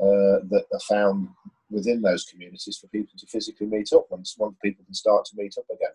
uh, 0.00 0.40
that 0.50 0.64
are 0.72 0.80
found 0.88 1.28
within 1.70 2.02
those 2.02 2.24
communities 2.24 2.78
for 2.78 2.88
people 2.88 3.14
to 3.18 3.26
physically 3.26 3.66
meet 3.66 3.92
up 3.92 4.06
once 4.10 4.36
once 4.38 4.56
people 4.62 4.84
can 4.84 4.94
start 4.94 5.24
to 5.24 5.36
meet 5.36 5.54
up 5.58 5.64
again. 5.70 5.94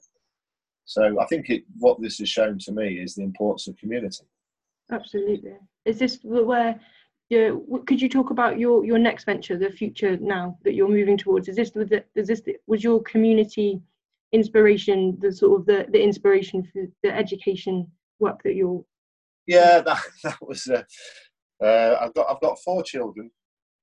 So 0.86 1.20
I 1.20 1.26
think 1.26 1.50
it, 1.50 1.64
what 1.78 2.02
this 2.02 2.18
has 2.18 2.30
shown 2.30 2.58
to 2.60 2.72
me 2.72 2.96
is 2.96 3.14
the 3.14 3.24
importance 3.24 3.68
of 3.68 3.78
community. 3.78 4.26
Absolutely. 4.92 5.54
Is 5.86 6.00
this 6.00 6.20
where? 6.24 6.80
Yeah, 7.30 7.52
could 7.86 8.02
you 8.02 8.10
talk 8.10 8.32
about 8.32 8.58
your 8.58 8.84
your 8.84 8.98
next 8.98 9.26
venture, 9.26 9.56
the 9.56 9.70
future 9.70 10.18
now 10.18 10.58
that 10.64 10.74
you're 10.74 10.90
moving 10.90 11.18
towards? 11.18 11.48
Is 11.48 11.56
this 11.56 11.72
is 12.16 12.28
this 12.28 12.42
was 12.66 12.84
your 12.84 13.04
community 13.04 13.80
inspiration, 14.32 15.18
the 15.22 15.32
sort 15.32 15.60
of 15.60 15.68
the, 15.68 15.86
the 15.92 16.02
inspiration 16.02 16.64
for 16.64 16.88
the 17.04 17.16
education 17.16 17.88
work 18.20 18.42
that 18.44 18.56
you're? 18.56 18.84
Yeah, 19.50 19.82
that 19.86 20.02
that 20.24 20.38
was. 20.48 20.68
Uh, 20.68 20.84
uh, 21.64 21.98
I've 22.00 22.14
got 22.14 22.28
I've 22.30 22.42
got 22.42 22.60
four 22.60 22.84
children, 22.84 23.32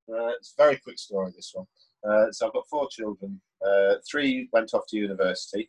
uh, 0.08 0.28
it's 0.38 0.54
a 0.56 0.62
very 0.62 0.76
quick 0.76 0.98
story, 0.98 1.32
this 1.34 1.52
one. 1.52 1.66
Uh, 2.08 2.30
so 2.30 2.46
I've 2.46 2.52
got 2.52 2.68
four 2.70 2.88
children. 2.88 3.40
Uh, 3.66 3.94
three 4.08 4.48
went 4.52 4.72
off 4.74 4.86
to 4.88 4.96
university. 4.96 5.68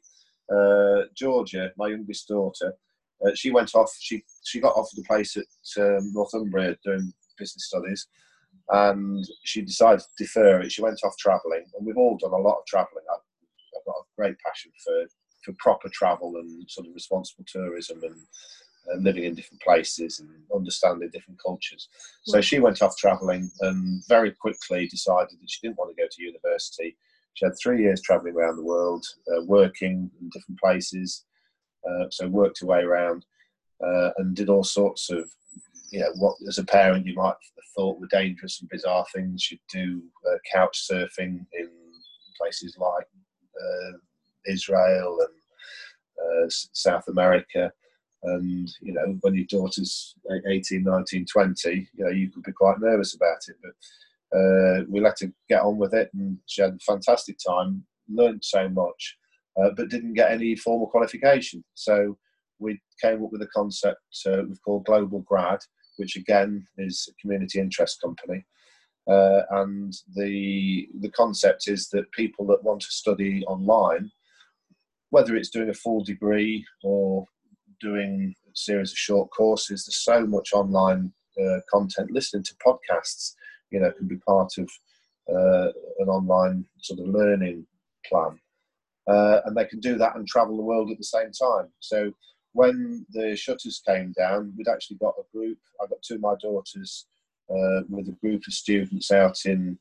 Uh, 0.53 1.03
Georgia, 1.15 1.71
my 1.77 1.87
youngest 1.87 2.27
daughter, 2.27 2.73
she 3.33 3.49
went 3.49 3.73
off. 3.73 3.91
She 3.99 4.23
she 4.45 4.59
got 4.59 4.75
offered 4.75 4.99
a 4.99 5.07
place 5.07 5.35
at 5.35 5.83
um, 5.83 6.13
Northumbria 6.13 6.77
doing 6.85 7.11
business 7.39 7.65
studies, 7.65 8.07
and 8.69 9.27
she 9.43 9.63
decided 9.63 10.01
to 10.01 10.23
defer 10.23 10.61
it. 10.61 10.71
She 10.71 10.83
went 10.83 10.99
off 11.03 11.17
travelling, 11.17 11.65
and 11.75 11.85
we've 11.87 11.97
all 11.97 12.17
done 12.17 12.33
a 12.33 12.37
lot 12.37 12.59
of 12.59 12.65
travelling. 12.67 13.03
I've, 13.11 13.25
I've 13.79 13.85
got 13.85 13.95
a 13.95 14.05
great 14.15 14.35
passion 14.45 14.71
for 14.85 15.07
for 15.43 15.55
proper 15.57 15.89
travel 15.89 16.35
and 16.37 16.69
sort 16.69 16.87
of 16.87 16.93
responsible 16.93 17.45
tourism 17.47 18.03
and 18.03 18.15
and 18.89 19.03
living 19.03 19.23
in 19.25 19.35
different 19.35 19.61
places 19.61 20.19
and 20.19 20.29
understanding 20.53 21.09
different 21.09 21.39
cultures. 21.43 21.89
So 22.23 22.41
she 22.41 22.59
went 22.59 22.81
off 22.81 22.97
traveling 22.97 23.51
and 23.61 24.03
very 24.07 24.31
quickly 24.31 24.87
decided 24.87 25.39
that 25.39 25.49
she 25.49 25.59
didn't 25.61 25.77
want 25.77 25.95
to 25.95 26.01
go 26.01 26.07
to 26.09 26.23
university. 26.23 26.95
She 27.33 27.45
had 27.45 27.53
three 27.61 27.81
years 27.81 28.01
traveling 28.01 28.35
around 28.35 28.55
the 28.55 28.63
world, 28.63 29.05
uh, 29.31 29.43
working 29.43 30.09
in 30.19 30.29
different 30.29 30.59
places. 30.59 31.25
Uh, 31.87 32.05
so 32.09 32.27
worked 32.27 32.59
her 32.61 32.67
way 32.67 32.81
around 32.81 33.25
uh, 33.85 34.09
and 34.17 34.35
did 34.35 34.49
all 34.49 34.63
sorts 34.63 35.09
of, 35.09 35.29
you 35.91 35.99
know, 35.99 36.11
what 36.15 36.35
as 36.47 36.57
a 36.57 36.63
parent 36.63 37.05
you 37.05 37.13
might 37.13 37.27
have 37.27 37.65
thought 37.75 37.99
were 37.99 38.07
dangerous 38.07 38.59
and 38.59 38.69
bizarre 38.69 39.05
things. 39.13 39.43
She'd 39.43 39.59
do 39.71 40.01
uh, 40.27 40.37
couch 40.51 40.87
surfing 40.89 41.45
in 41.53 41.69
places 42.37 42.75
like 42.77 43.07
uh, 43.55 43.97
Israel 44.45 45.19
and 45.21 46.45
uh, 46.45 46.49
South 46.49 47.07
America 47.07 47.71
and 48.23 48.69
you 48.81 48.93
know 48.93 49.17
when 49.21 49.35
your 49.35 49.45
daughter's 49.45 50.15
18 50.47 50.83
19 50.83 51.25
20 51.25 51.89
you 51.93 52.05
know 52.05 52.11
you 52.11 52.29
could 52.29 52.43
be 52.43 52.51
quite 52.51 52.79
nervous 52.79 53.15
about 53.15 53.37
it. 53.47 53.55
But 53.61 54.37
uh, 54.37 54.83
we 54.89 54.99
let 54.99 55.19
her 55.21 55.31
get 55.47 55.61
on 55.61 55.77
with 55.77 55.93
it 55.93 56.09
and 56.13 56.37
she 56.47 56.61
had 56.61 56.73
a 56.73 56.79
fantastic 56.79 57.37
time 57.45 57.83
learned 58.09 58.43
so 58.43 58.67
much 58.69 59.17
uh, 59.61 59.69
but 59.75 59.89
didn't 59.89 60.13
get 60.13 60.31
any 60.31 60.55
formal 60.55 60.87
qualification. 60.87 61.63
So 61.73 62.17
we 62.59 62.79
came 63.01 63.23
up 63.23 63.31
with 63.31 63.41
a 63.41 63.47
concept 63.55 64.01
uh, 64.25 64.43
we've 64.47 64.61
called 64.63 64.85
global 64.85 65.19
grad 65.19 65.59
which 65.97 66.15
again 66.15 66.65
is 66.77 67.07
a 67.09 67.21
community 67.21 67.59
interest 67.59 68.01
company. 68.01 68.45
Uh, 69.07 69.43
and 69.51 69.93
the 70.15 70.87
the 70.99 71.11
concept 71.11 71.67
is 71.67 71.87
that 71.89 72.11
people 72.11 72.45
that 72.47 72.63
want 72.63 72.81
to 72.81 72.91
study 72.91 73.43
online 73.45 74.11
whether 75.09 75.35
it's 75.35 75.49
doing 75.49 75.69
a 75.69 75.73
full 75.73 76.03
degree 76.03 76.65
or 76.83 77.25
doing 77.79 78.35
a 78.47 78.55
series 78.55 78.91
of 78.91 78.97
short 78.97 79.29
courses. 79.31 79.85
There's 79.85 80.03
so 80.03 80.25
much 80.25 80.53
online 80.53 81.11
uh, 81.39 81.59
content. 81.69 82.11
Listening 82.11 82.43
to 82.43 82.55
podcasts, 82.55 83.33
you 83.71 83.79
know, 83.79 83.91
can 83.91 84.07
be 84.07 84.17
part 84.17 84.53
of 84.57 84.69
uh, 85.29 85.71
an 85.99 86.09
online 86.09 86.65
sort 86.81 86.99
of 86.99 87.07
learning 87.07 87.65
plan. 88.05 88.39
Uh, 89.07 89.41
and 89.45 89.55
they 89.55 89.65
can 89.65 89.79
do 89.79 89.97
that 89.97 90.15
and 90.15 90.27
travel 90.27 90.57
the 90.57 90.63
world 90.63 90.91
at 90.91 90.97
the 90.97 91.03
same 91.03 91.31
time. 91.31 91.69
So 91.79 92.11
when 92.53 93.05
the 93.11 93.35
shutters 93.35 93.81
came 93.87 94.13
down, 94.17 94.53
we'd 94.57 94.67
actually 94.67 94.97
got 94.97 95.13
a 95.19 95.37
group. 95.37 95.57
I 95.81 95.87
got 95.87 96.01
two 96.01 96.15
of 96.15 96.21
my 96.21 96.35
daughters 96.41 97.05
uh, 97.49 97.81
with 97.87 98.09
a 98.09 98.17
group 98.21 98.43
of 98.47 98.53
students 98.53 99.11
out 99.11 99.45
in. 99.45 99.77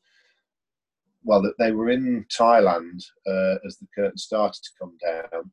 Well, 1.23 1.51
they 1.59 1.71
were 1.71 1.89
in 1.89 2.25
Thailand 2.29 3.03
uh, 3.27 3.55
as 3.65 3.77
the 3.77 3.87
curtain 3.93 4.17
started 4.17 4.61
to 4.63 4.69
come 4.79 4.97
down, 5.03 5.51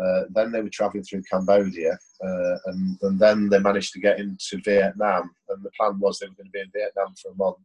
uh, 0.00 0.22
then 0.30 0.50
they 0.50 0.60
were 0.60 0.70
travelling 0.70 1.04
through 1.04 1.22
Cambodia, 1.30 1.92
uh, 2.24 2.56
and, 2.66 2.98
and, 3.02 3.18
then 3.18 3.48
they 3.48 3.60
managed 3.60 3.92
to 3.92 4.00
get 4.00 4.18
into 4.18 4.60
Vietnam. 4.64 5.30
And 5.48 5.62
the 5.62 5.70
plan 5.78 6.00
was 6.00 6.18
they 6.18 6.26
were 6.26 6.34
going 6.34 6.46
to 6.46 6.52
be 6.52 6.60
in 6.60 6.70
Vietnam 6.74 7.14
for 7.14 7.30
a 7.30 7.36
month, 7.36 7.58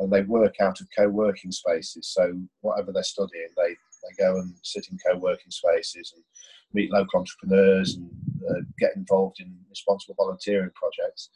and 0.00 0.12
they 0.12 0.22
work 0.22 0.56
out 0.60 0.80
of 0.80 0.88
co-working 0.96 1.52
spaces. 1.52 2.08
So 2.08 2.32
whatever 2.62 2.92
they're 2.92 3.04
studying, 3.04 3.48
they 3.56 3.76
they 4.02 4.24
go 4.24 4.38
and 4.38 4.54
sit 4.62 4.88
in 4.90 4.98
co-working 4.98 5.50
spaces 5.50 6.12
and 6.14 6.24
meet 6.72 6.92
local 6.92 7.20
entrepreneurs 7.20 7.94
and 7.96 8.10
uh, 8.50 8.60
get 8.78 8.96
involved 8.96 9.40
in 9.40 9.56
responsible 9.70 10.16
volunteering 10.18 10.70
projects. 10.74 11.30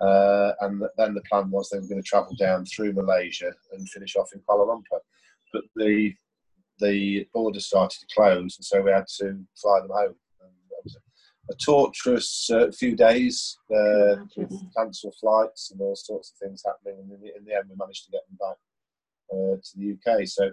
Uh, 0.00 0.52
and 0.60 0.82
then 0.98 1.14
the 1.14 1.22
plan 1.22 1.50
was 1.50 1.70
they 1.70 1.78
were 1.78 1.88
going 1.88 2.02
to 2.02 2.08
travel 2.08 2.34
down 2.38 2.64
through 2.66 2.92
Malaysia 2.92 3.52
and 3.72 3.88
finish 3.88 4.16
off 4.16 4.32
in 4.34 4.40
Kuala 4.40 4.66
Lumpur. 4.66 5.00
But 5.52 5.62
the 5.74 6.12
the 6.80 7.26
border 7.32 7.60
started 7.60 7.98
to 8.00 8.14
close, 8.14 8.56
and 8.56 8.64
so 8.64 8.82
we 8.82 8.90
had 8.90 9.06
to 9.18 9.38
fly 9.56 9.80
them 9.80 9.90
home. 9.90 10.14
And 10.40 10.50
it 10.70 10.84
was 10.84 10.96
a, 10.96 11.52
a 11.52 11.56
torturous 11.56 12.50
uh, 12.50 12.70
few 12.70 12.96
days 12.96 13.58
uh, 13.70 14.16
with 14.36 14.52
cancelled 14.76 15.14
flights 15.20 15.70
and 15.70 15.80
all 15.80 15.96
sorts 15.96 16.32
of 16.32 16.46
things 16.46 16.62
happening. 16.64 17.00
And 17.00 17.12
in 17.12 17.20
the, 17.20 17.36
in 17.36 17.44
the 17.44 17.54
end, 17.54 17.64
we 17.68 17.76
managed 17.78 18.04
to 18.06 18.10
get 18.10 18.22
them 18.28 18.38
back 18.38 18.56
uh, 19.32 19.56
to 19.56 19.70
the 19.76 19.92
UK. 19.94 20.26
So 20.26 20.50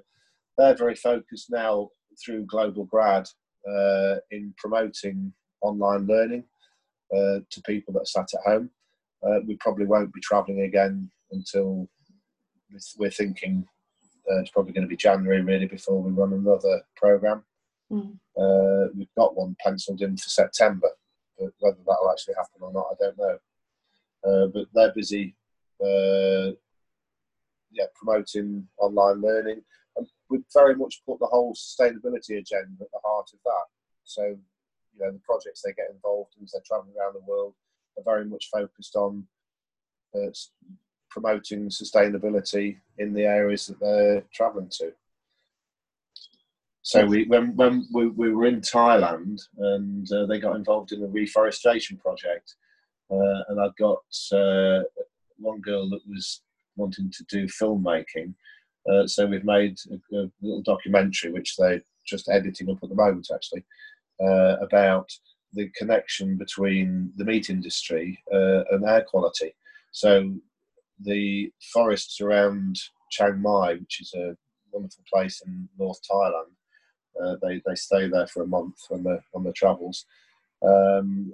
they're 0.58 0.76
very 0.76 0.96
focused 0.96 1.52
now 1.52 1.90
through 2.24 2.46
Global 2.46 2.86
Grad 2.86 3.28
uh, 3.68 4.16
in 4.32 4.54
promoting 4.58 5.34
online 5.62 6.06
learning 6.08 6.44
uh, 7.16 7.40
to 7.50 7.62
people 7.66 7.94
that 7.94 8.02
are 8.02 8.06
sat 8.06 8.30
at 8.34 8.52
home. 8.52 8.70
Uh, 9.26 9.40
we 9.48 9.56
probably 9.58 9.86
won't 9.86 10.14
be 10.14 10.22
travelling 10.22 10.62
again 10.62 11.10
until 11.32 11.88
we're 12.98 13.10
thinking 13.10 13.66
uh, 14.30 14.40
it's 14.40 14.52
probably 14.52 14.74
going 14.74 14.84
to 14.84 14.90
be 14.90 14.96
January 14.96 15.42
really 15.42 15.68
before 15.68 16.02
we 16.02 16.12
run 16.12 16.34
another 16.34 16.82
program. 16.96 17.44
Mm. 17.92 18.18
Uh, 18.38 18.90
we've 18.96 19.14
got 19.18 19.36
one 19.36 19.56
penciled 19.60 20.02
in 20.02 20.18
for 20.18 20.30
September, 20.30 20.90
but 21.38 21.52
whether 21.60 21.78
that'll 21.86 22.12
actually 22.12 22.36
happen 22.36 22.62
or 22.62 22.72
not, 22.72 22.88
I 22.92 22.96
don't 23.00 23.18
know. 23.18 23.38
Uh, 24.26 24.48
but 24.48 24.66
they're 24.74 24.94
busy, 24.94 25.36
uh, 25.82 26.56
yeah, 27.72 27.86
promoting 27.96 28.68
online 28.78 29.22
learning, 29.22 29.62
and 29.98 30.08
we've 30.30 30.46
very 30.54 30.76
much 30.76 31.02
put 31.06 31.20
the 31.20 31.26
whole 31.26 31.54
sustainability 31.54 32.40
agenda 32.40 32.82
at 32.82 32.92
the 32.92 33.00
heart 33.04 33.30
of 33.34 33.40
that. 33.44 33.66
So, 34.06 34.24
you 34.24 35.00
know, 35.00 35.12
the 35.12 35.20
projects 35.20 35.62
they 35.62 35.74
get 35.74 35.92
involved 35.94 36.36
in 36.38 36.44
as 36.44 36.52
they're 36.52 36.62
travelling 36.66 36.94
around 36.98 37.16
the 37.16 37.32
world 37.32 37.54
are 37.98 38.04
very 38.04 38.26
much 38.26 38.50
focused 38.52 38.96
on 38.96 39.28
uh, 40.16 40.32
promoting 41.14 41.70
sustainability 41.70 42.78
in 42.97 43.14
the 43.14 43.24
areas 43.24 43.68
that 43.68 43.80
they're 43.80 44.24
travelling 44.34 44.70
to. 44.80 44.91
So 46.82 47.05
we, 47.05 47.26
when 47.26 47.55
when 47.55 47.88
we, 47.93 48.07
we 48.07 48.34
were 48.34 48.47
in 48.47 48.59
Thailand 48.59 49.41
and 49.57 50.11
uh, 50.11 50.26
they 50.26 50.39
got 50.39 50.57
involved 50.57 50.91
in 50.91 51.03
a 51.03 51.07
reforestation 51.07 51.97
project, 51.97 52.55
uh, 53.09 53.39
and 53.47 53.61
I've 53.61 53.76
got 53.78 54.03
uh, 54.34 54.82
one 55.38 55.61
girl 55.61 55.89
that 55.91 56.01
was 56.09 56.41
wanting 56.76 57.11
to 57.11 57.24
do 57.30 57.45
filmmaking. 57.45 58.34
Uh, 58.89 59.07
so 59.07 59.26
we've 59.26 59.45
made 59.45 59.78
a, 59.91 60.18
a, 60.18 60.32
little 60.41 60.61
documentary 60.61 61.32
which 61.32 61.55
they're 61.55 61.82
just 62.05 62.28
editing 62.28 62.70
up 62.70 62.84
at 62.84 62.89
the 62.89 62.95
moment, 62.95 63.30
actually, 63.34 63.64
uh, 64.22 64.57
about 64.59 65.09
the 65.53 65.70
connection 65.78 66.36
between 66.36 67.14
the 67.16 67.24
meat 67.24 67.49
industry 67.49 68.22
uh, 68.34 68.64
and 68.72 68.84
air 68.84 69.05
quality. 69.07 69.55
So 69.91 70.34
the 71.04 71.51
forests 71.72 72.22
around 72.22 72.78
Chiang 73.12 73.41
Mai, 73.41 73.76
which 73.76 74.01
is 74.01 74.14
a 74.16 74.36
wonderful 74.72 75.04
place 75.12 75.41
in 75.45 75.70
North 75.78 75.99
Thailand. 76.10 76.51
Uh, 77.22 77.36
they, 77.41 77.62
they 77.66 77.76
stay 77.76 78.08
there 78.08 78.28
for 78.28 78.43
a 78.43 78.47
month 78.47 78.78
on 78.91 79.04
the 79.04 79.20
on 79.36 79.43
the 79.43 79.54
travels. 79.54 80.06
Um, 80.66 81.32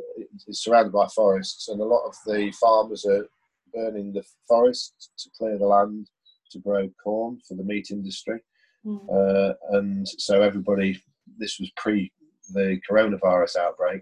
it's 0.48 0.64
surrounded 0.64 0.92
by 0.92 1.08
forests, 1.08 1.70
and 1.70 1.80
a 1.80 1.86
lot 1.86 2.06
of 2.06 2.16
the 2.26 2.52
farmers 2.60 3.06
are 3.06 3.28
burning 3.74 4.12
the 4.12 4.24
forest 4.48 5.12
to 5.20 5.30
clear 5.38 5.58
the 5.58 5.68
land 5.68 6.10
to 6.52 6.60
grow 6.60 6.90
corn 7.02 7.40
for 7.48 7.56
the 7.56 7.64
meat 7.64 7.88
industry. 7.92 8.42
Mm. 8.86 9.00
Uh, 9.10 9.54
and 9.72 10.08
so 10.08 10.42
everybody, 10.42 11.02
this 11.38 11.60
was 11.60 11.72
pre 11.78 12.12
the 12.54 12.80
coronavirus 12.90 13.58
outbreak. 13.58 14.02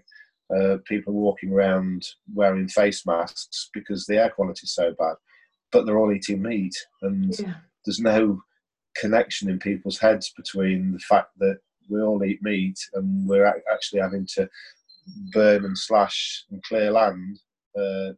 Uh, 0.54 0.78
people 0.86 1.12
walking 1.12 1.52
around 1.52 2.02
wearing 2.34 2.66
face 2.68 3.04
masks 3.04 3.68
because 3.74 4.06
the 4.06 4.16
air 4.16 4.30
quality 4.30 4.60
is 4.64 4.74
so 4.74 4.94
bad 4.98 5.14
but 5.72 5.84
they're 5.84 5.98
all 5.98 6.12
eating 6.12 6.42
meat, 6.42 6.74
and 7.02 7.38
yeah. 7.38 7.54
there's 7.84 8.00
no 8.00 8.42
connection 8.96 9.48
in 9.48 9.58
people's 9.58 9.98
heads 9.98 10.32
between 10.36 10.92
the 10.92 10.98
fact 10.98 11.30
that 11.38 11.58
we 11.88 12.00
all 12.00 12.22
eat 12.24 12.42
meat 12.42 12.78
and 12.94 13.26
we're 13.26 13.46
actually 13.72 14.00
having 14.00 14.26
to 14.34 14.48
burn 15.32 15.64
and 15.64 15.78
slash 15.78 16.44
and 16.50 16.62
clear 16.62 16.90
land, 16.90 17.40
uh, 17.78 18.12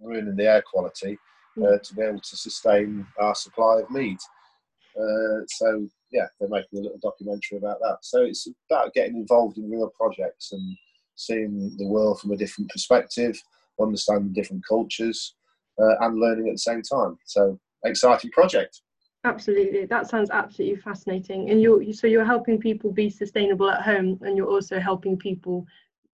ruining 0.00 0.36
the 0.36 0.46
air 0.46 0.62
quality 0.62 1.18
uh, 1.58 1.78
to 1.82 1.94
be 1.94 2.02
able 2.02 2.20
to 2.20 2.36
sustain 2.36 3.06
our 3.18 3.34
supply 3.34 3.80
of 3.80 3.90
meat. 3.90 4.20
Uh, 4.96 5.40
so 5.48 5.86
yeah, 6.12 6.26
they're 6.38 6.48
making 6.48 6.78
a 6.78 6.82
little 6.82 6.98
documentary 7.02 7.58
about 7.58 7.78
that. 7.80 7.98
So 8.02 8.22
it's 8.22 8.48
about 8.70 8.94
getting 8.94 9.16
involved 9.16 9.58
in 9.58 9.70
real 9.70 9.90
projects 9.96 10.52
and 10.52 10.76
seeing 11.14 11.74
the 11.76 11.86
world 11.86 12.20
from 12.20 12.32
a 12.32 12.36
different 12.36 12.70
perspective, 12.70 13.40
understanding 13.80 14.32
different 14.32 14.64
cultures, 14.66 15.34
uh, 15.80 15.94
and 16.00 16.18
learning 16.18 16.48
at 16.48 16.54
the 16.54 16.58
same 16.58 16.82
time. 16.82 17.18
So 17.24 17.58
exciting 17.84 18.30
project. 18.30 18.80
Absolutely, 19.24 19.84
that 19.84 20.08
sounds 20.08 20.30
absolutely 20.30 20.80
fascinating. 20.80 21.50
And 21.50 21.60
you're 21.60 21.92
so 21.92 22.06
you're 22.06 22.24
helping 22.24 22.58
people 22.58 22.90
be 22.90 23.10
sustainable 23.10 23.68
at 23.70 23.82
home, 23.82 24.18
and 24.22 24.36
you're 24.36 24.48
also 24.48 24.78
helping 24.80 25.18
people 25.18 25.66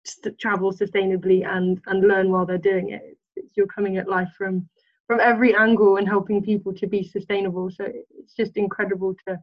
st- 0.05 0.39
travel 0.39 0.73
sustainably 0.73 1.45
and 1.45 1.79
and 1.85 2.07
learn 2.07 2.31
while 2.31 2.47
they're 2.47 2.57
doing 2.57 2.89
it. 2.89 3.01
It's, 3.35 3.51
you're 3.55 3.67
coming 3.67 3.97
at 3.97 4.09
life 4.09 4.33
from 4.35 4.67
from 5.05 5.19
every 5.19 5.55
angle 5.55 5.97
and 5.97 6.07
helping 6.07 6.41
people 6.41 6.73
to 6.73 6.87
be 6.87 7.03
sustainable. 7.03 7.69
So 7.69 7.85
it's 7.85 8.33
just 8.33 8.57
incredible 8.57 9.15
to 9.27 9.39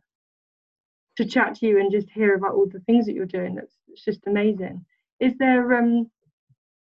to 1.17 1.25
chat 1.25 1.55
to 1.57 1.67
you 1.67 1.79
and 1.79 1.93
just 1.93 2.11
hear 2.11 2.35
about 2.35 2.55
all 2.55 2.67
the 2.67 2.81
things 2.81 3.07
that 3.07 3.15
you're 3.15 3.27
doing. 3.27 3.55
That's 3.55 3.77
it's 3.89 4.05
just 4.05 4.27
amazing. 4.27 4.85
Is 5.21 5.35
there 5.39 5.75
um 5.75 6.11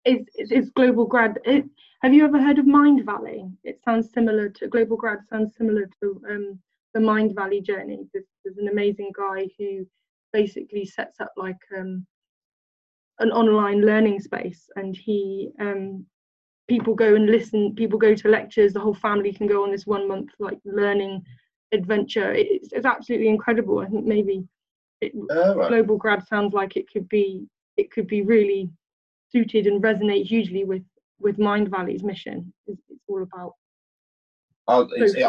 is 0.08 0.50
is 0.50 0.70
global 0.70 1.06
grad? 1.06 1.38
It, 1.44 1.64
have 2.02 2.14
you 2.14 2.24
ever 2.24 2.40
heard 2.40 2.58
of 2.58 2.64
Mindvalley? 2.64 3.52
It 3.64 3.80
sounds 3.84 4.12
similar 4.12 4.48
to 4.50 4.68
Global 4.68 4.96
Grad. 4.96 5.18
Sounds 5.28 5.56
similar 5.56 5.90
to 6.00 6.22
um, 6.30 6.58
the 6.94 7.00
Mindvalley 7.00 7.60
journey. 7.60 8.06
There's, 8.12 8.26
there's, 8.44 8.58
an 8.58 8.68
amazing 8.68 9.10
guy 9.18 9.48
who 9.58 9.84
basically 10.32 10.84
sets 10.84 11.20
up 11.20 11.32
like 11.36 11.58
um, 11.76 12.06
an 13.18 13.32
online 13.32 13.84
learning 13.84 14.20
space, 14.20 14.70
and 14.76 14.96
he 14.96 15.50
um, 15.58 16.06
people 16.68 16.94
go 16.94 17.16
and 17.16 17.26
listen. 17.26 17.74
People 17.74 17.98
go 17.98 18.14
to 18.14 18.28
lectures. 18.28 18.72
The 18.72 18.80
whole 18.80 18.94
family 18.94 19.32
can 19.32 19.48
go 19.48 19.64
on 19.64 19.72
this 19.72 19.86
one 19.86 20.06
month 20.06 20.30
like 20.38 20.60
learning 20.64 21.24
adventure. 21.72 22.32
It's, 22.32 22.72
it's 22.72 22.86
absolutely 22.86 23.28
incredible. 23.28 23.80
I 23.80 23.86
think 23.86 24.04
maybe 24.04 24.46
it, 25.00 25.12
oh, 25.30 25.56
right. 25.56 25.68
Global 25.68 25.96
Grad 25.96 26.26
sounds 26.28 26.54
like 26.54 26.76
it 26.76 26.90
could 26.92 27.08
be 27.08 27.48
it 27.76 27.90
could 27.90 28.06
be 28.06 28.22
really 28.22 28.70
suited 29.30 29.66
and 29.66 29.82
resonate 29.82 30.24
hugely 30.24 30.64
with 30.64 30.82
with 31.20 31.36
Mindvalley's 31.36 32.02
mission. 32.04 32.52
It's, 32.66 32.80
it's 32.88 33.02
all 33.08 33.22
about. 33.22 33.54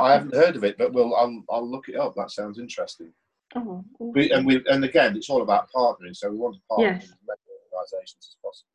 I 0.04 0.14
haven't 0.14 0.36
heard 0.36 0.56
of 0.56 0.64
it, 0.64 0.78
but 0.78 0.94
we'll 0.94 1.16
I'll, 1.16 1.44
I'll 1.50 1.70
look 1.70 1.90
it 1.90 1.96
up. 1.96 2.14
That 2.16 2.32
sounds 2.32 2.60
interesting. 2.60 3.14
Oh, 3.56 3.84
awesome. 4.00 4.14
we, 4.14 4.32
and 4.32 4.46
we 4.46 4.64
and 4.68 4.84
again, 4.84 5.16
it's 5.16 5.30
all 5.30 5.42
about 5.42 5.70
partnering. 5.76 6.16
So 6.16 6.30
we 6.30 6.38
want 6.38 6.56
to 6.56 6.62
partner 6.70 6.88
yes. 6.88 7.02
with 7.02 7.12
as 7.12 7.18
many 7.28 7.40
organisations 7.74 8.30
as 8.30 8.36
possible. 8.44 8.70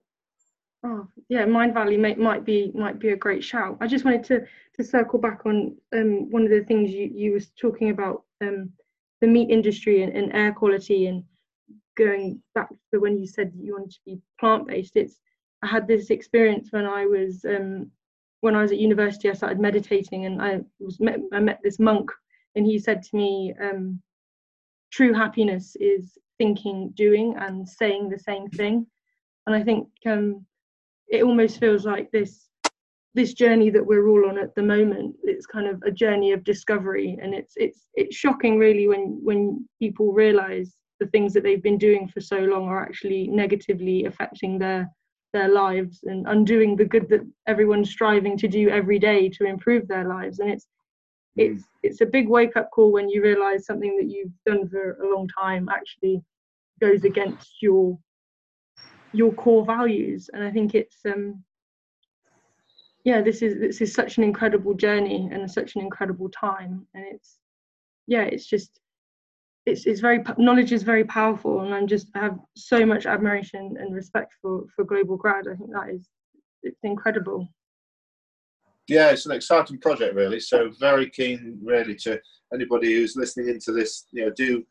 Oh 0.86 1.08
yeah, 1.28 1.44
Mindvalley 1.44 1.98
may, 1.98 2.14
might 2.14 2.44
be 2.44 2.72
might 2.74 2.98
be 2.98 3.10
a 3.10 3.16
great 3.16 3.44
shout. 3.44 3.76
I 3.80 3.86
just 3.86 4.04
wanted 4.04 4.24
to 4.24 4.46
to 4.76 4.84
circle 4.84 5.18
back 5.18 5.46
on 5.46 5.76
um, 5.94 6.30
one 6.30 6.42
of 6.42 6.50
the 6.50 6.64
things 6.64 6.90
you 6.90 7.10
you 7.14 7.32
was 7.32 7.50
talking 7.60 7.90
about 7.90 8.24
um, 8.42 8.70
the 9.20 9.26
meat 9.26 9.50
industry 9.50 10.02
and, 10.02 10.12
and 10.14 10.34
air 10.34 10.52
quality 10.52 11.06
and 11.06 11.24
going 11.96 12.42
back 12.54 12.68
to 12.92 13.00
when 13.00 13.18
you 13.18 13.26
said 13.26 13.52
you 13.56 13.74
wanted 13.74 13.92
to 13.92 14.00
be 14.06 14.20
plant 14.38 14.66
based. 14.66 14.96
It's 14.96 15.18
I 15.62 15.66
had 15.66 15.88
this 15.88 16.10
experience 16.10 16.68
when 16.70 16.84
I 16.84 17.06
was 17.06 17.44
um, 17.44 17.90
when 18.40 18.54
I 18.54 18.62
was 18.62 18.72
at 18.72 18.78
university. 18.78 19.30
I 19.30 19.34
started 19.34 19.60
meditating, 19.60 20.26
and 20.26 20.42
I 20.42 20.60
was 20.78 21.00
met, 21.00 21.18
I 21.32 21.40
met 21.40 21.60
this 21.62 21.78
monk, 21.78 22.10
and 22.54 22.66
he 22.66 22.78
said 22.78 23.02
to 23.02 23.16
me, 23.16 23.54
um, 23.60 24.00
"True 24.92 25.14
happiness 25.14 25.76
is 25.80 26.18
thinking, 26.38 26.92
doing, 26.94 27.34
and 27.38 27.68
saying 27.68 28.08
the 28.08 28.18
same 28.18 28.48
thing." 28.48 28.86
And 29.46 29.56
I 29.56 29.62
think 29.62 29.88
um, 30.06 30.44
it 31.08 31.22
almost 31.22 31.60
feels 31.60 31.84
like 31.84 32.10
this 32.10 32.48
this 33.14 33.32
journey 33.32 33.70
that 33.70 33.86
we're 33.86 34.08
all 34.08 34.28
on 34.28 34.38
at 34.38 34.54
the 34.56 34.62
moment. 34.62 35.14
It's 35.22 35.46
kind 35.46 35.68
of 35.68 35.80
a 35.86 35.90
journey 35.90 36.32
of 36.32 36.44
discovery, 36.44 37.18
and 37.22 37.34
it's 37.34 37.54
it's 37.56 37.86
it's 37.94 38.16
shocking, 38.16 38.58
really, 38.58 38.86
when 38.88 39.20
when 39.22 39.66
people 39.80 40.12
realise 40.12 40.76
the 41.04 41.10
things 41.10 41.34
that 41.34 41.42
they've 41.42 41.62
been 41.62 41.78
doing 41.78 42.08
for 42.08 42.20
so 42.20 42.38
long 42.38 42.66
are 42.66 42.82
actually 42.82 43.28
negatively 43.28 44.06
affecting 44.06 44.58
their 44.58 44.90
their 45.34 45.48
lives 45.48 46.04
and 46.04 46.26
undoing 46.28 46.76
the 46.76 46.84
good 46.84 47.08
that 47.08 47.20
everyone's 47.46 47.90
striving 47.90 48.38
to 48.38 48.48
do 48.48 48.70
every 48.70 48.98
day 48.98 49.28
to 49.28 49.44
improve 49.44 49.86
their 49.86 50.06
lives. 50.08 50.38
And 50.38 50.48
it's 50.48 50.66
mm. 51.36 51.44
it's 51.44 51.64
it's 51.82 52.00
a 52.00 52.06
big 52.06 52.28
wake 52.28 52.56
up 52.56 52.70
call 52.70 52.92
when 52.92 53.08
you 53.10 53.22
realize 53.22 53.66
something 53.66 53.96
that 53.98 54.08
you've 54.08 54.32
done 54.46 54.66
for 54.68 54.92
a 55.02 55.14
long 55.14 55.28
time 55.28 55.68
actually 55.68 56.22
goes 56.80 57.04
against 57.04 57.60
your 57.60 57.98
your 59.12 59.32
core 59.32 59.66
values. 59.66 60.30
And 60.32 60.42
i 60.42 60.50
think 60.50 60.74
it's 60.74 60.98
um 61.04 61.44
yeah 63.04 63.20
this 63.20 63.42
is 63.42 63.58
this 63.60 63.80
is 63.80 63.92
such 63.92 64.16
an 64.18 64.24
incredible 64.24 64.74
journey 64.74 65.28
and 65.32 65.50
such 65.50 65.74
an 65.74 65.82
incredible 65.82 66.30
time. 66.30 66.86
And 66.94 67.04
it's 67.12 67.38
yeah 68.06 68.22
it's 68.22 68.46
just 68.46 68.80
it's, 69.66 69.86
it's 69.86 70.00
very 70.00 70.22
knowledge 70.36 70.72
is 70.72 70.82
very 70.82 71.04
powerful 71.04 71.62
and 71.62 71.74
i'm 71.74 71.86
just 71.86 72.08
I 72.14 72.20
have 72.24 72.38
so 72.56 72.84
much 72.84 73.06
admiration 73.06 73.76
and 73.78 73.94
respect 73.94 74.32
for 74.40 74.64
for 74.74 74.84
global 74.84 75.16
grad 75.16 75.46
i 75.50 75.54
think 75.54 75.70
that 75.72 75.90
is 75.90 76.08
it's 76.62 76.80
incredible 76.82 77.48
Yeah, 78.86 79.10
it's 79.10 79.26
an 79.26 79.32
exciting 79.32 79.78
project, 79.78 80.14
really. 80.14 80.40
So 80.40 80.70
very 80.78 81.08
keen, 81.08 81.58
really, 81.62 81.94
to 82.04 82.20
anybody 82.52 82.94
who's 82.94 83.16
listening 83.16 83.48
into 83.48 83.72
this. 83.72 84.06
You 84.12 84.26
know, 84.26 84.32
do 84.36 84.62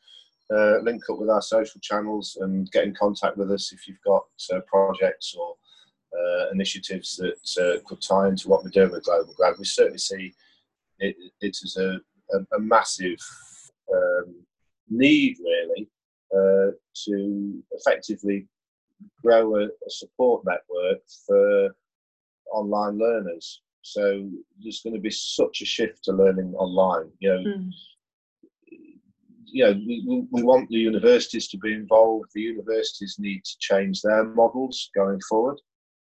uh, 0.53 0.79
link 0.79 1.01
up 1.09 1.17
with 1.19 1.29
our 1.29 1.41
social 1.41 1.81
channels 1.81 2.37
and 2.41 2.71
get 2.71 2.83
in 2.83 2.93
contact 2.93 3.37
with 3.37 3.51
us 3.51 3.73
if 3.73 3.87
you've 3.87 4.01
got 4.05 4.25
uh, 4.53 4.59
projects 4.67 5.35
or 5.35 5.55
uh, 6.15 6.51
initiatives 6.51 7.15
that 7.17 7.63
uh, 7.63 7.79
could 7.87 8.01
tie 8.01 8.27
into 8.27 8.49
what 8.49 8.63
we're 8.63 8.69
doing 8.69 8.91
with 8.91 9.05
Global 9.05 9.33
Grad. 9.35 9.55
We 9.57 9.65
certainly 9.65 9.97
see 9.97 10.33
it, 10.99 11.15
as 11.43 11.77
a, 11.77 11.99
a, 12.33 12.55
a 12.55 12.59
massive 12.59 13.17
um, 13.91 14.35
need, 14.93 15.37
really, 15.39 15.89
uh, 16.35 16.71
to 17.05 17.63
effectively 17.71 18.47
grow 19.21 19.55
a, 19.57 19.65
a 19.65 19.89
support 19.89 20.43
network 20.45 20.99
for 21.27 21.75
online 22.51 22.97
learners. 22.97 23.61
So 23.81 24.29
there's 24.61 24.81
going 24.81 24.95
to 24.95 25.01
be 25.01 25.11
such 25.11 25.61
a 25.61 25.65
shift 25.65 26.03
to 26.05 26.13
learning 26.13 26.53
online. 26.55 27.09
You 27.19 27.29
know, 27.29 27.39
mm. 27.39 27.71
you 29.45 29.65
know, 29.65 29.73
we, 29.73 30.27
we 30.31 30.43
want 30.43 30.69
the 30.69 30.77
universities 30.77 31.47
to 31.49 31.57
be 31.57 31.73
involved. 31.73 32.29
The 32.33 32.41
universities 32.41 33.17
need 33.19 33.43
to 33.43 33.57
change 33.59 34.01
their 34.01 34.23
models 34.23 34.89
going 34.95 35.19
forward 35.29 35.59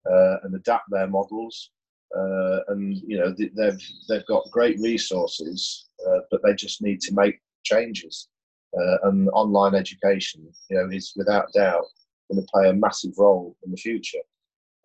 uh, 0.09 0.35
and 0.43 0.55
adapt 0.55 0.89
their 0.91 1.07
models. 1.07 1.71
Uh, 2.15 2.59
and 2.67 2.97
you 3.07 3.17
know, 3.17 3.33
they've 3.37 3.81
they've 4.09 4.25
got 4.25 4.43
great 4.51 4.77
resources, 4.79 5.87
uh, 6.07 6.19
but 6.29 6.41
they 6.43 6.53
just 6.53 6.81
need 6.81 6.99
to 7.01 7.13
make 7.13 7.39
changes. 7.63 8.27
Uh, 8.79 9.09
and 9.09 9.29
online 9.33 9.75
education, 9.75 10.47
you 10.69 10.77
know, 10.77 10.89
is 10.95 11.13
without 11.17 11.51
doubt 11.53 11.83
going 12.31 12.41
to 12.41 12.51
play 12.51 12.69
a 12.69 12.73
massive 12.73 13.11
role 13.17 13.55
in 13.65 13.71
the 13.71 13.77
future. 13.77 14.19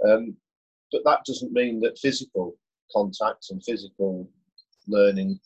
Um, 0.09 0.37
but 0.91 1.03
that 1.05 1.25
doesn't 1.25 1.53
mean 1.53 1.81
that 1.81 1.99
physical 1.99 2.57
contact 2.93 3.47
and 3.51 3.63
physical 3.65 4.29
learning 4.89 5.39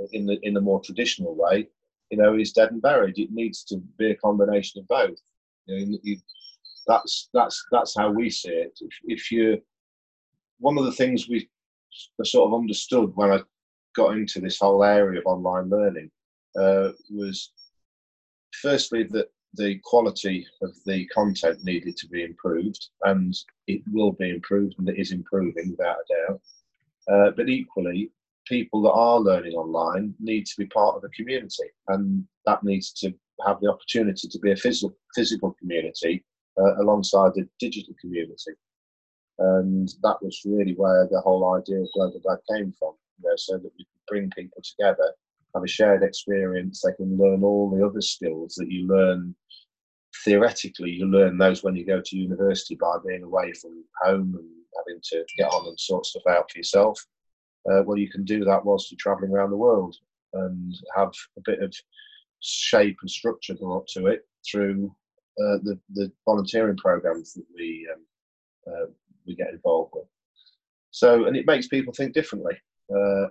uh, 0.00 0.06
in 0.12 0.26
the 0.26 0.38
in 0.42 0.54
the 0.54 0.60
more 0.60 0.80
traditional 0.80 1.34
way, 1.34 1.68
you 2.10 2.18
know, 2.18 2.34
is 2.36 2.52
dead 2.52 2.70
and 2.70 2.82
buried. 2.82 3.18
It 3.18 3.30
needs 3.30 3.62
to 3.64 3.78
be 3.98 4.10
a 4.10 4.16
combination 4.16 4.80
of 4.80 4.88
both. 4.88 5.18
You 5.66 5.86
know, 5.86 5.98
you, 6.02 6.16
that's 6.86 7.28
that's 7.34 7.64
that's 7.70 7.96
how 7.96 8.10
we 8.10 8.30
see 8.30 8.50
it. 8.50 8.78
If, 8.80 8.94
if 9.04 9.32
you, 9.32 9.60
one 10.58 10.78
of 10.78 10.84
the 10.84 10.92
things 10.92 11.28
we 11.28 11.48
sort 12.24 12.48
of 12.48 12.58
understood 12.58 13.12
when 13.14 13.32
I 13.32 13.40
got 13.94 14.16
into 14.16 14.40
this 14.40 14.58
whole 14.58 14.84
area 14.84 15.20
of 15.20 15.26
online 15.26 15.70
learning 15.70 16.10
uh, 16.58 16.90
was 17.10 17.50
firstly 18.62 19.04
that 19.04 19.28
the 19.54 19.80
quality 19.84 20.46
of 20.62 20.70
the 20.84 21.06
content 21.06 21.64
needed 21.64 21.96
to 21.96 22.08
be 22.08 22.22
improved, 22.24 22.88
and 23.02 23.34
it 23.66 23.80
will 23.92 24.12
be 24.12 24.30
improved, 24.30 24.74
and 24.78 24.88
it 24.88 24.98
is 24.98 25.12
improving 25.12 25.70
without 25.70 25.96
a 25.96 26.32
doubt. 26.32 26.40
Uh, 27.08 27.30
but 27.36 27.48
equally, 27.48 28.10
people 28.46 28.82
that 28.82 28.92
are 28.92 29.18
learning 29.20 29.52
online 29.52 30.14
need 30.20 30.44
to 30.46 30.54
be 30.58 30.66
part 30.66 30.96
of 30.96 31.04
a 31.04 31.08
community, 31.10 31.68
and 31.88 32.24
that 32.44 32.62
needs 32.62 32.92
to 32.92 33.12
have 33.46 33.60
the 33.60 33.70
opportunity 33.70 34.28
to 34.28 34.38
be 34.38 34.52
a 34.52 34.56
physical, 34.56 34.96
physical 35.14 35.54
community 35.58 36.24
uh, 36.58 36.76
alongside 36.76 37.32
the 37.34 37.48
digital 37.58 37.94
community. 38.00 38.52
And 39.38 39.88
that 40.02 40.22
was 40.22 40.40
really 40.44 40.74
where 40.74 41.06
the 41.10 41.20
whole 41.20 41.54
idea 41.54 41.80
of 41.80 41.88
Global 41.94 42.20
Grad 42.20 42.38
came 42.50 42.72
from, 42.78 42.94
you 43.22 43.28
know, 43.28 43.36
so 43.36 43.54
that 43.58 43.72
we 43.78 43.84
could 43.84 44.06
bring 44.08 44.30
people 44.30 44.62
together, 44.62 45.12
have 45.56 45.64
a 45.64 45.68
shared 45.68 46.02
experience, 46.02 46.82
they 46.82 46.92
can 46.92 47.16
learn 47.16 47.42
all 47.42 47.70
the 47.70 47.84
other 47.84 48.00
skills 48.00 48.54
that 48.56 48.70
you 48.70 48.86
learn 48.86 49.34
theoretically. 50.24 50.90
You 50.90 51.06
learn 51.06 51.38
those 51.38 51.62
when 51.62 51.74
you 51.74 51.84
go 51.84 52.00
to 52.04 52.16
university 52.16 52.76
by 52.76 52.96
being 53.06 53.22
away 53.22 53.52
from 53.54 53.84
home 54.02 54.34
and 54.38 54.48
having 54.78 55.00
to 55.02 55.24
get 55.36 55.52
on 55.52 55.68
and 55.68 55.80
sort 55.80 56.06
stuff 56.06 56.22
out 56.28 56.50
for 56.50 56.58
yourself. 56.58 57.04
Uh, 57.70 57.82
well, 57.84 57.98
you 57.98 58.10
can 58.10 58.24
do 58.24 58.44
that 58.44 58.64
whilst 58.64 58.90
you're 58.90 58.98
traveling 59.00 59.32
around 59.32 59.50
the 59.50 59.56
world 59.56 59.96
and 60.34 60.74
have 60.94 61.12
a 61.36 61.40
bit 61.44 61.62
of 61.62 61.74
shape 62.40 62.96
and 63.00 63.10
structure 63.10 63.54
brought 63.54 63.88
to 63.88 64.06
it 64.06 64.26
through 64.48 64.94
uh, 65.40 65.58
the, 65.64 65.78
the 65.94 66.12
volunteering 66.24 66.76
programs 66.76 67.32
that 67.34 67.44
we 67.54 67.88
um, 67.92 68.02
uh, 68.72 68.86
we 69.26 69.34
get 69.34 69.50
involved 69.50 69.92
with. 69.94 70.06
So, 70.90 71.24
and 71.24 71.36
it 71.36 71.46
makes 71.46 71.68
people 71.68 71.92
think 71.92 72.14
differently. 72.14 72.54
Uh, 72.90 73.26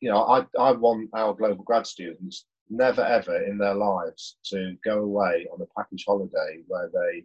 you 0.00 0.10
know, 0.10 0.22
I, 0.24 0.44
I 0.58 0.72
want 0.72 1.10
our 1.14 1.34
global 1.34 1.64
grad 1.64 1.86
students 1.86 2.46
never 2.68 3.02
ever 3.02 3.44
in 3.44 3.58
their 3.58 3.74
lives 3.74 4.38
to 4.44 4.76
go 4.84 4.98
away 4.98 5.46
on 5.52 5.60
a 5.60 5.80
package 5.80 6.04
holiday 6.06 6.62
where 6.66 6.90
they 6.92 7.24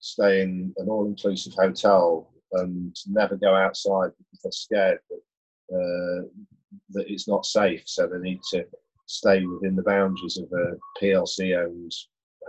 stay 0.00 0.42
in 0.42 0.72
an 0.78 0.88
all-inclusive 0.88 1.54
hotel 1.54 2.30
and 2.52 2.94
never 3.06 3.36
go 3.36 3.54
outside 3.54 4.10
because 4.18 4.40
they're 4.42 4.52
scared 4.52 4.98
that 5.10 5.20
uh, 5.74 6.28
that 6.90 7.10
it's 7.10 7.28
not 7.28 7.46
safe. 7.46 7.82
So 7.86 8.06
they 8.06 8.18
need 8.18 8.40
to 8.50 8.66
stay 9.06 9.44
within 9.44 9.76
the 9.76 9.82
boundaries 9.82 10.38
of 10.38 10.50
a 10.52 10.76
PLC-owned 11.00 11.92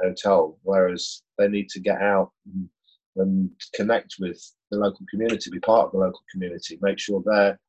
hotel, 0.02 0.58
whereas 0.64 1.22
they 1.38 1.48
need 1.48 1.70
to 1.70 1.80
get 1.80 2.02
out 2.02 2.32
and, 2.46 2.70
and, 3.18 3.50
connect 3.74 4.16
with 4.20 4.42
the 4.72 4.78
local 4.78 5.06
community, 5.10 5.50
be 5.50 5.60
part 5.60 5.88
of 5.88 5.92
the 5.92 6.00
local 6.00 6.22
community, 6.32 6.78
make 6.82 7.00
sure 7.00 7.22
their 7.26 7.60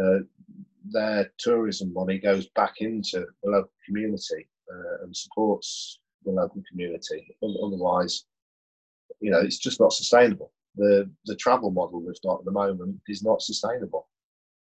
uh, 0.00 0.18
their 0.90 1.30
tourism 1.38 1.92
money 1.92 2.18
goes 2.18 2.48
back 2.56 2.74
into 2.78 3.26
the 3.42 3.50
local 3.50 3.72
community 3.86 4.48
uh, 4.72 5.04
and 5.04 5.16
supports 5.16 6.00
the 6.24 6.30
local 6.30 6.62
community. 6.70 7.36
Otherwise, 7.42 8.24
you 9.20 9.30
know, 9.30 9.40
it's 9.40 9.58
just 9.58 9.80
not 9.80 9.92
sustainable 9.92 10.52
the 10.76 11.10
the 11.26 11.36
travel 11.36 11.70
model 11.70 12.00
we've 12.00 12.22
got 12.22 12.40
at 12.40 12.44
the 12.44 12.50
moment 12.50 13.00
is 13.08 13.22
not 13.22 13.42
sustainable 13.42 14.08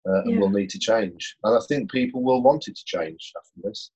uh, 0.08 0.22
and 0.24 0.34
yeah. 0.34 0.40
will 0.40 0.50
need 0.50 0.70
to 0.70 0.80
change. 0.80 1.36
And 1.44 1.56
I 1.56 1.62
think 1.68 1.92
people 1.92 2.24
will 2.24 2.42
want 2.42 2.68
it 2.68 2.76
to 2.76 2.86
change 2.86 3.32
after 3.38 3.68
this. 3.68 3.92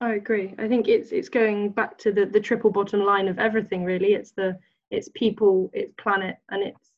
I 0.00 0.14
agree. 0.14 0.54
I 0.58 0.68
think 0.68 0.88
it's 0.88 1.10
it's 1.10 1.28
going 1.28 1.70
back 1.70 1.98
to 1.98 2.12
the 2.12 2.26
the 2.26 2.40
triple 2.40 2.70
bottom 2.70 3.00
line 3.00 3.28
of 3.28 3.38
everything. 3.38 3.84
Really, 3.84 4.12
it's 4.14 4.32
the 4.32 4.58
it's 4.90 5.08
people, 5.14 5.70
it's 5.72 5.92
planet, 5.98 6.36
and 6.50 6.62
it's 6.62 6.92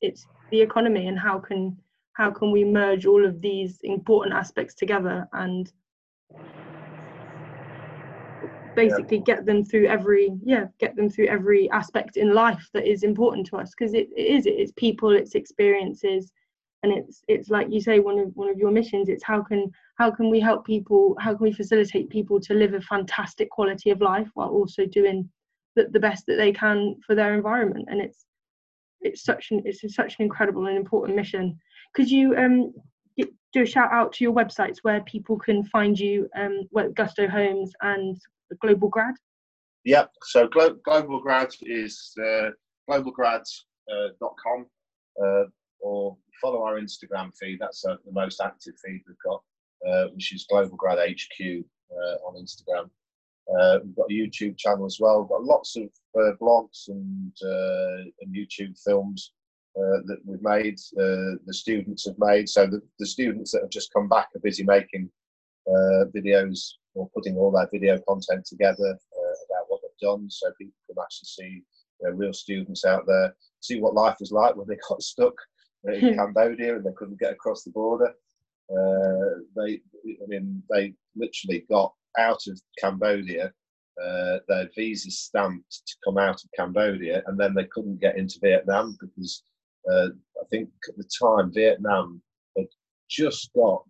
it's 0.00 0.26
the 0.50 0.60
economy. 0.60 1.08
And 1.08 1.18
how 1.18 1.38
can 1.38 1.76
how 2.18 2.30
can 2.32 2.50
we 2.50 2.64
merge 2.64 3.06
all 3.06 3.24
of 3.24 3.40
these 3.40 3.78
important 3.84 4.34
aspects 4.34 4.74
together 4.74 5.26
and 5.32 5.72
basically 8.74 9.18
get 9.18 9.44
them 9.46 9.64
through 9.64 9.86
every 9.86 10.30
yeah 10.44 10.66
get 10.78 10.94
them 10.94 11.10
through 11.10 11.26
every 11.26 11.68
aspect 11.70 12.16
in 12.16 12.32
life 12.34 12.68
that 12.74 12.86
is 12.86 13.04
important 13.04 13.46
to 13.46 13.56
us? 13.56 13.72
Because 13.76 13.94
it, 13.94 14.08
it 14.16 14.26
is 14.26 14.46
it's 14.46 14.72
people 14.72 15.12
it's 15.12 15.36
experiences 15.36 16.32
and 16.82 16.92
it's 16.92 17.22
it's 17.28 17.50
like 17.50 17.68
you 17.70 17.80
say 17.80 18.00
one 18.00 18.18
of 18.18 18.30
one 18.34 18.48
of 18.48 18.58
your 18.58 18.72
missions 18.72 19.08
it's 19.08 19.24
how 19.24 19.40
can 19.42 19.70
how 19.96 20.10
can 20.10 20.28
we 20.28 20.40
help 20.40 20.66
people 20.66 21.16
how 21.20 21.34
can 21.34 21.44
we 21.44 21.52
facilitate 21.52 22.10
people 22.10 22.40
to 22.40 22.54
live 22.54 22.74
a 22.74 22.80
fantastic 22.80 23.48
quality 23.50 23.90
of 23.90 24.00
life 24.00 24.28
while 24.34 24.48
also 24.48 24.84
doing 24.86 25.28
the, 25.76 25.86
the 25.92 26.00
best 26.00 26.26
that 26.26 26.36
they 26.36 26.50
can 26.50 26.96
for 27.06 27.14
their 27.14 27.34
environment? 27.34 27.86
And 27.88 28.00
it's 28.00 28.26
it's 29.02 29.22
such 29.22 29.52
an 29.52 29.62
it's 29.64 29.94
such 29.94 30.16
an 30.18 30.24
incredible 30.24 30.66
and 30.66 30.76
important 30.76 31.14
mission 31.14 31.56
could 31.94 32.10
you 32.10 32.36
um 32.36 32.72
do 33.54 33.62
a 33.62 33.66
shout 33.66 33.90
out 33.92 34.12
to 34.12 34.24
your 34.24 34.32
websites 34.32 34.78
where 34.82 35.00
people 35.02 35.38
can 35.38 35.64
find 35.64 35.98
you 35.98 36.28
um 36.36 36.68
gusto 36.94 37.26
homes 37.26 37.72
and 37.82 38.16
Global 38.60 38.88
Grad? 38.88 39.14
Yep. 39.84 40.10
So 40.24 40.48
Glo- 40.48 40.78
Global 40.84 41.20
Grad 41.20 41.48
is 41.62 42.12
uh, 42.18 42.50
globalgrads.com 42.88 44.66
uh, 45.20 45.24
uh, 45.24 45.44
or 45.80 46.16
follow 46.40 46.62
our 46.62 46.78
Instagram 46.78 47.30
feed. 47.40 47.58
That's 47.60 47.84
uh, 47.84 47.96
the 48.04 48.12
most 48.12 48.40
active 48.40 48.74
feed 48.84 49.02
we've 49.06 49.16
got, 49.24 49.42
uh, 49.88 50.08
which 50.14 50.34
is 50.34 50.46
Global 50.48 50.76
Grad 50.76 50.98
HQ 50.98 51.64
uh, 51.90 52.26
on 52.26 52.42
Instagram. 52.42 52.90
Uh, 53.48 53.78
we've 53.82 53.96
got 53.96 54.10
a 54.10 54.14
YouTube 54.14 54.58
channel 54.58 54.84
as 54.84 54.98
well. 55.00 55.20
We've 55.20 55.30
got 55.30 55.44
lots 55.44 55.76
of 55.76 55.88
blogs 56.38 56.88
and, 56.88 57.32
and 57.40 58.34
YouTube 58.34 58.78
films 58.82 59.32
that 60.06 60.18
we've 60.24 60.42
made, 60.42 60.78
the 60.94 61.54
students 61.54 62.06
have 62.06 62.18
made. 62.18 62.48
So 62.48 62.66
the, 62.66 62.80
the 62.98 63.06
students 63.06 63.52
that 63.52 63.62
have 63.62 63.70
just 63.70 63.92
come 63.92 64.08
back 64.08 64.28
are 64.34 64.40
busy 64.40 64.64
making 64.64 65.10
videos 66.14 66.72
or 66.98 67.08
putting 67.14 67.36
all 67.36 67.50
their 67.50 67.68
video 67.72 67.98
content 68.08 68.44
together 68.44 68.90
uh, 68.90 69.36
about 69.48 69.66
what 69.68 69.80
they've 69.82 70.08
done 70.08 70.28
so 70.28 70.50
people 70.58 70.74
can 70.86 70.96
actually 71.02 71.26
see 71.26 71.62
you 72.00 72.08
know, 72.08 72.10
real 72.10 72.32
students 72.32 72.84
out 72.84 73.06
there, 73.06 73.34
see 73.60 73.80
what 73.80 73.94
life 73.94 74.16
is 74.20 74.32
like 74.32 74.56
when 74.56 74.66
they 74.68 74.76
got 74.88 75.02
stuck 75.02 75.34
in 75.84 76.14
Cambodia 76.16 76.76
and 76.76 76.84
they 76.84 76.92
couldn't 76.96 77.20
get 77.20 77.32
across 77.32 77.62
the 77.62 77.70
border. 77.70 78.12
Uh, 78.70 79.40
they, 79.56 79.80
I 80.06 80.26
mean, 80.26 80.62
they 80.70 80.94
literally 81.16 81.64
got 81.70 81.94
out 82.18 82.40
of 82.48 82.60
Cambodia, 82.78 83.52
uh, 84.02 84.38
their 84.48 84.68
visas 84.76 85.18
stamped 85.20 85.82
to 85.86 85.96
come 86.04 86.18
out 86.18 86.42
of 86.42 86.50
Cambodia, 86.56 87.22
and 87.26 87.38
then 87.38 87.54
they 87.54 87.64
couldn't 87.64 88.00
get 88.00 88.18
into 88.18 88.38
Vietnam 88.42 88.96
because 89.00 89.42
uh, 89.90 90.08
I 90.40 90.44
think 90.50 90.68
at 90.88 90.96
the 90.96 91.08
time 91.22 91.52
Vietnam 91.52 92.22
had 92.56 92.66
just 93.08 93.50
got 93.54 93.84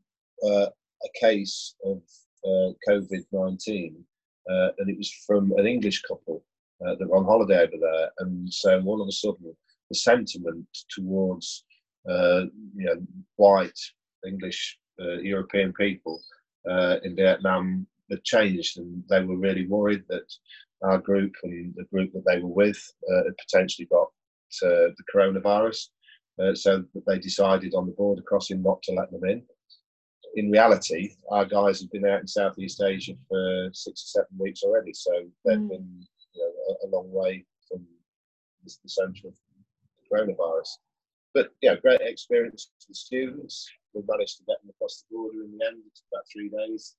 uh, 0.45 0.67
a 0.67 1.21
case 1.21 1.75
of 1.85 1.99
uh, 2.45 2.73
COVID 2.89 3.25
19, 3.33 4.05
uh, 4.51 4.69
and 4.79 4.91
it 4.91 4.97
was 4.97 5.11
from 5.27 5.53
an 5.57 5.67
English 5.67 6.03
couple 6.03 6.45
uh, 6.87 6.95
that 6.97 7.09
were 7.09 7.17
on 7.17 7.25
holiday 7.25 7.59
over 7.59 7.77
there. 7.81 8.11
And 8.19 8.53
so 8.53 8.81
all 8.85 9.03
of 9.03 9.09
a 9.09 9.13
sudden, 9.13 9.55
the 9.91 9.97
sentiment 9.97 10.67
towards 10.91 11.65
uh, 12.09 12.45
you 12.75 12.87
know, 12.87 12.97
white 13.37 13.79
English 14.27 14.79
European 14.99 15.73
people 15.75 16.21
in 17.05 17.15
Vietnam 17.15 17.87
had 18.11 18.25
changed, 18.25 18.79
and 18.79 19.03
they 19.09 19.23
were 19.23 19.37
really 19.37 19.67
worried 19.67 20.03
that 20.09 20.29
our 20.83 20.99
group 20.99 21.33
and 21.45 21.73
the 21.77 21.85
group 21.85 22.13
that 22.13 22.25
they 22.27 22.41
were 22.41 22.49
with 22.49 22.81
had 23.09 23.37
potentially 23.39 23.87
got 23.87 24.09
the 24.61 25.05
coronavirus. 25.15 25.89
so 26.55 26.85
they 27.07 27.19
decided 27.19 27.75
on 27.75 27.87
the 27.87 27.93
border 27.93 28.23
crossing 28.23 28.63
not 28.63 28.83
to 28.83 28.93
let 28.93 29.11
them 29.11 29.25
in 29.25 29.43
in 30.35 30.51
reality, 30.51 31.15
our 31.31 31.45
guys 31.45 31.81
have 31.81 31.91
been 31.91 32.07
out 32.07 32.21
in 32.21 32.27
Southeast 32.27 32.83
Asia 32.83 33.15
for 33.29 33.71
six 33.73 34.03
or 34.03 34.21
seven 34.21 34.39
weeks 34.39 34.63
already, 34.63 34.93
so 34.93 35.11
they've 35.45 35.59
mm. 35.59 35.69
been 35.69 36.07
you 36.35 36.43
know, 36.43 36.75
a, 36.75 36.87
a, 36.87 36.89
long 36.89 37.11
way 37.11 37.45
from 37.69 37.85
the, 38.65 38.73
the 38.83 38.89
centre 38.89 39.29
of 39.29 39.35
the 39.35 40.17
coronavirus. 40.17 40.69
But 41.35 41.51
yeah, 41.61 41.77
great 41.77 42.01
experience 42.03 42.71
for 42.79 42.87
the 42.89 42.95
students. 42.95 43.69
We 43.95 44.03
managed 44.09 44.39
to 44.39 44.45
get 44.45 44.61
them 44.63 44.71
across 44.71 45.03
the 45.03 45.17
border 45.17 45.45
in 45.45 45.59
the 45.59 45.67
end. 45.67 45.79
It 45.87 45.95
took 45.95 46.07
about 46.13 46.25
three 46.33 46.49
days. 46.49 46.97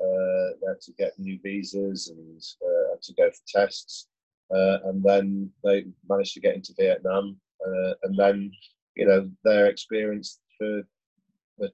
Uh, 0.00 0.56
they 0.60 0.68
had 0.68 0.80
to 0.80 0.92
get 0.98 1.18
new 1.18 1.38
visas 1.42 2.08
and 2.08 2.40
uh, 2.64 2.96
to 3.02 3.12
go 3.14 3.30
for 3.30 3.60
tests. 3.60 4.08
Uh, 4.54 4.78
and 4.84 5.02
then 5.02 5.50
they 5.62 5.84
managed 6.08 6.34
to 6.34 6.40
get 6.40 6.54
into 6.54 6.74
Vietnam. 6.78 7.36
Uh, 7.64 7.92
and 8.04 8.18
then, 8.18 8.50
you 8.96 9.06
know, 9.06 9.30
their 9.44 9.66
experience 9.66 10.40
for 10.58 10.82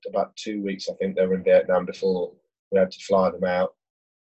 about 0.09 0.35
two 0.37 0.62
weeks, 0.62 0.89
I 0.89 0.95
think 0.95 1.16
they 1.16 1.27
were 1.27 1.37
in 1.37 1.45
Vietnam 1.45 1.87
before 1.87 2.33
we 2.70 2.79
had 2.79 2.91
to 2.91 3.05
fly 3.05 3.31
them 3.31 3.45
out. 3.45 3.74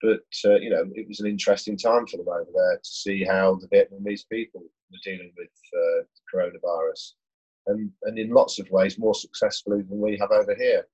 But 0.01 0.20
uh, 0.44 0.57
you 0.57 0.70
know, 0.70 0.84
it 0.94 1.09
was 1.09 1.20
an 1.20 1.26
interesting 1.26 1.76
time 1.76 2.07
for 2.07 2.18
them 2.18 2.28
over 2.28 2.46
there 2.55 2.76
to 2.76 2.88
see 2.88 3.24
how 3.24 3.57
the 3.57 3.66
Vietnamese 3.68 4.28
people 4.30 4.61
were 4.62 4.99
dealing 5.05 5.32
with 5.36 5.51
uh, 5.76 6.05
coronavirus, 6.32 7.14
and 7.66 7.90
and 8.05 8.18
in 8.18 8.30
lots 8.30 8.61
of 8.61 8.70
ways 8.70 8.99
more 8.99 9.14
successfully 9.14 9.82
than 9.82 10.01
we 10.01 10.16
have 10.16 10.30
over 10.30 10.55
here. 10.55 10.86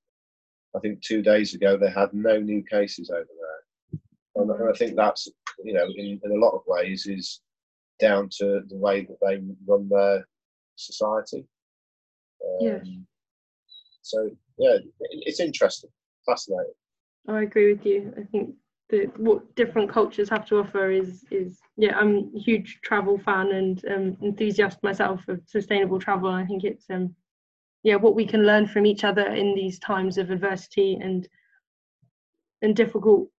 I 0.75 0.79
think 0.79 1.01
two 1.01 1.21
days 1.21 1.53
ago 1.53 1.77
they 1.77 1.91
had 1.91 2.13
no 2.13 2.39
new 2.39 2.63
cases 2.63 3.11
over 3.11 3.27
there, 3.27 3.99
and, 4.37 4.49
and 4.49 4.69
I 4.69 4.73
think 4.73 4.95
that's 4.95 5.27
you 5.63 5.73
know 5.73 5.85
in, 5.95 6.19
in 6.23 6.31
a 6.31 6.43
lot 6.43 6.55
of 6.55 6.63
ways 6.65 7.05
is 7.05 7.41
down 7.99 8.29
to 8.37 8.61
the 8.67 8.77
way 8.77 9.05
that 9.05 9.17
they 9.21 9.41
run 9.67 9.89
their 9.89 10.27
society. 10.75 11.45
Um, 12.43 12.67
yes. 12.67 12.87
So 14.01 14.29
yeah, 14.57 14.77
it's 14.99 15.39
interesting, 15.39 15.89
fascinating. 16.25 16.73
I 17.27 17.43
agree 17.43 17.73
with 17.73 17.85
you. 17.85 18.13
I 18.17 18.23
think 18.23 18.55
that 18.89 19.19
what 19.19 19.55
different 19.55 19.89
cultures 19.89 20.29
have 20.29 20.45
to 20.47 20.59
offer 20.59 20.91
is 20.91 21.25
is 21.31 21.59
yeah. 21.75 21.97
I'm 21.97 22.31
a 22.35 22.39
huge 22.39 22.79
travel 22.83 23.17
fan 23.17 23.51
and 23.51 23.83
um, 23.85 24.17
enthusiast 24.21 24.83
myself 24.83 25.27
of 25.27 25.41
sustainable 25.45 25.99
travel. 25.99 26.29
I 26.29 26.45
think 26.45 26.63
it's 26.63 26.85
um 26.89 27.15
yeah 27.83 27.95
what 27.95 28.15
we 28.15 28.25
can 28.25 28.45
learn 28.45 28.67
from 28.67 28.85
each 28.85 29.03
other 29.03 29.27
in 29.27 29.55
these 29.55 29.79
times 29.79 30.17
of 30.17 30.29
adversity 30.29 30.99
and 31.01 31.27
and 32.61 32.75
difficult 32.75 33.29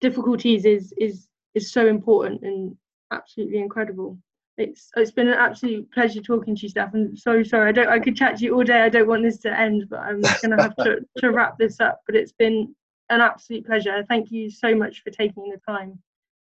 difficulties 0.00 0.64
is 0.64 0.92
is 0.98 1.28
is 1.54 1.72
so 1.72 1.86
important 1.86 2.42
and 2.42 2.76
absolutely 3.10 3.58
incredible 3.58 4.18
it's 4.58 4.90
it's 4.96 5.12
been 5.12 5.28
an 5.28 5.34
absolute 5.34 5.90
pleasure 5.92 6.20
talking 6.20 6.54
to 6.56 6.62
you, 6.62 6.68
Steph. 6.68 6.90
I'm 6.92 7.16
so 7.16 7.42
sorry. 7.42 7.68
I 7.68 7.72
don't 7.72 7.88
I 7.88 8.00
could 8.00 8.16
chat 8.16 8.36
to 8.36 8.44
you 8.44 8.54
all 8.56 8.64
day. 8.64 8.82
I 8.82 8.88
don't 8.88 9.06
want 9.06 9.22
this 9.22 9.38
to 9.38 9.58
end, 9.58 9.84
but 9.88 10.00
I'm 10.00 10.20
gonna 10.42 10.60
have 10.60 10.76
to, 10.76 10.98
to 11.18 11.30
wrap 11.30 11.56
this 11.58 11.80
up. 11.80 12.00
But 12.06 12.16
it's 12.16 12.32
been 12.32 12.74
an 13.08 13.20
absolute 13.20 13.64
pleasure. 13.64 14.04
Thank 14.08 14.30
you 14.30 14.50
so 14.50 14.74
much 14.74 15.02
for 15.02 15.10
taking 15.10 15.48
the 15.48 15.60
time 15.66 15.98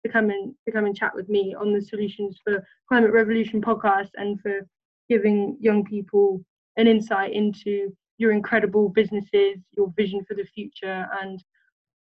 to 0.04 0.12
come 0.12 0.30
and 0.30 0.54
to 0.64 0.72
come 0.72 0.86
and 0.86 0.96
chat 0.96 1.14
with 1.14 1.28
me 1.28 1.54
on 1.58 1.72
the 1.72 1.82
Solutions 1.82 2.38
for 2.42 2.64
Climate 2.88 3.12
Revolution 3.12 3.60
podcast 3.60 4.10
and 4.14 4.40
for 4.40 4.60
giving 5.08 5.56
young 5.60 5.84
people 5.84 6.42
an 6.76 6.86
insight 6.86 7.32
into 7.32 7.94
your 8.18 8.30
incredible 8.30 8.88
businesses, 8.88 9.58
your 9.76 9.92
vision 9.96 10.24
for 10.24 10.34
the 10.34 10.44
future, 10.44 11.08
and 11.20 11.42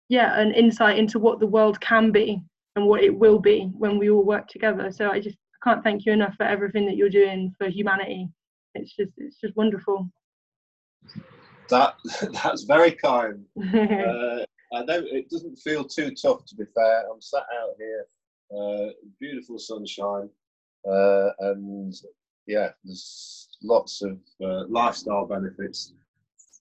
yeah, 0.10 0.40
an 0.40 0.54
insight 0.54 0.98
into 0.98 1.20
what 1.20 1.40
the 1.40 1.48
world 1.48 1.80
can 1.82 2.12
be 2.12 2.42
and 2.80 2.88
what 2.88 3.04
it 3.04 3.14
will 3.14 3.40
be 3.40 3.70
when 3.78 3.98
we 3.98 4.10
all 4.10 4.24
work 4.24 4.48
together. 4.48 4.90
So 4.90 5.10
I 5.10 5.20
just 5.20 5.38
can't 5.62 5.84
thank 5.84 6.06
you 6.06 6.14
enough 6.14 6.36
for 6.36 6.44
everything 6.44 6.86
that 6.86 6.96
you're 6.96 7.10
doing 7.10 7.54
for 7.58 7.68
humanity. 7.68 8.30
It's 8.74 8.96
just 8.96 9.12
it's 9.18 9.36
just 9.36 9.56
wonderful. 9.58 10.10
That 11.70 11.96
that's 12.44 12.64
very 12.64 12.92
kind. 12.92 13.44
uh, 13.62 14.46
I 14.74 14.84
know 14.86 15.02
it 15.04 15.30
doesn't 15.30 15.58
feel 15.58 15.84
too 15.84 16.12
tough 16.12 16.46
to 16.46 16.56
be 16.56 16.64
fair. 16.74 17.04
I'm 17.12 17.20
sat 17.20 17.44
out 17.62 17.76
here, 17.78 18.06
uh, 18.58 18.92
beautiful 19.20 19.60
sunshine, 19.60 20.30
uh, 20.90 21.30
and 21.40 21.94
yeah, 22.48 22.70
there's 22.86 23.50
lots 23.62 24.02
of 24.02 24.20
uh, 24.42 24.68
lifestyle 24.70 25.26
benefits 25.26 25.94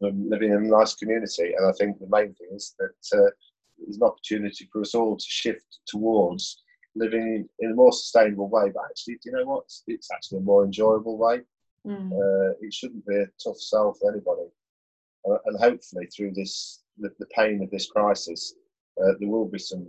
from 0.01 0.29
living 0.29 0.51
in 0.51 0.65
a 0.65 0.69
nice 0.79 0.95
community. 0.97 1.55
And 1.57 1.69
I 1.69 1.73
think 1.79 1.99
the 1.99 2.09
main 2.11 2.35
thing 2.35 2.49
is 2.55 2.75
that 2.81 3.19
uh, 3.19 3.31
there's 3.79 3.97
an 3.97 4.03
opportunity 4.03 4.69
for 4.73 4.83
us 4.83 4.95
all 4.95 5.17
to 5.17 5.27
shift 5.27 5.79
towards 5.87 6.63
living 6.95 7.49
in 7.61 7.71
a 7.71 7.75
more 7.75 7.93
sustainable 7.93 8.49
way. 8.49 8.71
But 8.75 8.85
actually, 8.91 9.15
do 9.15 9.21
you 9.31 9.33
know 9.33 9.45
what? 9.45 9.65
It's, 9.87 10.09
actually 10.13 10.39
a 10.39 10.43
more 10.43 10.65
enjoyable 10.65 11.19
way. 11.19 11.41
Mm. 11.87 12.13
Uh, 12.13 12.55
it 12.61 12.73
shouldn't 12.73 13.07
be 13.07 13.17
a 13.17 13.27
tough 13.43 13.59
sell 13.59 13.95
for 13.95 14.11
anybody. 14.11 14.49
Uh, 15.29 15.39
and 15.47 15.59
hopefully, 15.59 16.07
through 16.07 16.33
this, 16.35 16.83
the, 16.99 17.11
the 17.19 17.27
pain 17.27 17.63
of 17.63 17.71
this 17.71 17.91
crisis, 17.91 18.55
uh, 19.01 19.13
there 19.19 19.29
will 19.29 19.47
be 19.47 19.59
some, 19.59 19.87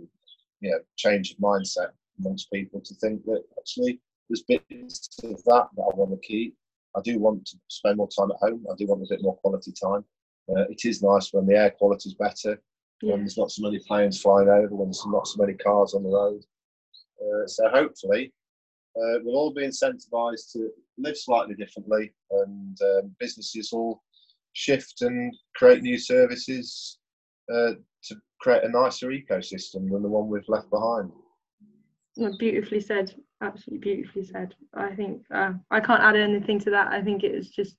you 0.60 0.70
know, 0.70 0.78
change 0.96 1.32
of 1.32 1.38
mindset 1.38 1.90
amongst 2.18 2.52
people 2.52 2.80
to 2.80 2.94
think 2.94 3.24
that 3.24 3.42
actually 3.58 4.00
there's 4.28 4.42
bits 4.42 5.08
of 5.24 5.42
that 5.44 5.68
that 5.76 5.82
I 5.82 5.96
want 5.96 6.10
to 6.12 6.26
keep. 6.26 6.54
I 6.96 7.00
do 7.00 7.18
want 7.18 7.46
to 7.46 7.56
spend 7.68 7.96
more 7.96 8.08
time 8.08 8.30
at 8.30 8.48
home. 8.48 8.64
I 8.70 8.74
do 8.76 8.86
want 8.86 9.02
a 9.02 9.06
bit 9.08 9.22
more 9.22 9.36
quality 9.36 9.72
time. 9.72 10.04
Uh, 10.48 10.64
it 10.68 10.84
is 10.84 11.02
nice 11.02 11.32
when 11.32 11.46
the 11.46 11.56
air 11.56 11.70
quality 11.70 12.08
is 12.08 12.14
better, 12.14 12.60
yeah. 13.02 13.12
when 13.12 13.20
there's 13.20 13.38
not 13.38 13.50
so 13.50 13.62
many 13.62 13.78
planes 13.86 14.20
flying 14.20 14.48
over, 14.48 14.74
when 14.74 14.88
there's 14.88 15.04
not 15.06 15.26
so 15.26 15.40
many 15.40 15.54
cars 15.54 15.94
on 15.94 16.02
the 16.02 16.08
road. 16.08 16.42
Uh, 17.20 17.46
so 17.46 17.68
hopefully, 17.68 18.32
uh, 18.96 19.18
we'll 19.22 19.36
all 19.36 19.52
be 19.52 19.66
incentivized 19.66 20.52
to 20.52 20.70
live 20.98 21.16
slightly 21.16 21.54
differently, 21.54 22.12
and 22.30 22.78
um, 22.82 23.14
businesses 23.18 23.70
will 23.72 24.02
shift 24.52 25.02
and 25.02 25.34
create 25.54 25.82
new 25.82 25.98
services 25.98 26.98
uh, 27.52 27.72
to 28.02 28.16
create 28.40 28.64
a 28.64 28.68
nicer 28.68 29.08
ecosystem 29.08 29.90
than 29.90 30.02
the 30.02 30.08
one 30.08 30.28
we've 30.28 30.48
left 30.48 30.70
behind. 30.70 31.10
Beautifully 32.38 32.80
said. 32.80 33.14
Absolutely 33.42 33.78
beautifully 33.78 34.24
said. 34.24 34.54
I 34.74 34.94
think 34.94 35.22
uh, 35.32 35.52
I 35.70 35.80
can't 35.80 36.02
add 36.02 36.16
anything 36.16 36.58
to 36.60 36.70
that. 36.70 36.88
I 36.88 37.00
think 37.00 37.22
it 37.22 37.34
is 37.34 37.48
just 37.48 37.76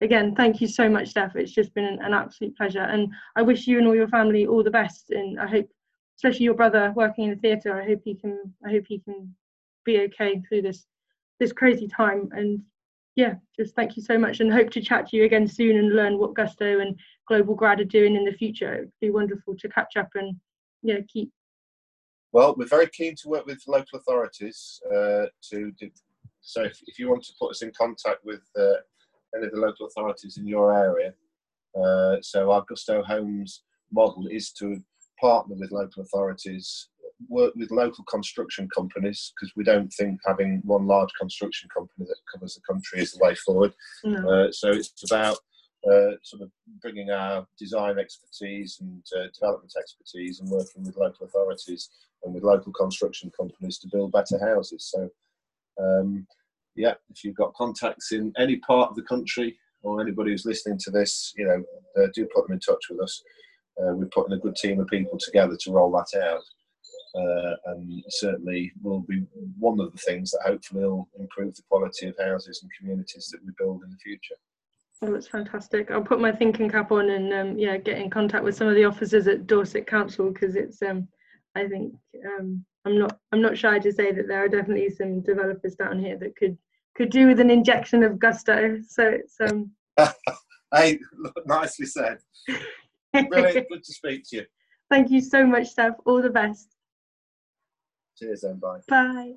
again, 0.00 0.34
thank 0.34 0.60
you 0.60 0.68
so 0.68 0.88
much, 0.88 1.08
Steph. 1.08 1.36
It's 1.36 1.52
just 1.52 1.74
been 1.74 1.84
an, 1.84 1.98
an, 2.02 2.14
absolute 2.14 2.56
pleasure, 2.56 2.82
and 2.82 3.12
I 3.36 3.42
wish 3.42 3.66
you 3.66 3.78
and 3.78 3.86
all 3.86 3.94
your 3.94 4.08
family 4.08 4.46
all 4.46 4.62
the 4.62 4.70
best. 4.70 5.10
And 5.10 5.40
I 5.40 5.46
hope 5.46 5.68
especially 6.16 6.44
your 6.44 6.54
brother 6.54 6.92
working 6.96 7.24
in 7.24 7.30
the 7.30 7.36
theatre. 7.36 7.80
I 7.80 7.86
hope 7.86 8.02
he 8.04 8.14
can. 8.14 8.54
I 8.64 8.70
hope 8.70 8.84
he 8.88 9.00
can 9.00 9.34
be 9.84 10.00
okay 10.02 10.40
through 10.48 10.62
this 10.62 10.86
this 11.40 11.52
crazy 11.52 11.88
time. 11.88 12.28
And 12.32 12.62
yeah, 13.16 13.34
just 13.56 13.74
thank 13.74 13.96
you 13.96 14.02
so 14.02 14.18
much, 14.18 14.40
and 14.40 14.52
hope 14.52 14.70
to 14.70 14.80
chat 14.80 15.08
to 15.08 15.16
you 15.16 15.24
again 15.24 15.46
soon 15.46 15.76
and 15.76 15.94
learn 15.94 16.18
what 16.18 16.34
Gusto 16.34 16.80
and 16.80 16.98
Global 17.26 17.54
Grad 17.54 17.80
are 17.80 17.84
doing 17.84 18.14
in 18.14 18.24
the 18.24 18.32
future. 18.32 18.74
It'd 18.74 18.92
be 19.00 19.10
wonderful 19.10 19.56
to 19.56 19.68
catch 19.68 19.96
up 19.96 20.08
and 20.14 20.36
yeah, 20.82 20.98
keep. 21.08 21.32
Well, 22.30 22.54
we're 22.56 22.66
very 22.66 22.88
keen 22.88 23.14
to 23.22 23.28
work 23.28 23.46
with 23.46 23.62
local 23.66 23.98
authorities 23.98 24.80
uh, 24.86 25.26
to. 25.50 25.72
Do, 25.72 25.90
so 26.40 26.62
if, 26.62 26.80
if 26.86 26.98
you 26.98 27.10
want 27.10 27.24
to 27.24 27.32
put 27.38 27.50
us 27.50 27.62
in 27.62 27.72
contact 27.76 28.24
with 28.24 28.42
uh, 28.56 28.76
any 29.36 29.46
of 29.46 29.52
the 29.52 29.60
local 29.60 29.86
authorities 29.86 30.36
in 30.36 30.46
your 30.46 30.72
area, 30.72 31.14
uh, 31.80 32.16
so 32.22 32.50
our 32.50 32.64
Gusto 32.68 33.02
Homes 33.02 33.62
model 33.92 34.26
is 34.30 34.50
to 34.52 34.82
partner 35.20 35.56
with 35.58 35.72
local 35.72 36.02
authorities, 36.02 36.88
work 37.28 37.54
with 37.56 37.70
local 37.70 38.04
construction 38.04 38.68
companies 38.74 39.32
because 39.34 39.52
we 39.56 39.64
don't 39.64 39.92
think 39.92 40.20
having 40.24 40.60
one 40.64 40.86
large 40.86 41.10
construction 41.18 41.68
company 41.74 42.06
that 42.06 42.16
covers 42.32 42.54
the 42.54 42.60
country 42.72 43.00
is 43.00 43.12
the 43.12 43.24
way 43.24 43.34
forward. 43.34 43.72
No. 44.04 44.46
Uh, 44.46 44.52
so 44.52 44.70
it's 44.70 45.10
about 45.10 45.38
uh, 45.86 46.12
sort 46.22 46.42
of 46.42 46.50
bringing 46.80 47.10
our 47.10 47.46
design 47.58 47.98
expertise 47.98 48.78
and 48.80 49.02
uh, 49.16 49.28
development 49.34 49.72
expertise 49.78 50.40
and 50.40 50.48
working 50.50 50.84
with 50.84 50.96
local 50.96 51.26
authorities 51.26 51.90
and 52.24 52.34
with 52.34 52.42
local 52.42 52.72
construction 52.72 53.30
companies 53.38 53.78
to 53.78 53.88
build 53.88 54.12
better 54.12 54.38
houses. 54.40 54.90
So, 54.90 55.08
um, 55.80 56.26
yeah, 56.74 56.94
if 57.10 57.24
you've 57.24 57.36
got 57.36 57.54
contacts 57.54 58.12
in 58.12 58.32
any 58.38 58.56
part 58.56 58.90
of 58.90 58.96
the 58.96 59.02
country 59.02 59.56
or 59.82 60.00
anybody 60.00 60.30
who's 60.30 60.46
listening 60.46 60.78
to 60.78 60.90
this, 60.90 61.32
you 61.36 61.44
know, 61.46 62.02
uh, 62.02 62.08
do 62.14 62.26
put 62.34 62.46
them 62.46 62.54
in 62.54 62.60
touch 62.60 62.82
with 62.90 63.00
us 63.00 63.22
uh, 63.80 63.94
we're 63.94 64.06
putting 64.06 64.32
a 64.32 64.40
good 64.40 64.56
team 64.56 64.80
of 64.80 64.88
people 64.88 65.18
together 65.18 65.56
to 65.60 65.72
roll 65.72 65.90
that 65.92 66.20
out. 66.20 66.42
Uh, 67.14 67.54
and 67.66 68.02
certainly 68.10 68.70
will 68.82 69.00
be 69.00 69.24
one 69.58 69.80
of 69.80 69.90
the 69.92 69.98
things 69.98 70.30
that 70.30 70.40
hopefully 70.44 70.84
will 70.84 71.08
improve 71.18 71.54
the 71.56 71.62
quality 71.70 72.06
of 72.06 72.14
houses 72.18 72.60
and 72.62 72.70
communities 72.78 73.28
that 73.32 73.42
we 73.44 73.52
build 73.58 73.82
in 73.82 73.90
the 73.90 73.96
future. 73.96 74.34
Oh, 75.00 75.12
that's 75.12 75.26
fantastic. 75.26 75.90
I'll 75.90 76.02
put 76.02 76.20
my 76.20 76.32
thinking 76.32 76.68
cap 76.68 76.92
on 76.92 77.10
and 77.10 77.32
um, 77.32 77.58
yeah, 77.58 77.78
get 77.78 77.98
in 77.98 78.10
contact 78.10 78.44
with 78.44 78.56
some 78.56 78.68
of 78.68 78.74
the 78.74 78.84
officers 78.84 79.26
at 79.26 79.46
Dorset 79.46 79.86
Council 79.86 80.30
because 80.30 80.54
it's 80.54 80.82
um, 80.82 81.08
I 81.54 81.66
think 81.66 81.94
um, 82.26 82.64
I'm 82.88 82.98
not 82.98 83.18
I'm 83.32 83.42
not 83.42 83.58
shy 83.58 83.78
to 83.78 83.92
say 83.92 84.12
that 84.12 84.28
there 84.28 84.42
are 84.42 84.48
definitely 84.48 84.88
some 84.88 85.20
developers 85.20 85.74
down 85.74 85.98
here 85.98 86.16
that 86.18 86.36
could 86.36 86.56
could 86.94 87.10
do 87.10 87.26
with 87.26 87.38
an 87.38 87.50
injection 87.50 88.02
of 88.02 88.18
gusto. 88.18 88.78
So 88.88 89.06
it's 89.06 89.36
um. 89.40 89.72
hey, 90.74 90.98
nicely 91.44 91.86
said. 91.86 92.18
Brilliant. 93.12 93.68
Good 93.70 93.84
to 93.84 93.92
speak 93.92 94.24
to 94.30 94.36
you. 94.36 94.44
Thank 94.90 95.10
you 95.10 95.20
so 95.20 95.46
much, 95.46 95.68
Steph. 95.68 95.96
All 96.06 96.22
the 96.22 96.30
best. 96.30 96.74
Cheers, 98.16 98.40
then. 98.40 98.58
Bye. 98.58 98.78
Bye. 98.88 99.34